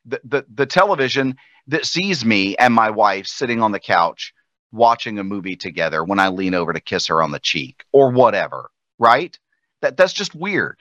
The, 0.05 0.21
the, 0.23 0.45
the 0.53 0.65
television 0.65 1.35
that 1.67 1.85
sees 1.85 2.23
me 2.25 2.55
and 2.55 2.73
my 2.73 2.89
wife 2.89 3.27
sitting 3.27 3.61
on 3.61 3.71
the 3.71 3.79
couch 3.79 4.33
watching 4.71 5.19
a 5.19 5.23
movie 5.23 5.55
together 5.55 6.03
when 6.03 6.19
I 6.19 6.29
lean 6.29 6.53
over 6.53 6.73
to 6.73 6.79
kiss 6.79 7.07
her 7.07 7.21
on 7.21 7.31
the 7.31 7.39
cheek 7.39 7.83
or 7.91 8.11
whatever, 8.11 8.69
right? 8.99 9.37
That 9.81 9.97
that's 9.97 10.13
just 10.13 10.35
weird. 10.35 10.79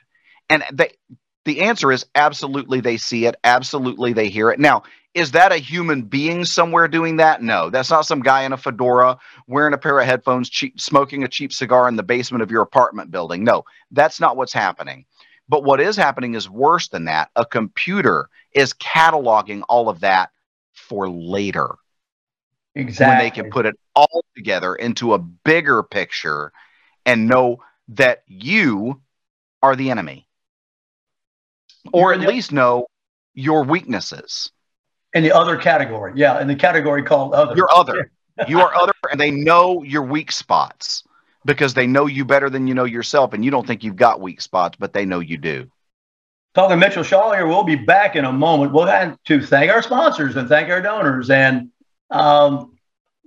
And 0.48 0.64
they 0.72 0.92
the 1.44 1.62
answer 1.62 1.92
is 1.92 2.06
absolutely 2.14 2.80
they 2.80 2.96
see 2.96 3.26
it, 3.26 3.36
absolutely 3.44 4.12
they 4.12 4.28
hear 4.28 4.50
it. 4.50 4.58
Now, 4.58 4.82
is 5.14 5.30
that 5.30 5.52
a 5.52 5.56
human 5.56 6.02
being 6.02 6.44
somewhere 6.44 6.88
doing 6.88 7.16
that? 7.16 7.42
No, 7.42 7.70
that's 7.70 7.90
not 7.90 8.04
some 8.04 8.20
guy 8.20 8.42
in 8.42 8.52
a 8.52 8.56
fedora 8.56 9.18
wearing 9.46 9.72
a 9.72 9.78
pair 9.78 9.98
of 9.98 10.04
headphones, 10.06 10.50
cheap, 10.50 10.78
smoking 10.80 11.24
a 11.24 11.28
cheap 11.28 11.52
cigar 11.52 11.88
in 11.88 11.96
the 11.96 12.02
basement 12.02 12.42
of 12.42 12.50
your 12.50 12.62
apartment 12.62 13.10
building. 13.10 13.44
No, 13.44 13.64
that's 13.92 14.20
not 14.20 14.36
what's 14.36 14.52
happening. 14.52 15.06
But 15.48 15.64
what 15.64 15.80
is 15.80 15.96
happening 15.96 16.34
is 16.34 16.50
worse 16.50 16.88
than 16.88 17.04
that. 17.04 17.30
A 17.36 17.46
computer 17.46 18.28
is 18.52 18.74
cataloging 18.74 19.62
all 19.68 19.88
of 19.88 20.00
that 20.00 20.30
for 20.76 21.08
later. 21.08 21.74
Exactly. 22.74 23.10
When 23.10 23.18
they 23.24 23.30
can 23.30 23.50
put 23.50 23.66
it 23.66 23.74
all 23.94 24.24
together 24.36 24.74
into 24.74 25.14
a 25.14 25.18
bigger 25.18 25.82
picture 25.82 26.52
and 27.06 27.26
know 27.26 27.62
that 27.88 28.22
you 28.26 29.00
are 29.62 29.74
the 29.74 29.90
enemy. 29.90 30.28
or 31.92 32.12
at 32.12 32.20
least 32.20 32.52
know 32.52 32.86
your 33.34 33.64
weaknesses. 33.64 34.50
In 35.14 35.22
the 35.22 35.32
other 35.32 35.56
category, 35.56 36.12
yeah, 36.16 36.40
in 36.40 36.48
the 36.48 36.56
category 36.56 37.02
called 37.02 37.32
other. 37.32 37.54
You're 37.56 37.72
other. 37.72 38.10
you 38.48 38.60
are 38.60 38.74
other, 38.74 38.92
and 39.10 39.20
they 39.20 39.30
know 39.30 39.82
your 39.82 40.02
weak 40.02 40.30
spots 40.32 41.04
because 41.44 41.74
they 41.74 41.86
know 41.86 42.06
you 42.06 42.24
better 42.24 42.50
than 42.50 42.66
you 42.66 42.74
know 42.74 42.84
yourself, 42.84 43.32
and 43.32 43.44
you 43.44 43.50
don't 43.50 43.66
think 43.66 43.84
you've 43.84 43.96
got 43.96 44.20
weak 44.20 44.40
spots, 44.40 44.76
but 44.78 44.92
they 44.92 45.06
know 45.06 45.20
you 45.20 45.38
do. 45.38 45.70
Talking 46.56 46.78
Mitchell 46.78 47.02
Shaw 47.02 47.32
here. 47.32 47.46
We'll 47.46 47.64
be 47.64 47.76
back 47.76 48.16
in 48.16 48.24
a 48.24 48.32
moment. 48.32 48.72
We'll 48.72 48.86
have 48.86 49.22
to 49.24 49.42
thank 49.42 49.70
our 49.70 49.82
sponsors 49.82 50.36
and 50.36 50.48
thank 50.48 50.70
our 50.70 50.80
donors, 50.80 51.28
and 51.28 51.70
um, 52.10 52.78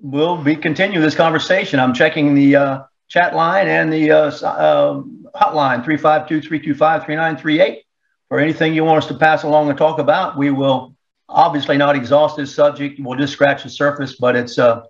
we'll 0.01 0.37
be 0.37 0.55
continuing 0.55 1.03
this 1.03 1.13
conversation. 1.13 1.79
I'm 1.79 1.93
checking 1.93 2.33
the 2.33 2.55
uh, 2.55 2.81
chat 3.07 3.35
line 3.35 3.67
and 3.67 3.93
the 3.93 4.09
uh, 4.09 4.31
uh, 4.31 5.03
hotline 5.35 5.85
352-325-3938 5.85 7.81
for 8.29 8.39
anything 8.39 8.73
you 8.73 8.83
want 8.83 9.03
us 9.03 9.07
to 9.09 9.13
pass 9.13 9.43
along 9.43 9.69
and 9.69 9.77
talk 9.77 9.99
about. 9.99 10.35
We 10.35 10.49
will 10.49 10.95
obviously 11.29 11.77
not 11.77 11.95
exhaust 11.95 12.35
this 12.35 12.55
subject. 12.55 12.99
We'll 12.99 13.19
just 13.19 13.33
scratch 13.33 13.61
the 13.61 13.69
surface, 13.69 14.15
but 14.15 14.35
it's 14.35 14.57
uh, 14.57 14.85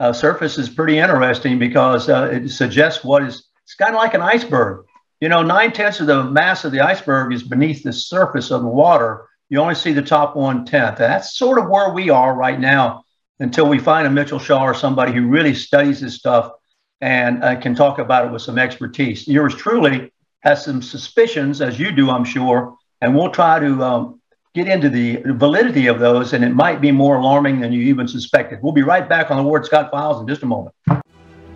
uh 0.00 0.12
surface 0.12 0.58
is 0.58 0.68
pretty 0.68 0.98
interesting 0.98 1.60
because 1.60 2.08
uh, 2.08 2.28
it 2.32 2.48
suggests 2.48 3.04
what 3.04 3.22
is 3.22 3.44
it's 3.62 3.76
kind 3.76 3.94
of 3.94 4.00
like 4.00 4.14
an 4.14 4.20
iceberg. 4.20 4.84
You 5.24 5.30
know, 5.30 5.42
nine 5.42 5.72
tenths 5.72 6.00
of 6.00 6.06
the 6.06 6.22
mass 6.22 6.66
of 6.66 6.72
the 6.72 6.82
iceberg 6.82 7.32
is 7.32 7.42
beneath 7.42 7.82
the 7.82 7.94
surface 7.94 8.50
of 8.50 8.60
the 8.60 8.68
water. 8.68 9.26
You 9.48 9.58
only 9.58 9.74
see 9.74 9.94
the 9.94 10.02
top 10.02 10.36
one 10.36 10.66
tenth. 10.66 10.98
That's 10.98 11.38
sort 11.38 11.58
of 11.58 11.70
where 11.70 11.94
we 11.94 12.10
are 12.10 12.34
right 12.34 12.60
now 12.60 13.04
until 13.40 13.66
we 13.66 13.78
find 13.78 14.06
a 14.06 14.10
Mitchell 14.10 14.38
Shaw 14.38 14.62
or 14.62 14.74
somebody 14.74 15.12
who 15.12 15.26
really 15.26 15.54
studies 15.54 16.02
this 16.02 16.16
stuff 16.16 16.52
and 17.00 17.42
uh, 17.42 17.58
can 17.58 17.74
talk 17.74 17.98
about 17.98 18.26
it 18.26 18.32
with 18.32 18.42
some 18.42 18.58
expertise. 18.58 19.26
Yours 19.26 19.54
truly 19.54 20.12
has 20.40 20.62
some 20.62 20.82
suspicions, 20.82 21.62
as 21.62 21.78
you 21.78 21.90
do, 21.90 22.10
I'm 22.10 22.26
sure, 22.26 22.76
and 23.00 23.16
we'll 23.16 23.30
try 23.30 23.58
to 23.60 23.82
um, 23.82 24.20
get 24.54 24.68
into 24.68 24.90
the 24.90 25.22
validity 25.24 25.86
of 25.86 26.00
those, 26.00 26.34
and 26.34 26.44
it 26.44 26.50
might 26.50 26.82
be 26.82 26.92
more 26.92 27.16
alarming 27.16 27.60
than 27.60 27.72
you 27.72 27.80
even 27.84 28.06
suspected. 28.06 28.58
We'll 28.62 28.74
be 28.74 28.82
right 28.82 29.08
back 29.08 29.30
on 29.30 29.38
the 29.38 29.42
Ward 29.42 29.64
Scott 29.64 29.90
Files 29.90 30.20
in 30.20 30.28
just 30.28 30.42
a 30.42 30.46
moment. 30.46 30.76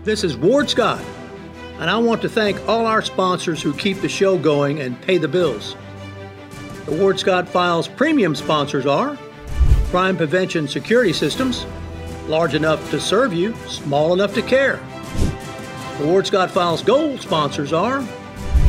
This 0.05 0.25
is 0.25 0.39
Ward 0.39 0.71
Scott, 0.71 1.05
and 1.79 1.89
I 1.89 1.97
want 1.99 2.23
to 2.23 2.29
thank 2.29 2.69
all 2.69 2.87
our 2.87 3.03
sponsors 3.03 3.63
who 3.63 3.73
keep 3.73 4.01
the 4.01 4.09
show 4.09 4.37
going 4.37 4.81
and 4.81 5.01
pay 5.03 5.19
the 5.19 5.29
bills. 5.29 5.77
The 6.87 6.97
Ward 6.97 7.21
Scott 7.21 7.49
Files 7.49 7.87
premium 7.87 8.35
sponsors 8.35 8.87
are 8.87 9.19
Crime 9.91 10.17
Prevention 10.17 10.67
Security 10.67 11.13
Systems, 11.13 11.67
large 12.27 12.55
enough 12.55 12.91
to 12.91 13.01
serve 13.01 13.33
you, 13.33 13.55
small 13.67 14.13
enough 14.13 14.35
to 14.35 14.43
care. 14.43 14.81
The 15.99 16.07
Ward 16.07 16.27
Scott 16.27 16.51
Files 16.51 16.83
Gold 16.83 17.21
sponsors 17.21 17.73
are 17.73 18.05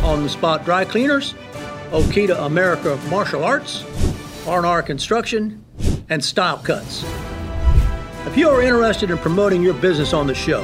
On 0.04 0.24
the 0.24 0.30
Spot 0.30 0.64
Dry 0.64 0.86
Cleaners, 0.86 1.34
Okita 1.92 2.46
America 2.46 3.00
Martial 3.10 3.44
Arts, 3.44 3.84
R&R 4.48 4.84
Construction, 4.84 5.64
and 6.10 6.24
Style 6.24 6.58
Cuts. 6.58 7.04
If 8.26 8.38
you 8.38 8.50
are 8.50 8.62
interested 8.62 9.10
in 9.10 9.18
promoting 9.18 9.64
your 9.64 9.74
business 9.74 10.14
on 10.14 10.28
the 10.28 10.36
show, 10.36 10.64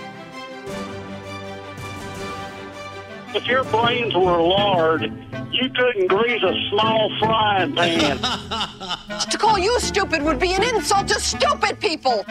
If 3.33 3.47
your 3.47 3.63
brains 3.65 4.13
were 4.13 4.41
lard, 4.41 5.03
you 5.51 5.69
couldn't 5.69 6.07
grease 6.07 6.43
a 6.43 6.53
small 6.69 7.09
frying 7.19 7.73
pan. 7.73 8.17
to 9.31 9.37
call 9.37 9.57
you 9.57 9.79
stupid 9.79 10.21
would 10.21 10.37
be 10.39 10.53
an 10.53 10.63
insult 10.63 11.07
to 11.07 11.19
stupid 11.19 11.79
people. 11.79 12.25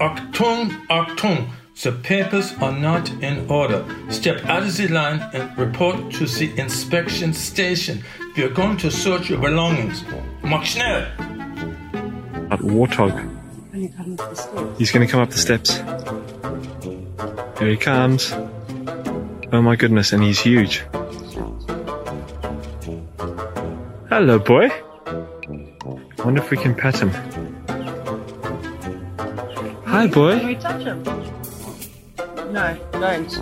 Achtung, 0.00 0.86
Achtung. 0.88 1.48
The 1.80 1.92
papers 1.92 2.54
are 2.60 2.72
not 2.72 3.08
in 3.22 3.48
order. 3.48 3.84
Step 4.10 4.44
out 4.46 4.64
of 4.64 4.76
the 4.76 4.88
line 4.88 5.20
and 5.32 5.56
report 5.56 6.12
to 6.14 6.26
the 6.26 6.52
inspection 6.58 7.32
station. 7.32 8.02
We 8.36 8.42
are 8.42 8.48
going 8.48 8.76
to 8.78 8.90
search 8.90 9.30
your 9.30 9.40
belongings. 9.40 10.04
Mach 10.42 10.64
schnell! 10.64 11.06
That 12.50 12.60
warthog. 12.60 13.16
He's 14.76 14.90
going 14.90 15.06
to 15.06 15.10
come 15.10 15.20
up 15.20 15.30
the 15.30 15.38
steps. 15.38 15.76
Here 17.58 17.68
he 17.70 17.76
comes. 17.76 18.34
Oh 19.54 19.60
my 19.60 19.76
goodness, 19.76 20.14
and 20.14 20.22
he's 20.22 20.40
huge. 20.40 20.82
Hello, 24.08 24.38
boy. 24.38 24.70
Wonder 26.24 26.40
if 26.40 26.50
we 26.50 26.56
can 26.56 26.74
pet 26.74 26.98
him. 26.98 27.10
Hi, 29.84 30.06
boy. 30.06 30.38
Can 30.38 30.46
we 30.46 30.54
touch 30.54 30.82
him? 30.82 31.02
No, 32.50 32.78
don't. 32.92 33.32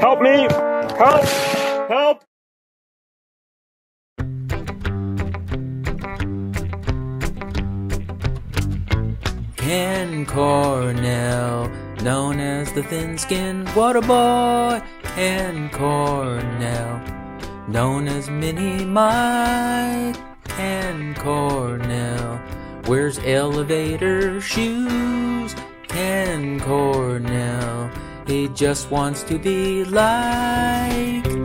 Help 0.00 0.22
me! 0.22 0.48
Help! 0.96 1.24
Help! 1.90 2.27
Ken 9.68 10.24
Cornell, 10.24 11.68
known 12.02 12.40
as 12.40 12.72
the 12.72 12.82
thin-skinned 12.84 13.68
water 13.76 14.00
boy. 14.00 14.80
Ken 15.02 15.68
Cornell, 15.68 17.02
known 17.68 18.08
as 18.08 18.30
Mini 18.30 18.86
Mike. 18.86 20.16
Ken 20.44 21.14
Cornell 21.16 22.40
wears 22.86 23.18
elevator 23.18 24.40
shoes. 24.40 25.54
Ken 25.86 26.58
Cornell, 26.60 27.90
he 28.26 28.48
just 28.48 28.90
wants 28.90 29.22
to 29.24 29.38
be 29.38 29.84
like. 29.84 31.37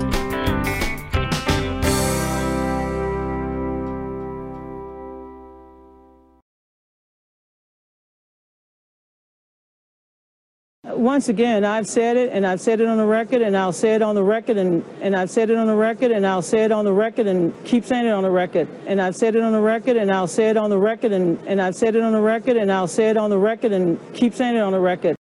Once 11.03 11.27
again, 11.27 11.65
I've 11.65 11.85
said 11.85 12.15
it, 12.15 12.29
and 12.31 12.47
I've 12.47 12.61
said 12.61 12.79
it 12.79 12.87
on 12.87 12.97
the 12.97 13.05
record, 13.05 13.41
and 13.41 13.57
I'll 13.57 13.73
say 13.73 13.93
it 13.93 14.01
on 14.01 14.15
the 14.15 14.23
record, 14.23 14.55
and, 14.55 14.85
and 15.01 15.17
I've 15.17 15.29
said 15.29 15.49
it 15.49 15.57
on 15.57 15.67
the 15.67 15.75
record, 15.75 16.11
and 16.11 16.25
I'll 16.25 16.41
say 16.41 16.63
it 16.63 16.71
on 16.71 16.85
the 16.85 16.93
record, 16.93 17.27
and 17.27 17.53
keep 17.65 17.83
saying 17.83 18.05
it 18.05 18.11
on 18.11 18.23
the 18.23 18.29
record. 18.29 18.69
And 18.87 19.01
I've 19.01 19.13
said 19.13 19.35
it 19.35 19.41
on 19.41 19.51
the 19.51 19.59
record, 19.59 19.97
and 19.97 20.09
I'll 20.09 20.27
say 20.27 20.49
it 20.49 20.55
on 20.55 20.69
the 20.69 20.77
record, 20.77 21.11
and, 21.11 21.37
and 21.45 21.61
I've 21.61 21.75
said 21.75 21.97
it 21.97 22.01
on 22.01 22.13
the 22.13 22.21
record, 22.21 22.55
and 22.55 22.71
I'll 22.71 22.87
say 22.87 23.09
it 23.09 23.17
on 23.17 23.29
the 23.29 23.37
record, 23.37 23.73
and 23.73 23.99
keep 24.13 24.33
saying 24.33 24.55
it 24.55 24.61
on 24.61 24.71
the 24.71 24.79
record. 24.79 25.17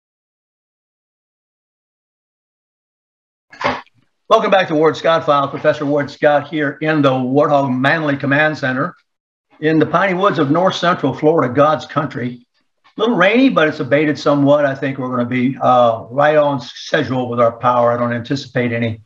Welcome 4.30 4.50
back 4.50 4.70
to 4.70 4.76
Ward 4.76 4.98
Scott 4.98 5.28
Files. 5.28 5.52
Professor 5.52 5.86
Ward 5.86 6.10
Scott 6.10 6.48
here 6.48 6.80
in 6.82 7.04
the 7.04 7.12
Warthog 7.12 7.72
Manley 7.72 8.18
Command 8.18 8.58
Center 8.58 8.96
in 9.60 9.78
the 9.78 9.86
piney 9.86 10.16
woods 10.16 10.40
of 10.40 10.50
north 10.50 10.74
central 10.74 11.14
Florida, 11.14 11.54
God's 11.54 11.86
country. 11.86 12.47
A 12.98 13.02
little 13.02 13.16
rainy, 13.16 13.50
but 13.50 13.68
it's 13.68 13.80
abated 13.80 14.18
somewhat. 14.18 14.66
I 14.66 14.74
think 14.74 14.98
we're 14.98 15.10
going 15.10 15.20
to 15.20 15.26
be 15.26 15.56
uh, 15.62 16.06
right 16.10 16.36
on 16.36 16.60
schedule 16.60 17.30
with 17.30 17.40
our 17.40 17.52
power. 17.52 17.92
I 17.92 17.98
don't 17.98 18.12
anticipate 18.12 18.72
any 18.72 19.02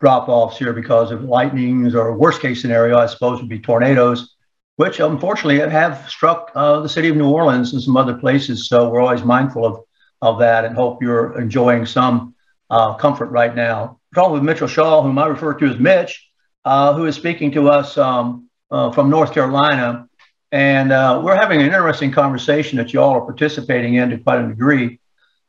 drop 0.00 0.28
offs 0.28 0.58
here 0.58 0.72
because 0.72 1.10
of 1.10 1.24
lightnings 1.24 1.96
or 1.96 2.16
worst 2.16 2.40
case 2.40 2.62
scenario, 2.62 2.98
I 2.98 3.06
suppose, 3.06 3.40
would 3.40 3.48
be 3.48 3.58
tornadoes, 3.58 4.36
which 4.76 5.00
unfortunately 5.00 5.58
have 5.58 6.08
struck 6.08 6.52
uh, 6.54 6.80
the 6.82 6.88
city 6.88 7.08
of 7.08 7.16
New 7.16 7.30
Orleans 7.30 7.72
and 7.72 7.82
some 7.82 7.96
other 7.96 8.14
places. 8.14 8.68
So 8.68 8.88
we're 8.88 9.00
always 9.00 9.24
mindful 9.24 9.66
of, 9.66 9.80
of 10.20 10.38
that 10.38 10.64
and 10.64 10.76
hope 10.76 11.02
you're 11.02 11.40
enjoying 11.40 11.84
some 11.84 12.36
uh, 12.70 12.94
comfort 12.94 13.30
right 13.30 13.56
now. 13.56 13.98
We're 14.14 14.22
talking 14.22 14.34
with 14.34 14.44
Mitchell 14.44 14.68
Shaw, 14.68 15.02
whom 15.02 15.18
I 15.18 15.26
refer 15.26 15.54
to 15.54 15.66
as 15.66 15.80
Mitch, 15.80 16.30
uh, 16.64 16.94
who 16.94 17.06
is 17.06 17.16
speaking 17.16 17.50
to 17.52 17.70
us 17.70 17.98
um, 17.98 18.48
uh, 18.70 18.92
from 18.92 19.10
North 19.10 19.34
Carolina. 19.34 20.08
And 20.52 20.92
uh, 20.92 21.22
we're 21.24 21.34
having 21.34 21.60
an 21.60 21.66
interesting 21.66 22.12
conversation 22.12 22.76
that 22.76 22.92
you 22.92 23.00
all 23.00 23.14
are 23.14 23.22
participating 23.22 23.94
in 23.94 24.10
to 24.10 24.18
quite 24.18 24.44
a 24.44 24.46
degree 24.46 25.00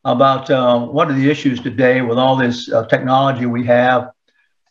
about 0.02 0.50
uh, 0.50 0.80
what 0.80 1.10
are 1.10 1.14
the 1.14 1.30
issues 1.30 1.60
today 1.60 2.00
with 2.00 2.16
all 2.16 2.36
this 2.36 2.72
uh, 2.72 2.86
technology 2.86 3.44
we 3.44 3.66
have, 3.66 4.12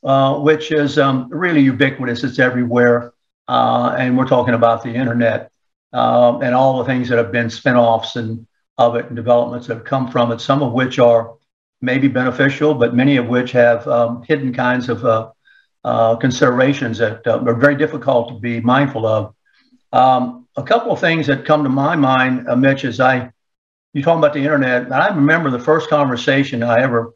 uh, 0.04 0.40
which 0.40 0.72
is 0.72 0.98
um, 0.98 1.30
really 1.30 1.62
ubiquitous. 1.62 2.24
It's 2.24 2.40
everywhere. 2.40 3.14
Uh, 3.48 3.96
and 4.00 4.18
we're 4.18 4.28
talking 4.28 4.56
about 4.56 4.82
the 4.82 4.94
internet 4.94 5.52
um, 5.92 6.42
and 6.42 6.56
all 6.56 6.80
the 6.80 6.86
things 6.86 7.10
that 7.10 7.20
have 7.20 7.32
been 7.32 7.48
spinoffs 7.48 8.16
and 8.16 8.48
of 8.80 8.96
it 8.96 9.06
and 9.06 9.16
developments 9.16 9.68
that 9.68 9.76
have 9.76 9.86
come 9.86 10.10
from 10.10 10.32
it, 10.32 10.42
some 10.42 10.64
of 10.64 10.74
which 10.74 10.98
are 10.98 11.36
maybe 11.82 12.08
beneficial, 12.08 12.74
but 12.74 12.96
many 12.96 13.18
of 13.18 13.28
which 13.28 13.52
have 13.52 13.88
um, 13.88 14.24
hidden 14.24 14.52
kinds 14.52 14.90
of 14.90 15.06
uh, 15.84 16.16
considerations 16.16 16.98
that 16.98 17.28
are 17.28 17.54
very 17.54 17.76
difficult 17.76 18.30
to 18.30 18.40
be 18.40 18.60
mindful 18.62 19.06
of 19.06 19.36
Um, 19.94 20.48
a 20.58 20.64
couple 20.64 20.92
of 20.92 21.00
things 21.00 21.28
that 21.28 21.46
come 21.46 21.64
to 21.64 21.70
my 21.70 21.96
mind, 21.96 22.50
uh, 22.50 22.56
Mitch, 22.56 22.84
is 22.84 23.00
I, 23.00 23.32
you 23.94 24.02
talking 24.02 24.18
about 24.18 24.34
the 24.34 24.40
internet. 24.40 24.92
I 24.92 25.14
remember 25.14 25.52
the 25.52 25.60
first 25.60 25.88
conversation 25.88 26.64
I 26.64 26.82
ever 26.82 27.14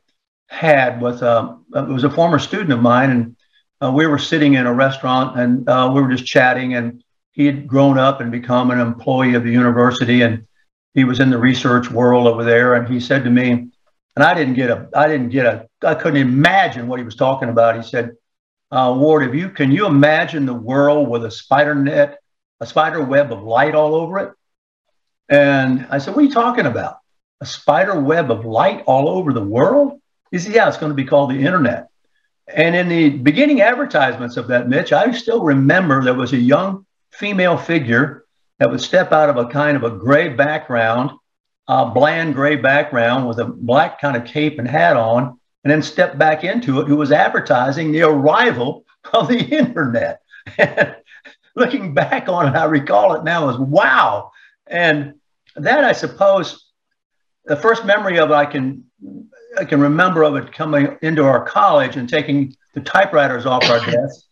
had 0.47 1.01
with, 1.01 1.23
um, 1.23 1.65
it 1.73 1.87
was 1.87 2.03
a 2.03 2.09
former 2.09 2.37
student 2.37 2.71
of 2.71 2.79
mine, 2.79 3.09
and 3.09 3.35
uh, 3.81 3.91
we 3.91 4.05
were 4.05 4.19
sitting 4.19 4.53
in 4.53 4.67
a 4.67 4.73
restaurant 4.73 5.39
and 5.39 5.67
uh, 5.67 5.91
we 5.93 6.01
were 6.01 6.07
just 6.07 6.25
chatting, 6.25 6.75
and 6.75 7.03
he 7.31 7.47
had 7.47 7.67
grown 7.67 7.97
up 7.97 8.21
and 8.21 8.31
become 8.31 8.69
an 8.69 8.79
employee 8.79 9.33
of 9.33 9.43
the 9.43 9.51
university, 9.51 10.21
and 10.21 10.45
he 10.93 11.03
was 11.03 11.19
in 11.19 11.31
the 11.31 11.37
research 11.37 11.89
world 11.89 12.27
over 12.27 12.43
there. 12.43 12.75
And 12.75 12.87
he 12.87 12.99
said 12.99 13.23
to 13.23 13.29
me, 13.31 13.51
and 14.15 14.23
I 14.23 14.35
didn't 14.35 14.53
get 14.53 14.69
a, 14.69 14.87
I 14.95 15.07
didn't 15.07 15.29
get 15.29 15.45
a, 15.47 15.67
I 15.83 15.95
couldn't 15.95 16.21
imagine 16.21 16.87
what 16.87 16.99
he 16.99 17.05
was 17.05 17.15
talking 17.15 17.49
about. 17.49 17.75
He 17.75 17.83
said, 17.83 18.11
uh, 18.71 18.95
Ward, 18.97 19.27
if 19.27 19.33
you 19.33 19.49
can 19.49 19.71
you 19.71 19.87
imagine 19.87 20.45
the 20.45 20.53
world 20.53 21.09
with 21.09 21.25
a 21.25 21.31
spider 21.31 21.73
net, 21.73 22.19
a 22.59 22.65
spider 22.65 23.03
web 23.03 23.31
of 23.31 23.43
light 23.43 23.75
all 23.75 23.95
over 23.95 24.19
it? 24.19 24.33
And 25.29 25.87
I 25.89 25.97
said, 25.97 26.15
What 26.15 26.23
are 26.23 26.27
you 26.27 26.33
talking 26.33 26.65
about? 26.65 26.97
A 27.41 27.45
spider 27.45 27.99
web 27.99 28.31
of 28.31 28.45
light 28.45 28.83
all 28.85 29.09
over 29.09 29.33
the 29.33 29.43
world? 29.43 29.99
He 30.31 30.39
said, 30.39 30.53
Yeah, 30.53 30.67
it's 30.67 30.77
going 30.77 30.91
to 30.91 30.95
be 30.95 31.05
called 31.05 31.31
the 31.31 31.45
internet. 31.45 31.89
And 32.47 32.75
in 32.75 32.87
the 32.87 33.09
beginning 33.09 33.61
advertisements 33.61 34.37
of 34.37 34.47
that, 34.47 34.69
Mitch, 34.69 34.93
I 34.93 35.11
still 35.11 35.43
remember 35.43 36.01
there 36.01 36.13
was 36.13 36.33
a 36.33 36.37
young 36.37 36.85
female 37.11 37.57
figure 37.57 38.23
that 38.59 38.69
would 38.69 38.81
step 38.81 39.11
out 39.11 39.29
of 39.29 39.37
a 39.37 39.47
kind 39.47 39.75
of 39.75 39.83
a 39.83 39.89
gray 39.89 40.29
background, 40.29 41.11
a 41.67 41.87
bland 41.91 42.35
gray 42.35 42.55
background 42.55 43.27
with 43.27 43.39
a 43.39 43.45
black 43.45 43.99
kind 43.99 44.15
of 44.15 44.25
cape 44.25 44.59
and 44.59 44.67
hat 44.67 44.95
on, 44.95 45.39
and 45.63 45.71
then 45.71 45.81
step 45.81 46.17
back 46.17 46.45
into 46.45 46.79
it, 46.79 46.87
who 46.87 46.95
was 46.95 47.11
advertising 47.11 47.91
the 47.91 48.03
arrival 48.03 48.85
of 49.13 49.27
the 49.27 49.39
internet. 49.39 50.21
Looking 51.57 51.93
back 51.95 52.29
on 52.29 52.47
it, 52.47 52.55
I 52.55 52.65
recall 52.65 53.15
it 53.15 53.23
now 53.23 53.49
as 53.49 53.57
wow. 53.57 54.31
And 54.67 55.15
that, 55.55 55.83
I 55.83 55.91
suppose, 55.91 56.67
the 57.45 57.55
first 57.55 57.83
memory 57.83 58.19
of 58.19 58.31
I 58.31 58.45
can 58.45 58.83
I 59.57 59.65
can 59.65 59.81
remember 59.81 60.23
of 60.23 60.35
it 60.35 60.53
coming 60.53 60.97
into 61.01 61.23
our 61.23 61.43
college 61.43 61.95
and 61.95 62.07
taking 62.07 62.55
the 62.75 62.81
typewriters 62.81 63.47
off 63.47 63.67
our 63.69 63.79
desks 63.91 64.27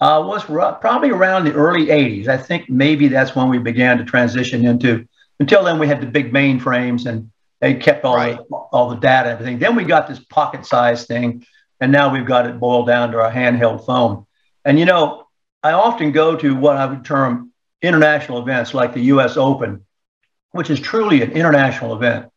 uh, 0.00 0.22
was 0.26 0.44
probably 0.44 1.08
around 1.10 1.44
the 1.44 1.54
early 1.54 1.86
80s. 1.86 2.28
I 2.28 2.36
think 2.36 2.68
maybe 2.68 3.08
that's 3.08 3.34
when 3.34 3.48
we 3.48 3.58
began 3.58 3.96
to 3.96 4.04
transition 4.04 4.66
into. 4.66 5.08
Until 5.40 5.64
then, 5.64 5.78
we 5.78 5.86
had 5.86 6.02
the 6.02 6.06
big 6.06 6.32
mainframes 6.32 7.06
and 7.06 7.30
they 7.60 7.74
kept 7.74 8.04
all 8.04 8.16
right. 8.16 8.36
the, 8.36 8.56
all 8.56 8.90
the 8.90 8.96
data 8.96 9.30
and 9.30 9.38
everything. 9.38 9.58
Then 9.58 9.74
we 9.74 9.84
got 9.84 10.06
this 10.06 10.20
pocket-sized 10.20 11.08
thing, 11.08 11.44
and 11.80 11.90
now 11.90 12.12
we've 12.12 12.26
got 12.26 12.46
it 12.46 12.60
boiled 12.60 12.86
down 12.86 13.10
to 13.12 13.18
our 13.20 13.32
handheld 13.32 13.84
phone. 13.86 14.26
And 14.64 14.78
you 14.78 14.84
know, 14.84 15.27
I 15.62 15.72
often 15.72 16.12
go 16.12 16.36
to 16.36 16.54
what 16.54 16.76
I 16.76 16.86
would 16.86 17.04
term 17.04 17.52
international 17.82 18.40
events 18.40 18.74
like 18.74 18.94
the 18.94 19.00
U.S. 19.00 19.36
Open, 19.36 19.84
which 20.52 20.70
is 20.70 20.80
truly 20.80 21.22
an 21.22 21.32
international 21.32 21.94
event. 21.94 22.30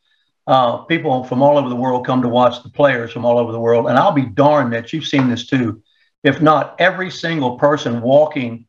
Uh, 0.48 0.78
people 0.78 1.24
from 1.24 1.42
all 1.42 1.58
over 1.58 1.70
the 1.70 1.76
world 1.76 2.06
come 2.06 2.22
to 2.24 2.28
watch 2.28 2.64
the 2.64 2.70
players 2.70 3.12
from 3.12 3.26
all 3.26 3.38
over 3.38 3.52
the 3.52 3.60
world. 3.60 3.88
And 3.88 3.98
I'll 3.98 4.12
be 4.12 4.26
darned 4.26 4.74
that 4.74 4.92
you've 4.92 5.06
seen 5.06 5.30
this 5.30 5.46
too. 5.46 5.84
If 6.24 6.42
not, 6.42 6.76
every 6.80 7.12
single 7.12 7.58
person 7.58 8.02
walking 8.02 8.68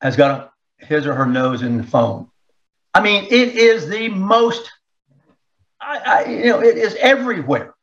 has 0.00 0.16
got 0.16 0.52
a, 0.80 0.86
his 0.86 1.06
or 1.06 1.14
her 1.14 1.26
nose 1.26 1.62
in 1.62 1.76
the 1.76 1.82
phone. 1.82 2.28
I 2.94 3.00
mean, 3.00 3.24
it 3.24 3.56
is 3.56 3.88
the 3.88 4.08
most, 4.08 4.70
I, 5.80 5.98
I, 5.98 6.24
you 6.26 6.46
know, 6.46 6.62
it 6.62 6.76
is 6.76 6.94
everywhere. 6.96 7.74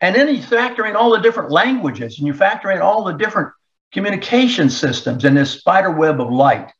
And 0.00 0.14
then 0.14 0.34
you 0.34 0.42
factor 0.42 0.86
in 0.86 0.96
all 0.96 1.10
the 1.10 1.20
different 1.20 1.50
languages 1.50 2.18
and 2.18 2.26
you 2.26 2.32
factor 2.32 2.70
in 2.70 2.80
all 2.80 3.04
the 3.04 3.12
different 3.12 3.50
communication 3.92 4.70
systems 4.70 5.24
and 5.24 5.36
this 5.36 5.50
spider 5.50 5.90
web 5.90 6.20
of 6.20 6.30
light 6.30 6.70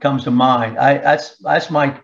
comes 0.00 0.24
to 0.24 0.30
mind. 0.30 0.78
I, 0.78 0.98
that's, 0.98 1.36
that's 1.38 1.70
my 1.70 2.00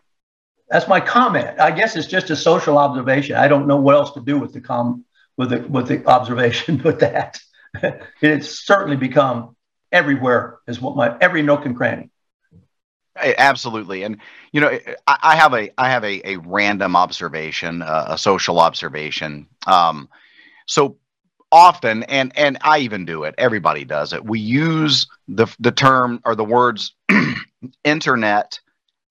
that's 0.68 0.88
my 0.88 1.00
comment. 1.00 1.60
I 1.60 1.70
guess 1.70 1.94
it's 1.94 2.06
just 2.06 2.30
a 2.30 2.36
social 2.36 2.78
observation. 2.78 3.36
I 3.36 3.48
don't 3.48 3.66
know 3.66 3.76
what 3.76 3.94
else 3.94 4.12
to 4.12 4.20
do 4.20 4.38
with 4.38 4.52
the 4.52 4.60
com 4.60 5.04
with 5.36 5.50
the 5.50 5.60
with 5.60 5.88
the 5.88 6.04
observation, 6.06 6.76
but 6.82 7.00
that 7.00 7.38
it's 8.20 8.66
certainly 8.66 8.96
become 8.96 9.56
everywhere 9.92 10.58
is 10.66 10.80
what 10.80 10.96
my 10.96 11.16
every 11.20 11.42
nook 11.42 11.66
and 11.66 11.76
cranny. 11.76 12.10
Absolutely, 13.16 14.02
and 14.02 14.16
you 14.50 14.60
know, 14.60 14.76
I, 15.06 15.36
have 15.36 15.54
a 15.54 15.70
I 15.78 15.88
have 15.88 16.02
a, 16.02 16.30
a 16.32 16.36
random 16.38 16.96
observation, 16.96 17.80
uh, 17.80 18.06
a 18.08 18.18
social 18.18 18.58
observation. 18.58 19.46
Um, 19.68 20.08
so 20.66 20.96
often, 21.54 22.02
and 22.02 22.36
and 22.36 22.58
I 22.62 22.80
even 22.80 23.04
do 23.04 23.22
it. 23.22 23.36
Everybody 23.38 23.84
does 23.84 24.12
it. 24.12 24.24
We 24.24 24.40
use 24.40 25.06
the 25.28 25.46
the 25.60 25.70
term 25.70 26.20
or 26.24 26.34
the 26.34 26.44
words 26.44 26.94
internet 27.84 28.58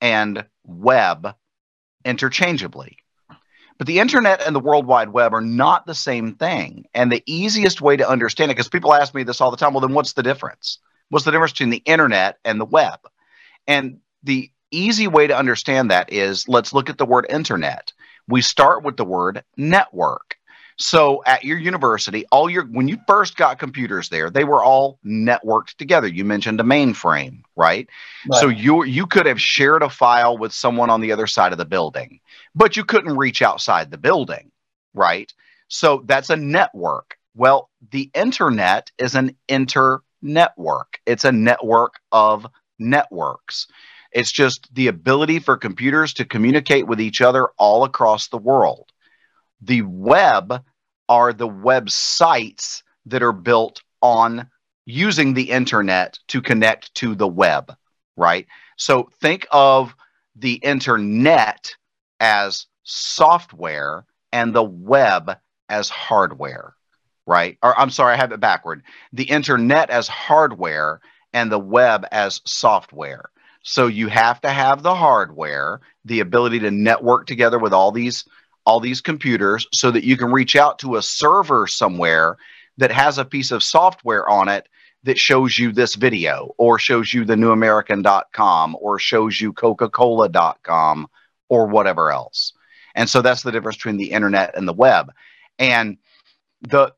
and 0.02 0.46
web 0.66 1.36
interchangeably. 2.04 2.98
But 3.78 3.88
the 3.88 4.00
internet 4.00 4.46
and 4.46 4.54
the 4.56 4.60
World 4.60 4.86
Wide 4.86 5.10
Web 5.10 5.34
are 5.34 5.41
not 5.41 5.86
the 5.86 5.96
same 5.96 6.36
thing. 6.36 6.86
And 6.94 7.12
the 7.12 7.24
easiest 7.26 7.82
way 7.82 7.96
to 7.98 8.08
understand 8.08 8.52
it, 8.52 8.56
because 8.56 8.70
people 8.70 8.94
ask 8.94 9.16
me 9.16 9.24
this 9.24 9.41
all 9.41 9.50
the 9.50 9.58
time, 9.58 9.74
well, 9.74 9.82
then 9.82 9.94
what's 9.94 10.14
the 10.14 10.22
difference? 10.22 10.78
What's 11.10 11.26
the 11.26 11.32
difference 11.32 11.54
between 11.54 11.70
the 11.70 11.82
internet 11.86 12.38
and 12.46 12.60
the 12.60 12.66
web? 12.66 13.00
And 13.68 14.00
the 14.22 14.52
easy 14.70 15.08
way 15.08 15.28
to 15.28 15.38
understand 15.38 15.91
that 15.91 16.12
is 16.12 16.48
let's 16.48 16.74
look 16.74 16.89
at 16.89 16.98
the 16.98 17.06
word 17.06 17.26
internet. 17.30 17.94
We 18.28 18.41
start 18.41 18.84
with 18.84 18.98
the 18.98 19.06
word 19.06 19.44
network. 19.58 20.36
So 20.78 21.24
at 21.26 21.43
your 21.43 21.57
university, 21.57 22.26
all 22.32 22.49
your 22.49 22.65
when 22.65 22.88
you 22.88 22.97
first 23.07 23.38
got 23.38 23.59
computers 23.59 24.09
there, 24.09 24.30
they 24.30 24.43
were 24.43 24.63
all 24.63 24.99
networked 25.05 25.76
together. 25.76 26.07
You 26.07 26.26
mentioned 26.26 26.59
a 26.59 26.63
mainframe, 26.63 27.43
right? 27.55 27.88
right? 28.28 28.39
So 28.39 28.49
you 28.49 28.84
you 28.84 29.05
could 29.05 29.26
have 29.26 29.41
shared 29.41 29.84
a 29.84 29.89
file 29.89 30.38
with 30.38 30.53
someone 30.53 30.89
on 30.89 31.01
the 31.01 31.11
other 31.11 31.28
side 31.28 31.51
of 31.51 31.57
the 31.57 31.65
building, 31.65 32.19
but 32.55 32.76
you 32.76 32.84
couldn't 32.84 33.17
reach 33.17 33.41
outside 33.41 33.91
the 33.91 33.97
building, 33.97 34.51
right? 34.93 35.32
So 35.67 36.03
that's 36.05 36.30
a 36.30 36.36
network. 36.36 37.17
Well, 37.36 37.69
the 37.91 38.11
internet 38.13 38.91
is 38.97 39.15
an 39.15 39.36
inter-network. 39.47 40.99
It's 41.05 41.24
a 41.24 41.32
network 41.32 41.95
of 42.11 42.45
networks. 42.78 43.67
It's 44.11 44.32
just 44.32 44.69
the 44.74 44.88
ability 44.88 45.39
for 45.39 45.57
computers 45.57 46.13
to 46.15 46.26
communicate 46.26 46.86
with 46.86 47.01
each 47.01 47.21
other 47.21 47.49
all 47.57 47.84
across 47.84 48.28
the 48.28 48.38
world. 48.38 48.93
The 49.64 49.82
web 49.84 50.64
are 51.07 51.32
the 51.32 51.47
websites 51.47 52.84
that 53.05 53.24
are 53.24 53.34
built 53.34 53.82
on 54.01 54.49
using 54.86 55.34
the 55.34 55.51
internet 55.51 56.20
to 56.28 56.41
connect 56.41 56.93
to 56.95 57.16
the 57.16 57.28
web, 57.28 57.74
right? 58.18 58.45
So 58.78 59.09
think 59.22 59.47
of 59.51 59.95
the 60.36 60.55
internet 60.55 61.76
as 62.20 62.66
software 62.84 64.05
and 64.32 64.53
the 64.53 64.64
web 64.64 65.38
as 65.70 65.89
hardware, 65.89 66.76
right? 67.26 67.57
Or 67.64 67.78
I'm 67.80 67.89
sorry, 67.89 68.14
I 68.14 68.18
have 68.18 68.34
it 68.34 68.39
backward. 68.39 68.84
The 69.14 69.24
internet 69.24 69.89
as 69.89 70.07
hardware 70.07 70.99
and 71.32 71.51
the 71.51 71.59
web 71.59 72.05
as 72.11 72.41
software. 72.45 73.30
So 73.64 73.88
you 73.88 74.09
have 74.09 74.41
to 74.41 74.49
have 74.49 74.84
the 74.84 74.95
hardware, 74.95 75.80
the 76.03 76.20
ability 76.20 76.59
to 76.59 76.72
network 76.72 77.28
together 77.28 77.59
with 77.59 77.72
all 77.72 77.93
these 77.93 78.26
all 78.66 78.80
these 78.80 79.01
computers 79.01 79.68
so 79.74 79.91
that 79.91 80.03
you 80.03 80.18
can 80.18 80.32
reach 80.32 80.55
out 80.55 80.80
to 80.80 80.95
a 80.95 81.01
server 81.01 81.68
somewhere 81.68 82.38
that 82.78 82.91
has 82.91 83.18
a 83.18 83.26
piece 83.26 83.51
of 83.51 83.64
software 83.64 84.28
on 84.30 84.47
it 84.47 84.68
that 85.03 85.20
shows 85.20 85.59
you 85.59 85.72
this 85.72 85.95
video 85.95 86.53
or 86.57 86.80
shows 86.80 87.14
you 87.14 87.26
the 87.26 87.36
newamerican.com 87.36 88.78
or 88.80 88.97
shows 88.99 89.39
you 89.39 89.51
coca-cola.com 89.53 91.07
or 91.49 91.68
whatever 91.68 92.11
else. 92.11 92.53
And 92.95 93.09
so 93.09 93.22
that's 93.22 93.43
the 93.43 93.51
difference 93.51 93.78
between 93.78 93.97
the 93.97 94.11
internet 94.11 94.55
and 94.55 94.68
the 94.68 94.74
web. 94.74 95.11
And 95.59 95.97
the 96.61 96.93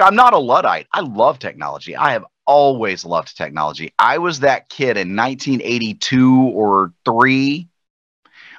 i'm 0.00 0.16
not 0.16 0.34
a 0.34 0.38
luddite. 0.38 0.86
I 0.92 1.00
love 1.00 1.38
technology. 1.38 1.96
I 1.96 2.12
have 2.12 2.24
always 2.46 3.04
loved 3.04 3.36
technology. 3.36 3.92
I 3.98 4.18
was 4.18 4.40
that 4.40 4.68
kid 4.68 4.96
in 4.96 5.14
1982 5.14 6.50
or 6.54 6.92
3 7.04 7.68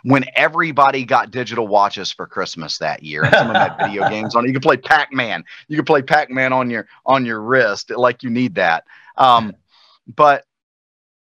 when 0.04 0.26
everybody 0.36 1.06
got 1.06 1.32
digital 1.32 1.68
watches 1.68 2.12
for 2.12 2.26
Christmas 2.26 2.78
that 2.78 3.04
year. 3.04 3.24
And 3.24 3.34
some 3.34 3.48
of 3.48 3.54
them 3.54 3.62
had 3.62 3.88
video 3.88 4.10
games 4.10 4.36
on 4.36 4.46
it. 4.46 4.48
You 4.48 4.54
could 4.54 4.64
play 4.64 4.78
Pac-Man. 4.78 5.44
You 5.68 5.78
could 5.78 5.86
play 5.86 6.02
Pac-Man 6.02 6.54
on 6.54 6.70
your 6.70 6.88
on 7.06 7.26
your 7.26 7.42
wrist, 7.42 7.92
like 7.92 8.24
you 8.24 8.30
need 8.30 8.56
that. 8.56 8.86
Um, 9.18 9.56
but 10.08 10.46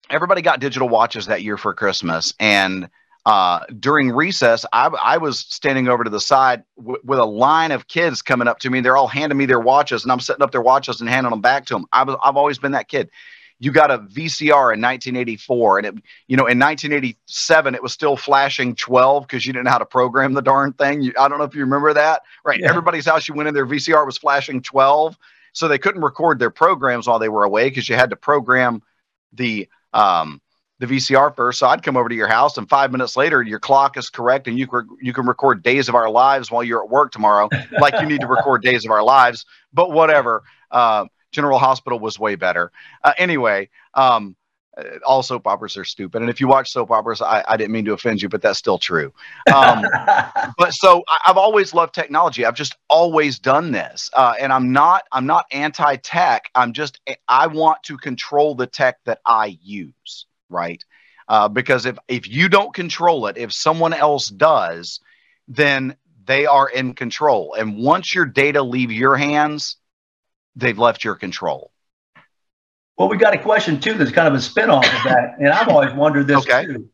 everybody 0.08 0.42
got 0.42 0.60
digital 0.60 0.88
watches 0.88 1.26
that 1.26 1.42
year 1.42 1.56
for 1.56 1.74
Christmas, 1.74 2.34
and 2.38 2.88
uh, 3.26 3.60
during 3.78 4.10
recess, 4.10 4.64
I, 4.72 4.86
I, 4.86 5.18
was 5.18 5.40
standing 5.40 5.88
over 5.88 6.04
to 6.04 6.10
the 6.10 6.20
side 6.20 6.64
with 6.76 7.18
a 7.18 7.24
line 7.24 7.70
of 7.70 7.86
kids 7.86 8.22
coming 8.22 8.48
up 8.48 8.58
to 8.60 8.70
me. 8.70 8.80
They're 8.80 8.96
all 8.96 9.08
handing 9.08 9.36
me 9.36 9.44
their 9.44 9.60
watches, 9.60 10.04
and 10.04 10.10
I'm 10.10 10.20
setting 10.20 10.42
up 10.42 10.52
their 10.52 10.62
watches 10.62 11.02
and 11.02 11.10
handing 11.10 11.30
them 11.30 11.42
back 11.42 11.66
to 11.66 11.74
them. 11.74 11.84
I 11.92 12.02
was, 12.02 12.16
I've 12.24 12.38
always 12.38 12.58
been 12.58 12.72
that 12.72 12.88
kid 12.88 13.10
you 13.60 13.70
got 13.70 13.90
a 13.90 13.98
VCR 13.98 14.72
in 14.74 14.80
1984, 14.80 15.78
and 15.78 15.86
it, 15.86 15.94
you 16.26 16.36
know, 16.36 16.46
in 16.46 16.58
1987, 16.58 17.74
it 17.74 17.82
was 17.82 17.92
still 17.92 18.16
flashing 18.16 18.74
12 18.74 19.26
because 19.26 19.44
you 19.44 19.52
didn't 19.52 19.66
know 19.66 19.70
how 19.70 19.78
to 19.78 19.84
program 19.84 20.32
the 20.32 20.40
darn 20.40 20.72
thing. 20.72 21.02
You, 21.02 21.12
I 21.20 21.28
don't 21.28 21.38
know 21.38 21.44
if 21.44 21.54
you 21.54 21.60
remember 21.60 21.92
that, 21.92 22.22
right? 22.42 22.58
Yeah. 22.58 22.70
Everybody's 22.70 23.04
house 23.04 23.28
you 23.28 23.34
went 23.34 23.48
in, 23.48 23.54
their 23.54 23.66
VCR 23.66 24.06
was 24.06 24.16
flashing 24.16 24.62
12, 24.62 25.16
so 25.52 25.68
they 25.68 25.76
couldn't 25.76 26.00
record 26.00 26.38
their 26.38 26.50
programs 26.50 27.06
while 27.06 27.18
they 27.18 27.28
were 27.28 27.44
away 27.44 27.68
because 27.68 27.86
you 27.86 27.96
had 27.96 28.10
to 28.10 28.16
program 28.16 28.82
the 29.34 29.68
um, 29.92 30.40
the 30.78 30.86
VCR 30.86 31.36
first. 31.36 31.58
So 31.58 31.66
I'd 31.66 31.82
come 31.82 31.98
over 31.98 32.08
to 32.08 32.14
your 32.14 32.28
house, 32.28 32.56
and 32.56 32.66
five 32.66 32.90
minutes 32.90 33.14
later, 33.14 33.42
your 33.42 33.58
clock 33.58 33.98
is 33.98 34.08
correct, 34.08 34.48
and 34.48 34.58
you 34.58 34.66
can 34.66 34.88
you 35.02 35.12
can 35.12 35.26
record 35.26 35.62
Days 35.62 35.90
of 35.90 35.94
Our 35.94 36.08
Lives 36.08 36.50
while 36.50 36.64
you're 36.64 36.82
at 36.82 36.88
work 36.88 37.12
tomorrow, 37.12 37.50
like 37.78 38.00
you 38.00 38.06
need 38.06 38.22
to 38.22 38.26
record 38.26 38.62
Days 38.62 38.86
of 38.86 38.90
Our 38.90 39.02
Lives. 39.02 39.44
But 39.70 39.92
whatever. 39.92 40.44
Uh, 40.70 41.06
General 41.32 41.58
Hospital 41.58 41.98
was 41.98 42.18
way 42.18 42.34
better. 42.34 42.72
Uh, 43.02 43.12
anyway, 43.18 43.68
um, 43.94 44.36
all 45.04 45.22
soap 45.22 45.46
operas 45.46 45.76
are 45.76 45.84
stupid. 45.84 46.22
And 46.22 46.30
if 46.30 46.40
you 46.40 46.48
watch 46.48 46.70
soap 46.70 46.90
operas, 46.90 47.20
I, 47.20 47.44
I 47.46 47.56
didn't 47.56 47.72
mean 47.72 47.84
to 47.86 47.92
offend 47.92 48.22
you, 48.22 48.28
but 48.28 48.42
that's 48.42 48.58
still 48.58 48.78
true. 48.78 49.12
Um, 49.52 49.84
but 50.58 50.72
so 50.72 51.02
I, 51.08 51.18
have 51.24 51.36
always 51.36 51.74
loved 51.74 51.94
technology. 51.94 52.44
I've 52.44 52.54
just 52.54 52.76
always 52.88 53.38
done 53.38 53.72
this, 53.72 54.10
uh, 54.12 54.34
and 54.38 54.52
I'm 54.52 54.72
not 54.72 55.04
I'm 55.12 55.26
not 55.26 55.46
anti-tech. 55.50 56.50
I'm 56.54 56.72
just 56.72 57.00
I 57.28 57.46
want 57.48 57.82
to 57.84 57.98
control 57.98 58.54
the 58.54 58.66
tech 58.66 58.98
that 59.04 59.20
I 59.26 59.58
use, 59.62 60.26
right? 60.48 60.84
Uh, 61.28 61.48
because 61.48 61.86
if 61.86 61.98
if 62.08 62.28
you 62.28 62.48
don't 62.48 62.74
control 62.74 63.26
it, 63.26 63.36
if 63.36 63.52
someone 63.52 63.92
else 63.92 64.28
does, 64.28 65.00
then 65.48 65.96
they 66.24 66.46
are 66.46 66.68
in 66.68 66.94
control. 66.94 67.54
And 67.54 67.76
once 67.76 68.14
your 68.14 68.26
data 68.26 68.62
leave 68.62 68.92
your 68.92 69.16
hands, 69.16 69.76
they've 70.56 70.78
left 70.78 71.04
your 71.04 71.14
control. 71.14 71.72
Well, 72.96 73.08
we 73.08 73.16
got 73.16 73.34
a 73.34 73.38
question 73.38 73.80
too 73.80 73.94
that's 73.94 74.10
kind 74.10 74.28
of 74.28 74.34
a 74.34 74.38
spinoff 74.38 74.84
of 74.84 75.04
that, 75.04 75.36
and 75.38 75.48
I've 75.48 75.68
always 75.68 75.92
wondered 75.94 76.26
this 76.26 76.38
okay. 76.38 76.66
too. 76.66 76.88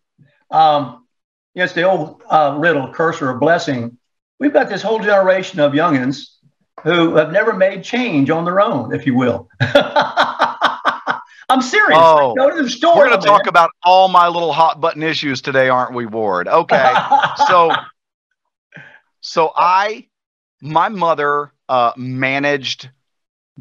Um, 0.51 1.07
it's 1.55 1.73
the 1.73 1.83
old 1.83 2.23
uh, 2.29 2.57
riddle, 2.59 2.93
curse 2.93 3.21
or 3.23 3.31
a 3.31 3.39
blessing. 3.39 3.99
We've 4.39 4.53
got 4.53 4.69
this 4.69 4.83
whole 4.83 5.01
generation 5.01 5.59
of 5.61 5.73
youngins 5.73 6.37
who 6.83 7.17
have 7.17 7.33
never 7.33 7.55
made 7.55 7.83
change 7.83 8.31
on 8.31 8.45
their 8.45 8.61
own, 8.61 8.95
if 8.95 9.07
you 9.07 9.17
will. 9.17 9.49
I'm 11.49 11.63
serious. 11.63 11.99
Oh, 12.01 12.35
go 12.35 12.55
to 12.55 12.63
the 12.63 12.69
store. 12.69 12.97
We're 12.97 13.09
going 13.09 13.21
to 13.21 13.27
talk 13.27 13.47
about 13.47 13.71
all 13.83 14.09
my 14.09 14.29
little 14.29 14.53
hot 14.53 14.81
button 14.81 15.03
issues 15.03 15.41
today, 15.41 15.69
aren't 15.69 15.95
we, 15.95 16.05
Ward? 16.05 16.49
Okay. 16.49 16.95
so, 17.49 17.73
so 19.21 19.53
I, 19.57 20.09
my 20.61 20.89
mother 20.89 21.53
uh, 21.69 21.93
managed 21.97 22.91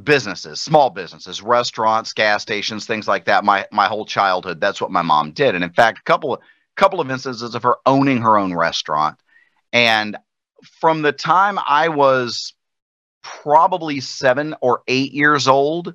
businesses, 0.03 0.61
small 0.61 0.89
businesses, 0.89 1.41
restaurants, 1.41 2.13
gas 2.13 2.41
stations, 2.41 2.85
things 2.85 3.07
like 3.07 3.25
that. 3.25 3.43
My 3.43 3.65
my 3.71 3.87
whole 3.87 4.05
childhood, 4.05 4.59
that's 4.59 4.81
what 4.81 4.91
my 4.91 5.01
mom 5.01 5.31
did. 5.31 5.55
And 5.55 5.63
in 5.63 5.71
fact, 5.71 5.99
a 5.99 6.03
couple 6.03 6.33
of 6.33 6.41
couple 6.75 6.99
of 6.99 7.09
instances 7.09 7.55
of 7.55 7.63
her 7.63 7.77
owning 7.85 8.21
her 8.21 8.37
own 8.37 8.53
restaurant. 8.53 9.17
And 9.71 10.17
from 10.79 11.01
the 11.01 11.11
time 11.11 11.57
I 11.65 11.89
was 11.89 12.53
probably 13.21 14.01
seven 14.01 14.55
or 14.61 14.83
eight 14.87 15.13
years 15.13 15.47
old, 15.47 15.93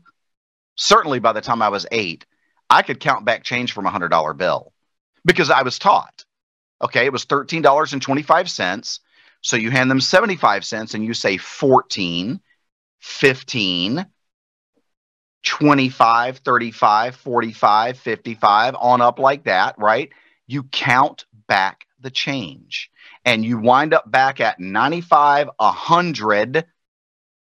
certainly 0.77 1.19
by 1.19 1.33
the 1.33 1.41
time 1.41 1.63
I 1.63 1.69
was 1.69 1.87
eight, 1.93 2.25
I 2.71 2.83
could 2.83 3.01
count 3.01 3.25
back 3.25 3.45
change 3.45 3.73
from 3.73 3.87
a 3.87 3.91
hundred 3.91 4.09
dollar 4.09 4.33
bill 4.33 4.73
because 5.25 5.51
I 5.51 5.63
was 5.63 5.79
taught. 5.79 6.25
Okay, 6.83 7.05
it 7.05 7.13
was 7.13 7.25
thirteen 7.25 7.63
dollars 7.63 7.93
and 7.93 8.01
twenty 8.01 8.23
five 8.23 8.49
cents. 8.51 9.01
So 9.43 9.57
you 9.57 9.71
hand 9.71 9.91
them 9.91 10.03
75 10.03 10.67
cents 10.67 10.93
and 10.93 11.03
you 11.03 11.15
say 11.15 11.39
14 11.39 12.41
15, 13.01 14.07
25, 15.43 16.39
35, 16.39 17.17
45, 17.17 17.99
55, 17.99 18.77
on 18.79 19.01
up 19.01 19.19
like 19.19 19.45
that, 19.45 19.75
right? 19.79 20.11
You 20.47 20.65
count 20.65 21.25
back 21.49 21.87
the 22.01 22.11
change 22.11 22.91
and 23.25 23.45
you 23.45 23.59
wind 23.59 23.95
up 23.95 24.11
back 24.11 24.41
at 24.41 24.61
95, 24.61 25.51
100. 25.57 26.65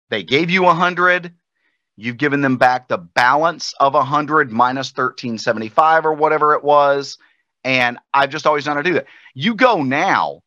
They 0.10 0.24
gave 0.24 0.50
you 0.50 0.64
100. 0.64 1.34
You've 1.96 2.18
given 2.18 2.42
them 2.42 2.58
back 2.58 2.88
the 2.88 2.98
balance 2.98 3.74
of 3.80 3.94
100 3.94 4.52
minus 4.52 4.90
1375 4.90 6.06
or 6.06 6.14
whatever 6.14 6.54
it 6.54 6.64
was. 6.64 7.18
And 7.64 7.98
I've 8.14 8.30
just 8.30 8.46
always 8.46 8.66
known 8.66 8.78
to 8.78 8.84
do 8.84 8.94
that. 8.94 9.08
You 9.34 9.56
go 9.56 9.84
now 9.84 10.42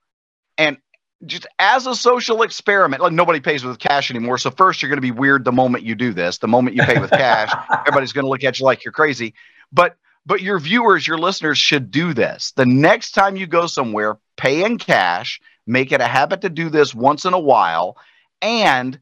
and 0.57 0.79
just 1.27 1.47
as 1.59 1.87
a 1.87 1.95
social 1.95 2.43
experiment, 2.43 3.03
like 3.03 3.13
nobody 3.13 3.41
pays 3.41 3.65
with 3.65 3.79
cash 3.79 4.11
anymore. 4.11 4.39
So 4.39 4.51
first, 4.51 4.81
you're 4.81 4.89
going 4.89 4.97
to 4.99 5.03
be 5.03 5.11
weird 5.11 5.45
the 5.45 5.53
moment 5.53 5.85
you 5.85 5.95
do 5.95 6.13
this. 6.13 6.39
The 6.39 6.49
moment 6.49 6.77
you 6.77 6.83
pay 6.83 6.99
with 6.99 7.11
cash, 7.11 7.53
everybody's 7.71 8.13
going 8.13 8.25
to 8.25 8.31
look 8.31 8.45
at 8.45 8.59
you 8.59 8.65
like 8.65 8.85
you're 8.85 8.93
crazy. 8.93 9.35
But 9.73 9.97
but 10.27 10.43
your 10.43 10.59
viewers, 10.59 11.07
your 11.07 11.19
listeners 11.19 11.59
should 11.59 11.91
do 11.91 12.15
this. 12.15 12.53
The 12.53 12.67
next 12.67 13.13
time 13.13 13.37
you 13.37 13.47
go 13.47 13.67
somewhere, 13.67 14.19
pay 14.37 14.65
in 14.65 14.79
cash. 14.79 15.41
Make 15.67 15.93
it 15.93 16.01
a 16.01 16.07
habit 16.07 16.41
to 16.43 16.51
do 16.51 16.69
this 16.69 16.95
once 16.95 17.25
in 17.25 17.33
a 17.33 17.39
while, 17.39 17.97
and 18.43 18.99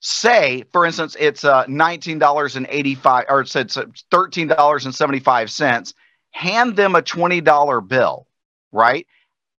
say, 0.00 0.64
for 0.72 0.86
instance, 0.86 1.16
it's 1.18 1.44
uh, 1.44 1.64
nineteen 1.68 2.18
dollars 2.18 2.56
and 2.56 2.66
eighty 2.70 2.94
five, 2.94 3.26
or 3.28 3.40
it's, 3.40 3.54
it's 3.56 3.78
thirteen 4.10 4.48
dollars 4.48 4.84
and 4.84 4.94
seventy 4.94 5.20
five 5.20 5.50
cents. 5.50 5.92
Hand 6.30 6.76
them 6.76 6.94
a 6.94 7.02
twenty 7.02 7.40
dollar 7.40 7.80
bill, 7.80 8.26
right? 8.70 9.06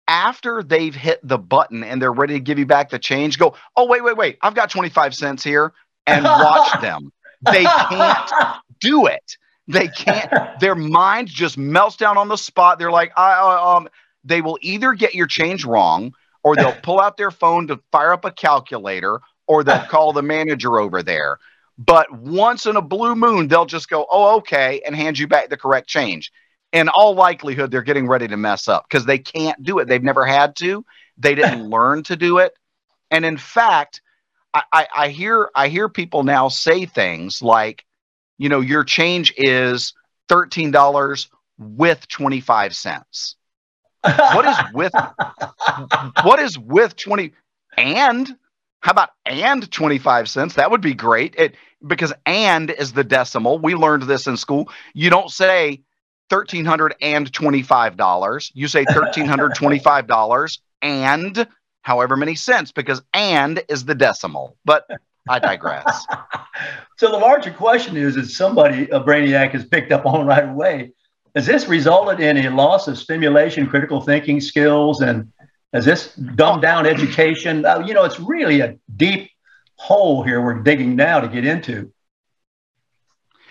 After 0.08 0.64
they've 0.64 0.95
hit 0.95 1.20
the 1.24 1.38
button 1.38 1.84
and 1.84 2.01
they're 2.01 2.12
ready 2.12 2.34
to 2.34 2.39
give 2.39 2.60
you 2.60 2.66
back 2.66 2.89
the 2.89 2.99
change, 2.99 3.38
go, 3.38 3.56
oh, 3.76 3.88
wait, 3.88 4.04
wait, 4.04 4.18
wait, 4.18 4.38
I've 4.41 4.56
got 4.56 4.70
25 4.70 5.16
cents 5.16 5.43
here 5.43 5.74
and 6.06 6.24
watch 6.24 6.72
them. 6.82 7.12
They 7.41 7.64
can't 7.64 8.32
do 8.80 9.06
it. 9.08 9.38
They 9.68 9.88
can't, 9.88 10.60
their 10.60 10.76
mind 10.76 11.30
just 11.30 11.58
melts 11.58 11.95
down 11.95 12.18
on 12.18 12.28
the 12.28 12.36
spot. 12.36 12.80
They're 12.80 12.91
like, 12.91 13.12
I, 13.18 13.34
uh, 13.34 13.78
um, 13.78 13.89
they 14.24 14.41
will 14.41 14.58
either 14.62 14.93
get 14.93 15.16
your 15.16 15.28
change 15.28 15.66
wrong 15.66 16.14
or 16.43 16.56
they'll 16.56 16.76
pull 16.84 16.99
out 16.99 17.18
their 17.18 17.32
phone 17.32 17.68
to 17.68 17.80
fire 17.91 18.12
up 18.14 18.26
a 18.26 18.32
calculator 18.32 19.22
or 19.47 19.64
they'll 19.64 19.80
call 19.89 20.12
the 20.12 20.22
manager 20.22 20.80
over 20.80 21.01
there. 21.01 21.38
But 21.78 22.12
once 22.12 22.66
in 22.66 22.76
a 22.76 22.82
blue 22.82 23.16
moon, 23.16 23.47
they'll 23.47 23.66
just 23.66 23.89
go, 23.89 24.06
oh, 24.10 24.38
okay, 24.38 24.82
and 24.86 24.95
hand 24.95 25.18
you 25.18 25.28
back 25.28 25.49
the 25.49 25.58
correct 25.58 25.88
change 25.88 26.32
in 26.74 26.89
all 26.89 27.13
likelihood, 27.15 27.71
they're 27.71 27.84
getting 27.84 28.07
ready 28.07 28.28
to 28.28 28.36
mess 28.38 28.67
up 28.67 28.86
because 28.89 29.05
they 29.05 29.19
can't 29.19 29.61
do 29.63 29.80
it. 29.80 29.88
They've 29.88 30.03
never 30.03 30.26
had 30.26 30.55
to. 30.57 30.84
They 31.17 31.36
didn't 31.36 31.69
learn 31.69 32.03
to 32.03 32.17
do 32.17 32.39
it. 32.39 32.53
And 33.11 33.24
in 33.26 33.38
fact, 33.38 34.01
I, 34.53 34.63
I, 34.74 34.88
I 34.95 35.09
hear 35.09 35.49
I 35.55 35.69
hear 35.69 35.88
people 35.88 36.24
now 36.24 36.49
say 36.49 36.86
things 36.86 37.41
like, 37.41 37.86
you 38.39 38.49
know, 38.49 38.59
your 38.59 38.84
change 38.84 39.34
is 39.38 39.93
thirteen 40.28 40.71
dollars 40.71 41.30
with 41.59 42.07
twenty 42.09 42.41
five 42.41 42.76
cents. 42.76 43.36
what 44.03 44.45
is 44.45 44.57
with 44.74 44.93
what 46.24 46.39
is 46.39 46.59
with 46.59 46.93
20 46.97 47.32
and 47.78 48.36
how 48.82 48.91
about 48.91 49.11
and 49.26 49.71
25 49.71 50.30
cents 50.30 50.55
that 50.55 50.69
would 50.69 50.82
be 50.82 50.93
great 50.93 51.34
it 51.38 51.55
because 51.88 52.11
and 52.26 52.69
is 52.69 52.91
the 52.91 53.03
decimal 53.05 53.59
we 53.59 53.76
learned 53.76 54.03
this 54.03 54.28
in 54.28 54.36
school 54.36 54.69
you 54.93 55.09
don't 55.09 55.32
say 55.32 55.82
$1,325. 56.34 58.51
You 58.53 58.67
say 58.67 58.86
$1,325 58.86 60.59
and 60.81 61.47
however 61.81 62.17
many 62.17 62.36
cents 62.36 62.71
because 62.71 63.01
and 63.13 63.63
is 63.69 63.86
the 63.86 63.95
decimal. 63.95 64.57
But 64.65 64.86
I 65.29 65.39
digress. 65.39 66.05
so 66.97 67.11
the 67.11 67.17
larger 67.17 67.51
question 67.51 67.95
is, 67.95 68.17
is 68.17 68.36
somebody, 68.36 68.89
a 68.89 68.99
brainiac 68.99 69.51
has 69.51 69.65
picked 69.65 69.91
up 69.91 70.05
on 70.05 70.25
right 70.25 70.49
away. 70.49 70.91
Has 71.36 71.45
this 71.45 71.67
resulted 71.67 72.19
in 72.19 72.38
a 72.38 72.55
loss 72.55 72.88
of 72.88 72.97
stimulation, 72.97 73.67
critical 73.67 74.01
thinking 74.01 74.41
skills, 74.41 75.01
and 75.01 75.31
has 75.71 75.86
this 75.86 76.15
dumbed 76.15 76.61
down 76.61 76.86
education? 76.86 77.65
Uh, 77.65 77.79
you 77.79 77.93
know, 77.93 78.03
it's 78.03 78.19
really 78.19 78.61
a 78.61 78.77
deep 78.95 79.29
hole 79.75 80.23
here 80.23 80.41
we're 80.41 80.61
digging 80.61 80.95
now 80.95 81.19
to 81.19 81.27
get 81.27 81.45
into. 81.45 81.92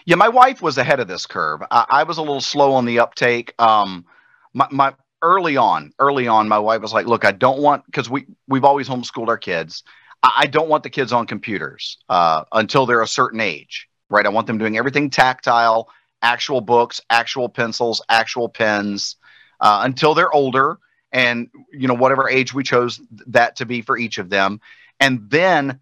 Yeah, 0.04 0.16
my 0.16 0.28
wife 0.28 0.62
was 0.62 0.78
ahead 0.78 1.00
of 1.00 1.08
this 1.08 1.26
curve. 1.26 1.62
I, 1.70 1.86
I 1.88 2.02
was 2.04 2.18
a 2.18 2.22
little 2.22 2.40
slow 2.40 2.72
on 2.72 2.84
the 2.84 2.98
uptake. 2.98 3.54
Um, 3.58 4.04
my, 4.52 4.66
my 4.70 4.94
early 5.22 5.56
on, 5.56 5.92
early 5.98 6.26
on, 6.26 6.48
my 6.48 6.58
wife 6.58 6.80
was 6.82 6.92
like, 6.92 7.06
"Look, 7.06 7.24
I 7.24 7.32
don't 7.32 7.60
want 7.60 7.86
because 7.86 8.10
we 8.10 8.26
we've 8.48 8.64
always 8.64 8.88
homeschooled 8.88 9.28
our 9.28 9.38
kids. 9.38 9.84
I, 10.22 10.32
I 10.38 10.46
don't 10.46 10.68
want 10.68 10.82
the 10.82 10.90
kids 10.90 11.12
on 11.12 11.26
computers 11.26 11.98
uh, 12.08 12.44
until 12.52 12.86
they're 12.86 13.02
a 13.02 13.06
certain 13.06 13.40
age, 13.40 13.88
right? 14.10 14.26
I 14.26 14.30
want 14.30 14.46
them 14.46 14.58
doing 14.58 14.76
everything 14.76 15.10
tactile, 15.10 15.88
actual 16.20 16.60
books, 16.60 17.00
actual 17.08 17.48
pencils, 17.48 18.02
actual 18.08 18.48
pens, 18.48 19.16
uh, 19.60 19.82
until 19.84 20.14
they're 20.14 20.32
older, 20.32 20.78
and 21.12 21.48
you 21.72 21.86
know 21.86 21.94
whatever 21.94 22.28
age 22.28 22.52
we 22.52 22.64
chose 22.64 23.00
that 23.28 23.56
to 23.56 23.66
be 23.66 23.82
for 23.82 23.96
each 23.96 24.18
of 24.18 24.30
them, 24.30 24.60
and 25.00 25.30
then." 25.30 25.80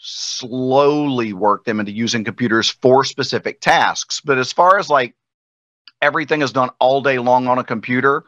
Slowly 0.00 1.32
work 1.32 1.64
them 1.64 1.78
into 1.78 1.92
using 1.92 2.24
computers 2.24 2.70
for 2.70 3.04
specific 3.04 3.60
tasks. 3.60 4.20
But 4.20 4.38
as 4.38 4.52
far 4.52 4.78
as 4.78 4.88
like 4.88 5.14
everything 6.00 6.42
is 6.42 6.52
done 6.52 6.70
all 6.78 7.02
day 7.02 7.18
long 7.18 7.46
on 7.46 7.58
a 7.58 7.64
computer, 7.64 8.24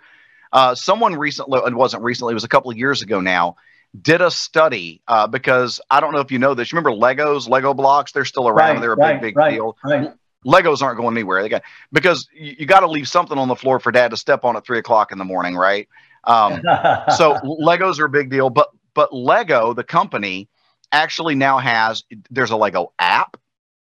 uh, 0.53 0.75
someone 0.75 1.17
recently, 1.17 1.61
it 1.67 1.75
wasn't 1.75 2.03
recently, 2.03 2.33
it 2.33 2.35
was 2.35 2.45
a 2.45 2.49
couple 2.49 2.71
of 2.71 2.77
years 2.77 3.01
ago 3.01 3.21
now, 3.21 3.57
did 4.01 4.21
a 4.21 4.31
study 4.31 5.03
uh, 5.09 5.27
because 5.27 5.81
I 5.91 6.01
don't 6.01 6.13
know 6.13 6.21
if 6.21 6.31
you 6.31 6.39
know 6.39 6.55
this. 6.55 6.71
You 6.71 6.79
remember 6.79 6.99
Legos, 6.99 7.49
Lego 7.49 7.73
blocks? 7.73 8.13
They're 8.13 8.25
still 8.27 8.49
around. 8.49 8.77
Right, 8.77 8.81
they're 8.81 8.93
a 8.93 8.97
right, 8.97 9.15
big, 9.15 9.35
big 9.35 9.37
right, 9.37 9.51
deal. 9.51 9.77
Legos 10.47 10.83
aren't 10.83 10.99
going 10.99 11.15
anywhere. 11.15 11.43
They 11.43 11.49
got 11.49 11.63
because 11.93 12.29
you, 12.35 12.57
you 12.61 12.67
got 12.67 12.81
to 12.81 12.89
leave 12.89 13.07
something 13.07 13.39
on 13.39 13.49
the 13.49 13.57
floor 13.57 13.79
for 13.79 13.93
dad 13.93 14.11
to 14.11 14.17
step 14.17 14.45
on 14.45 14.57
at 14.57 14.65
three 14.65 14.79
o'clock 14.79 15.13
in 15.13 15.19
the 15.19 15.25
morning, 15.25 15.57
right? 15.57 15.89
Um, 16.25 16.63
so 17.17 17.35
Legos 17.45 17.99
are 17.99 18.07
a 18.07 18.11
big 18.11 18.31
deal, 18.31 18.51
but 18.51 18.71
but 18.95 19.15
Lego, 19.15 19.73
the 19.73 19.85
company, 19.85 20.49
actually 20.93 21.35
now 21.35 21.59
has 21.59 22.05
there's 22.31 22.51
a 22.51 22.57
Lego 22.57 22.93
app 22.99 23.37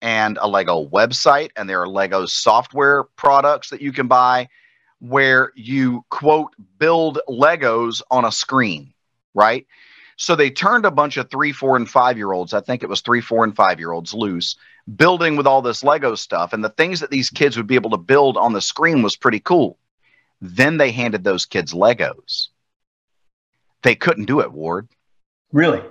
and 0.03 0.39
a 0.41 0.49
Lego 0.49 0.87
website, 0.89 1.51
and 1.57 1.69
there 1.69 1.81
are 1.81 1.89
Lego 1.89 2.27
software 2.27 3.05
products 3.17 3.71
that 3.71 3.81
you 3.81 3.93
can 3.93 4.09
buy. 4.09 4.49
where 5.01 5.53
you 5.55 6.05
quote 6.09 6.55
build 6.79 7.19
Legos 7.29 8.01
on 8.11 8.25
a 8.25 8.33
screen, 8.33 8.93
right? 9.35 9.67
So 10.17 10.35
they 10.35 10.51
turned 10.51 10.87
a 10.87 10.91
bunch 10.91 11.17
of 11.17 11.31
three, 11.31 11.53
four, 11.53 11.77
and 11.77 11.89
five 11.91 12.17
year 12.17 12.33
olds, 12.33 12.55
I 12.55 12.61
think 12.61 12.83
it 12.83 12.89
was 12.89 13.01
three, 13.01 13.21
four, 13.21 13.45
and 13.45 13.55
five 13.55 13.79
year 13.79 13.93
olds 13.93 14.15
loose, 14.15 14.57
building 14.97 15.37
with 15.37 15.47
all 15.47 15.61
this 15.61 15.85
Lego 15.85 16.15
stuff. 16.15 16.53
And 16.53 16.65
the 16.65 16.71
things 16.71 17.01
that 17.01 17.11
these 17.11 17.31
kids 17.31 17.57
would 17.57 17.67
be 17.67 17.75
able 17.75 17.91
to 17.91 17.97
build 17.97 18.37
on 18.37 18.53
the 18.53 18.61
screen 18.61 19.03
was 19.03 19.17
pretty 19.17 19.41
cool. 19.41 19.79
Then 20.41 20.77
they 20.77 20.91
handed 20.93 21.25
those 21.25 21.47
kids 21.47 21.75
Legos. 21.75 22.49
They 23.83 23.95
couldn't 23.95 24.27
do 24.27 24.41
it, 24.41 24.53
Ward. 24.53 24.89
Really? 25.53 25.83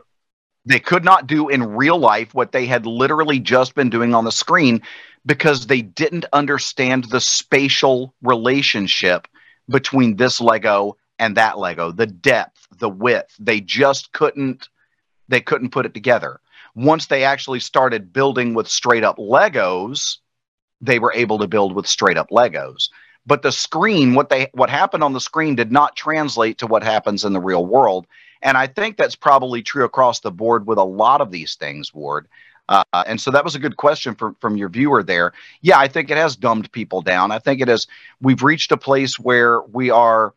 They 0.66 0.80
could 0.80 1.04
not 1.04 1.28
do 1.28 1.50
in 1.50 1.76
real 1.76 1.98
life 1.98 2.34
what 2.34 2.52
they 2.52 2.66
had 2.66 2.86
literally 2.86 3.40
just 3.40 3.76
been 3.76 3.90
doing 3.90 4.14
on 4.14 4.24
the 4.24 4.32
screen 4.32 4.82
because 5.26 5.68
they 5.68 5.82
didn't 5.82 6.26
understand 6.34 7.06
the 7.06 7.22
spatial 7.22 8.14
relationship 8.22 9.28
between 9.70 10.16
this 10.16 10.40
Lego 10.40 10.98
and 11.20 11.38
that 11.38 11.58
Lego, 11.58 11.92
the 11.92 12.08
depth, 12.08 12.68
the 12.80 12.90
width. 12.90 13.36
They 13.40 13.62
just 13.62 14.12
couldn't 14.14 14.70
they 15.30 15.42
couldn't 15.42 15.72
put 15.72 15.86
it 15.86 15.94
together. 15.94 16.40
Once 16.76 17.08
they 17.08 17.24
actually 17.24 17.60
started 17.60 18.14
building 18.14 18.54
with 18.54 18.68
straight 18.68 19.04
up 19.04 19.18
Legos, 19.18 20.18
they 20.82 21.00
were 21.00 21.14
able 21.14 21.40
to 21.40 21.48
build 21.48 21.74
with 21.74 21.88
straight 21.88 22.18
up 22.18 22.30
Legos. 22.30 22.90
But 23.26 23.42
the 23.42 23.52
screen, 23.52 24.16
what 24.16 24.30
they 24.30 24.50
what 24.54 24.70
happened 24.70 25.04
on 25.04 25.14
the 25.14 25.22
screen 25.22 25.56
did 25.56 25.72
not 25.72 25.96
translate 25.96 26.58
to 26.58 26.68
what 26.68 26.84
happens 26.84 27.24
in 27.24 27.34
the 27.34 27.40
real 27.40 27.66
world. 27.66 28.06
And 28.44 28.58
I 28.58 28.68
think 28.68 28.98
that's 28.98 29.16
probably 29.16 29.64
true 29.64 29.86
across 29.86 30.20
the 30.20 30.32
board 30.32 30.68
with 30.68 30.78
a 30.78 30.84
lot 30.84 31.22
of 31.22 31.32
these 31.32 31.56
things, 31.56 31.94
Ward. 31.94 32.28
Uh, 32.70 32.84
and 32.94 33.20
so 33.20 33.32
that 33.32 33.44
was 33.44 33.56
a 33.56 33.60
good 33.60 33.78
question 33.78 34.16
from 34.16 34.36
from 34.36 34.56
your 34.56 34.70
viewer 34.70 35.04
there. 35.04 35.34
Yeah, 35.62 35.80
I 35.80 35.88
think 35.88 36.10
it 36.10 36.18
has 36.18 36.36
dumbed 36.36 36.72
people 36.72 37.02
down. 37.02 37.32
I 37.32 37.40
think 37.40 37.62
it 37.62 37.68
is. 37.68 37.88
We've 38.22 38.42
reached 38.44 38.72
a 38.72 38.78
place 38.78 39.20
where 39.20 39.62
we 39.62 39.90
are 39.90 40.34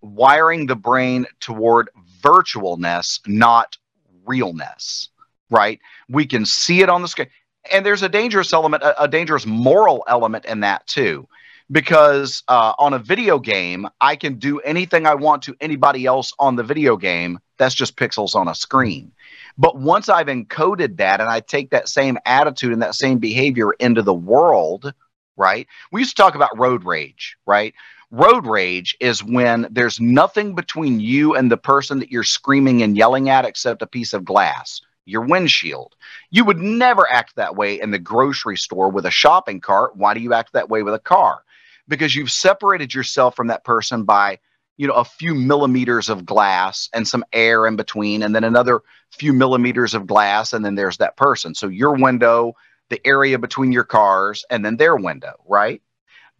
wiring 0.00 0.66
the 0.66 0.76
brain 0.76 1.26
toward 1.40 1.90
virtualness, 2.20 3.20
not 3.26 3.76
realness. 4.24 5.08
Right? 5.50 5.80
We 6.08 6.26
can 6.26 6.44
see 6.44 6.82
it 6.82 6.88
on 6.88 7.02
the 7.02 7.08
screen, 7.08 7.28
and 7.72 7.86
there's 7.86 8.02
a 8.02 8.08
dangerous 8.08 8.52
element, 8.52 8.82
a, 8.82 9.04
a 9.04 9.08
dangerous 9.08 9.46
moral 9.46 10.04
element 10.08 10.44
in 10.46 10.60
that 10.60 10.86
too 10.86 11.28
because 11.70 12.42
uh, 12.48 12.72
on 12.78 12.94
a 12.94 12.98
video 12.98 13.38
game, 13.38 13.86
I 14.00 14.16
can 14.16 14.38
do 14.38 14.58
anything 14.60 15.06
I 15.06 15.14
want 15.14 15.42
to 15.44 15.56
anybody 15.60 16.06
else 16.06 16.32
on 16.38 16.56
the 16.56 16.62
video 16.62 16.96
game. 16.96 17.38
That's 17.58 17.74
just 17.74 17.96
pixels 17.96 18.34
on 18.34 18.48
a 18.48 18.54
screen. 18.54 19.12
But 19.58 19.76
once 19.76 20.08
I've 20.08 20.28
encoded 20.28 20.96
that 20.98 21.20
and 21.20 21.28
I 21.28 21.40
take 21.40 21.70
that 21.70 21.88
same 21.88 22.18
attitude 22.24 22.72
and 22.72 22.82
that 22.82 22.94
same 22.94 23.18
behavior 23.18 23.72
into 23.72 24.02
the 24.02 24.14
world, 24.14 24.92
right? 25.36 25.66
We 25.92 26.00
used 26.00 26.16
to 26.16 26.22
talk 26.22 26.34
about 26.36 26.56
road 26.58 26.84
rage, 26.84 27.36
right? 27.46 27.74
Road 28.10 28.46
rage 28.46 28.96
is 29.00 29.22
when 29.22 29.66
there's 29.70 30.00
nothing 30.00 30.54
between 30.54 31.00
you 31.00 31.34
and 31.34 31.50
the 31.50 31.56
person 31.56 31.98
that 31.98 32.10
you're 32.10 32.24
screaming 32.24 32.82
and 32.82 32.96
yelling 32.96 33.28
at 33.28 33.44
except 33.44 33.82
a 33.82 33.86
piece 33.86 34.14
of 34.14 34.24
glass, 34.24 34.80
your 35.04 35.22
windshield. 35.22 35.94
You 36.30 36.44
would 36.44 36.58
never 36.58 37.10
act 37.10 37.36
that 37.36 37.56
way 37.56 37.80
in 37.80 37.90
the 37.90 37.98
grocery 37.98 38.56
store 38.56 38.88
with 38.88 39.04
a 39.04 39.10
shopping 39.10 39.60
cart. 39.60 39.96
Why 39.96 40.14
do 40.14 40.20
you 40.20 40.32
act 40.32 40.52
that 40.54 40.70
way 40.70 40.82
with 40.82 40.94
a 40.94 40.98
car? 41.00 41.42
Because 41.86 42.14
you've 42.14 42.30
separated 42.30 42.94
yourself 42.94 43.34
from 43.36 43.48
that 43.48 43.64
person 43.64 44.04
by 44.04 44.38
you 44.78 44.86
know 44.86 44.94
a 44.94 45.04
few 45.04 45.34
millimeters 45.34 46.08
of 46.08 46.24
glass 46.24 46.88
and 46.94 47.06
some 47.06 47.24
air 47.32 47.66
in 47.66 47.76
between 47.76 48.22
and 48.22 48.34
then 48.34 48.44
another 48.44 48.80
few 49.10 49.32
millimeters 49.32 49.92
of 49.92 50.06
glass 50.06 50.52
and 50.52 50.64
then 50.64 50.76
there's 50.76 50.96
that 50.96 51.16
person. 51.16 51.54
So 51.54 51.68
your 51.68 51.94
window 51.94 52.54
the 52.88 53.06
area 53.06 53.38
between 53.38 53.70
your 53.70 53.84
cars 53.84 54.46
and 54.48 54.64
then 54.64 54.78
their 54.78 54.96
window 54.96 55.34
right? 55.46 55.82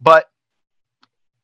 But 0.01 0.29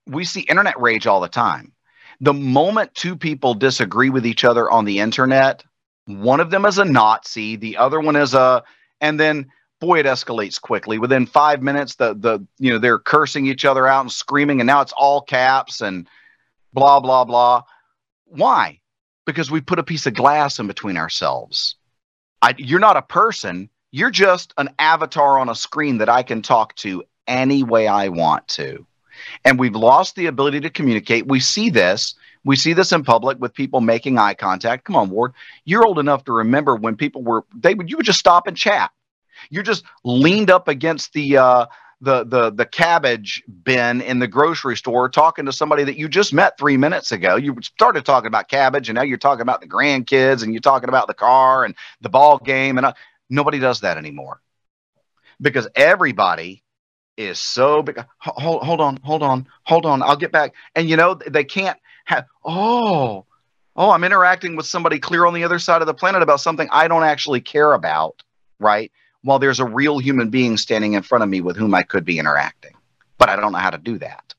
we 0.08 0.24
see 0.24 0.42
internet 0.42 0.80
rage 0.82 1.06
all 1.06 1.20
the 1.20 1.28
time. 1.28 1.74
The 2.22 2.34
moment 2.34 2.96
two 2.96 3.16
people 3.16 3.54
disagree 3.54 4.10
with 4.10 4.26
each 4.26 4.44
other 4.44 4.72
on 4.72 4.86
the 4.86 5.00
internet 5.00 5.64
one 6.08 6.40
of 6.40 6.52
them 6.52 6.66
is 6.66 6.78
a 6.78 6.86
nazi 6.86 7.56
the 7.56 7.78
other 7.78 8.00
one 8.00 8.16
is 8.16 8.34
a 8.34 8.64
and 9.02 9.20
then 9.20 9.48
boy 9.82 10.00
it 10.00 10.06
escalates 10.06 10.62
quickly. 10.62 10.98
Within 10.98 11.26
five 11.26 11.62
minutes 11.62 11.96
the 11.96 12.14
the 12.14 12.46
you 12.58 12.72
know 12.72 12.80
they're 12.80 13.00
cursing 13.00 13.48
each 13.48 13.66
other 13.66 13.88
out 13.88 14.02
and 14.02 14.12
screaming 14.12 14.62
and 14.62 14.68
now 14.68 14.82
it's 14.82 14.94
all 14.94 15.22
caps 15.22 15.82
and 15.82 16.08
blah, 16.76 17.00
blah, 17.00 17.24
blah. 17.24 17.64
Why? 18.26 18.82
Because 19.26 19.50
we 19.50 19.62
put 19.62 19.80
a 19.80 19.84
piece 19.84 20.06
of 20.06 20.14
glass 20.14 20.60
in 20.60 20.68
between 20.68 20.98
ourselves. 20.98 21.76
I, 22.42 22.54
you're 22.58 22.80
not 22.80 22.98
a 22.98 23.02
person. 23.02 23.70
You're 23.92 24.12
just 24.12 24.54
an 24.58 24.70
avatar 24.78 25.40
on 25.40 25.50
a 25.50 25.56
screen 25.56 25.98
that 26.00 26.10
I 26.10 26.22
can 26.22 26.42
talk 26.42 26.76
to 26.76 27.04
any 27.28 27.64
way 27.64 27.88
I 27.88 28.10
want 28.10 28.48
to. 28.50 28.86
And 29.46 29.58
we've 29.58 29.76
lost 29.76 30.16
the 30.16 30.28
ability 30.28 30.60
to 30.60 30.70
communicate. 30.70 31.26
We 31.26 31.40
see 31.40 31.70
this. 31.70 32.16
We 32.44 32.56
see 32.56 32.74
this 32.74 32.92
in 32.92 33.04
public 33.04 33.40
with 33.40 33.54
people 33.54 33.82
making 33.82 34.20
eye 34.20 34.36
contact. 34.36 34.84
Come 34.84 34.98
on, 34.98 35.10
Ward. 35.10 35.34
You're 35.64 35.86
old 35.86 35.98
enough 35.98 36.26
to 36.26 36.34
remember 36.34 36.76
when 36.76 36.96
people 36.96 37.24
were 37.24 37.46
they 37.56 37.74
would 37.74 37.90
you 37.90 37.98
would 37.98 38.06
just 38.06 38.20
stop 38.20 38.46
and 38.46 38.56
chat. 38.56 38.92
You're 39.50 39.64
just 39.64 39.84
leaned 40.04 40.52
up 40.52 40.68
against 40.68 41.14
the 41.14 41.38
uh, 41.38 41.66
the 42.02 42.24
the 42.26 42.52
the 42.52 42.66
cabbage 42.66 43.44
bin 43.64 44.02
in 44.02 44.20
the 44.20 44.28
grocery 44.28 44.76
store 44.78 45.10
talking 45.10 45.46
to 45.46 45.54
somebody 45.54 45.84
that 45.84 45.98
you 45.98 46.08
just 46.08 46.34
met 46.34 46.58
three 46.58 46.78
minutes 46.78 47.12
ago. 47.12 47.36
You 47.36 47.56
started 47.62 48.06
talking 48.06 48.28
about 48.28 48.50
cabbage, 48.50 48.90
and 48.90 48.96
now 48.96 49.04
you're 49.04 49.18
talking 49.18 49.42
about 49.42 49.62
the 49.62 49.68
grandkids, 49.68 50.44
and 50.44 50.54
you're 50.54 50.62
talking 50.62 50.90
about 50.90 51.08
the 51.08 51.14
car 51.14 51.64
and 51.64 51.76
the 52.02 52.10
ball 52.10 52.38
game, 52.38 52.78
and 52.78 52.86
uh, 52.86 52.94
nobody 53.30 53.60
does 53.60 53.82
that 53.82 53.98
anymore 53.98 54.42
because 55.42 55.68
everybody 55.76 56.64
is 57.18 57.40
so 57.40 57.82
big. 57.82 58.04
Hold, 58.20 58.64
hold 58.64 58.82
on, 58.82 58.98
hold 58.98 59.24
on, 59.24 59.48
hold 59.64 59.86
on. 59.86 60.02
I'll 60.02 60.18
get 60.18 60.32
back. 60.32 60.54
And 60.76 60.90
you 60.90 60.98
know 60.98 61.16
they 61.16 61.44
can't 61.44 61.80
have. 62.06 62.26
Oh, 62.44 63.26
oh, 63.76 63.90
I'm 63.90 64.04
interacting 64.04 64.56
with 64.56 64.66
somebody 64.66 65.00
clear 65.00 65.26
on 65.26 65.34
the 65.34 65.44
other 65.44 65.60
side 65.60 65.82
of 65.82 65.88
the 65.88 65.94
planet 65.94 66.22
about 66.22 66.42
something 66.42 66.68
I 66.72 66.88
don't 66.88 67.04
actually 67.04 67.42
care 67.42 67.74
about, 67.74 68.22
right? 68.60 68.92
While 69.26 69.40
there's 69.40 69.60
a 69.60 69.66
real 69.66 69.98
human 69.98 70.30
being 70.30 70.56
standing 70.56 70.94
in 70.94 71.02
front 71.02 71.24
of 71.24 71.30
me 71.30 71.42
with 71.42 71.58
whom 71.58 71.74
I 71.74 71.82
could 71.82 72.06
be 72.06 72.20
interacting. 72.20 72.74
But 73.18 73.30
I 73.30 73.36
don't 73.36 73.52
know 73.52 73.58
how 73.58 73.72
to 73.72 73.80
do 73.80 73.98
that. 73.98 74.36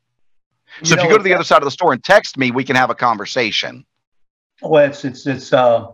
So 0.84 0.94
you 0.94 1.00
if 1.00 1.04
you 1.04 1.10
go 1.10 1.16
to 1.18 1.24
the 1.24 1.34
other 1.34 1.44
side 1.44 1.58
of 1.58 1.64
the 1.64 1.72
store 1.72 1.92
and 1.92 2.02
text 2.02 2.38
me, 2.38 2.52
we 2.52 2.62
can 2.62 2.76
have 2.76 2.88
a 2.88 2.94
conversation. 2.94 3.84
Well, 4.62 4.84
it's 4.84 5.04
it's 5.04 5.26
it's. 5.26 5.52
Uh, 5.52 5.88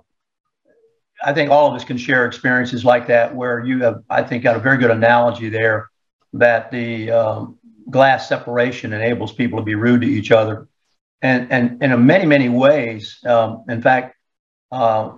I 1.24 1.32
think 1.32 1.50
all 1.50 1.68
of 1.68 1.74
us 1.74 1.84
can 1.84 1.96
share 1.96 2.26
experiences 2.26 2.84
like 2.84 3.06
that 3.06 3.34
where 3.34 3.64
you 3.64 3.82
have, 3.82 4.02
I 4.10 4.22
think, 4.24 4.42
got 4.42 4.56
a 4.56 4.58
very 4.58 4.76
good 4.76 4.90
analogy 4.90 5.48
there 5.48 5.88
that 6.32 6.70
the 6.72 7.12
um, 7.12 7.58
glass 7.88 8.28
separation 8.28 8.92
enables 8.92 9.32
people 9.32 9.58
to 9.58 9.64
be 9.64 9.76
rude 9.76 10.02
to 10.02 10.06
each 10.06 10.32
other, 10.32 10.68
and 11.22 11.50
and, 11.50 11.82
and 11.82 11.92
in 11.92 12.04
many 12.04 12.26
many 12.26 12.50
ways. 12.50 13.18
Um, 13.24 13.64
in 13.68 13.80
fact, 13.80 14.16
uh, 14.70 15.12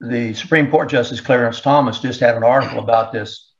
the 0.00 0.34
Supreme 0.34 0.70
Court 0.70 0.88
Justice 0.90 1.20
Clarence 1.20 1.60
Thomas 1.60 2.00
just 2.00 2.20
had 2.20 2.36
an 2.36 2.44
article 2.44 2.78
about 2.78 3.12
this 3.12 3.52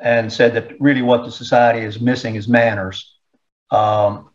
and 0.00 0.32
said 0.32 0.54
that 0.54 0.80
really 0.80 1.02
what 1.02 1.24
the 1.24 1.30
society 1.30 1.80
is 1.80 2.00
missing 2.00 2.36
is 2.36 2.46
manners. 2.46 3.16
Um, 3.70 4.30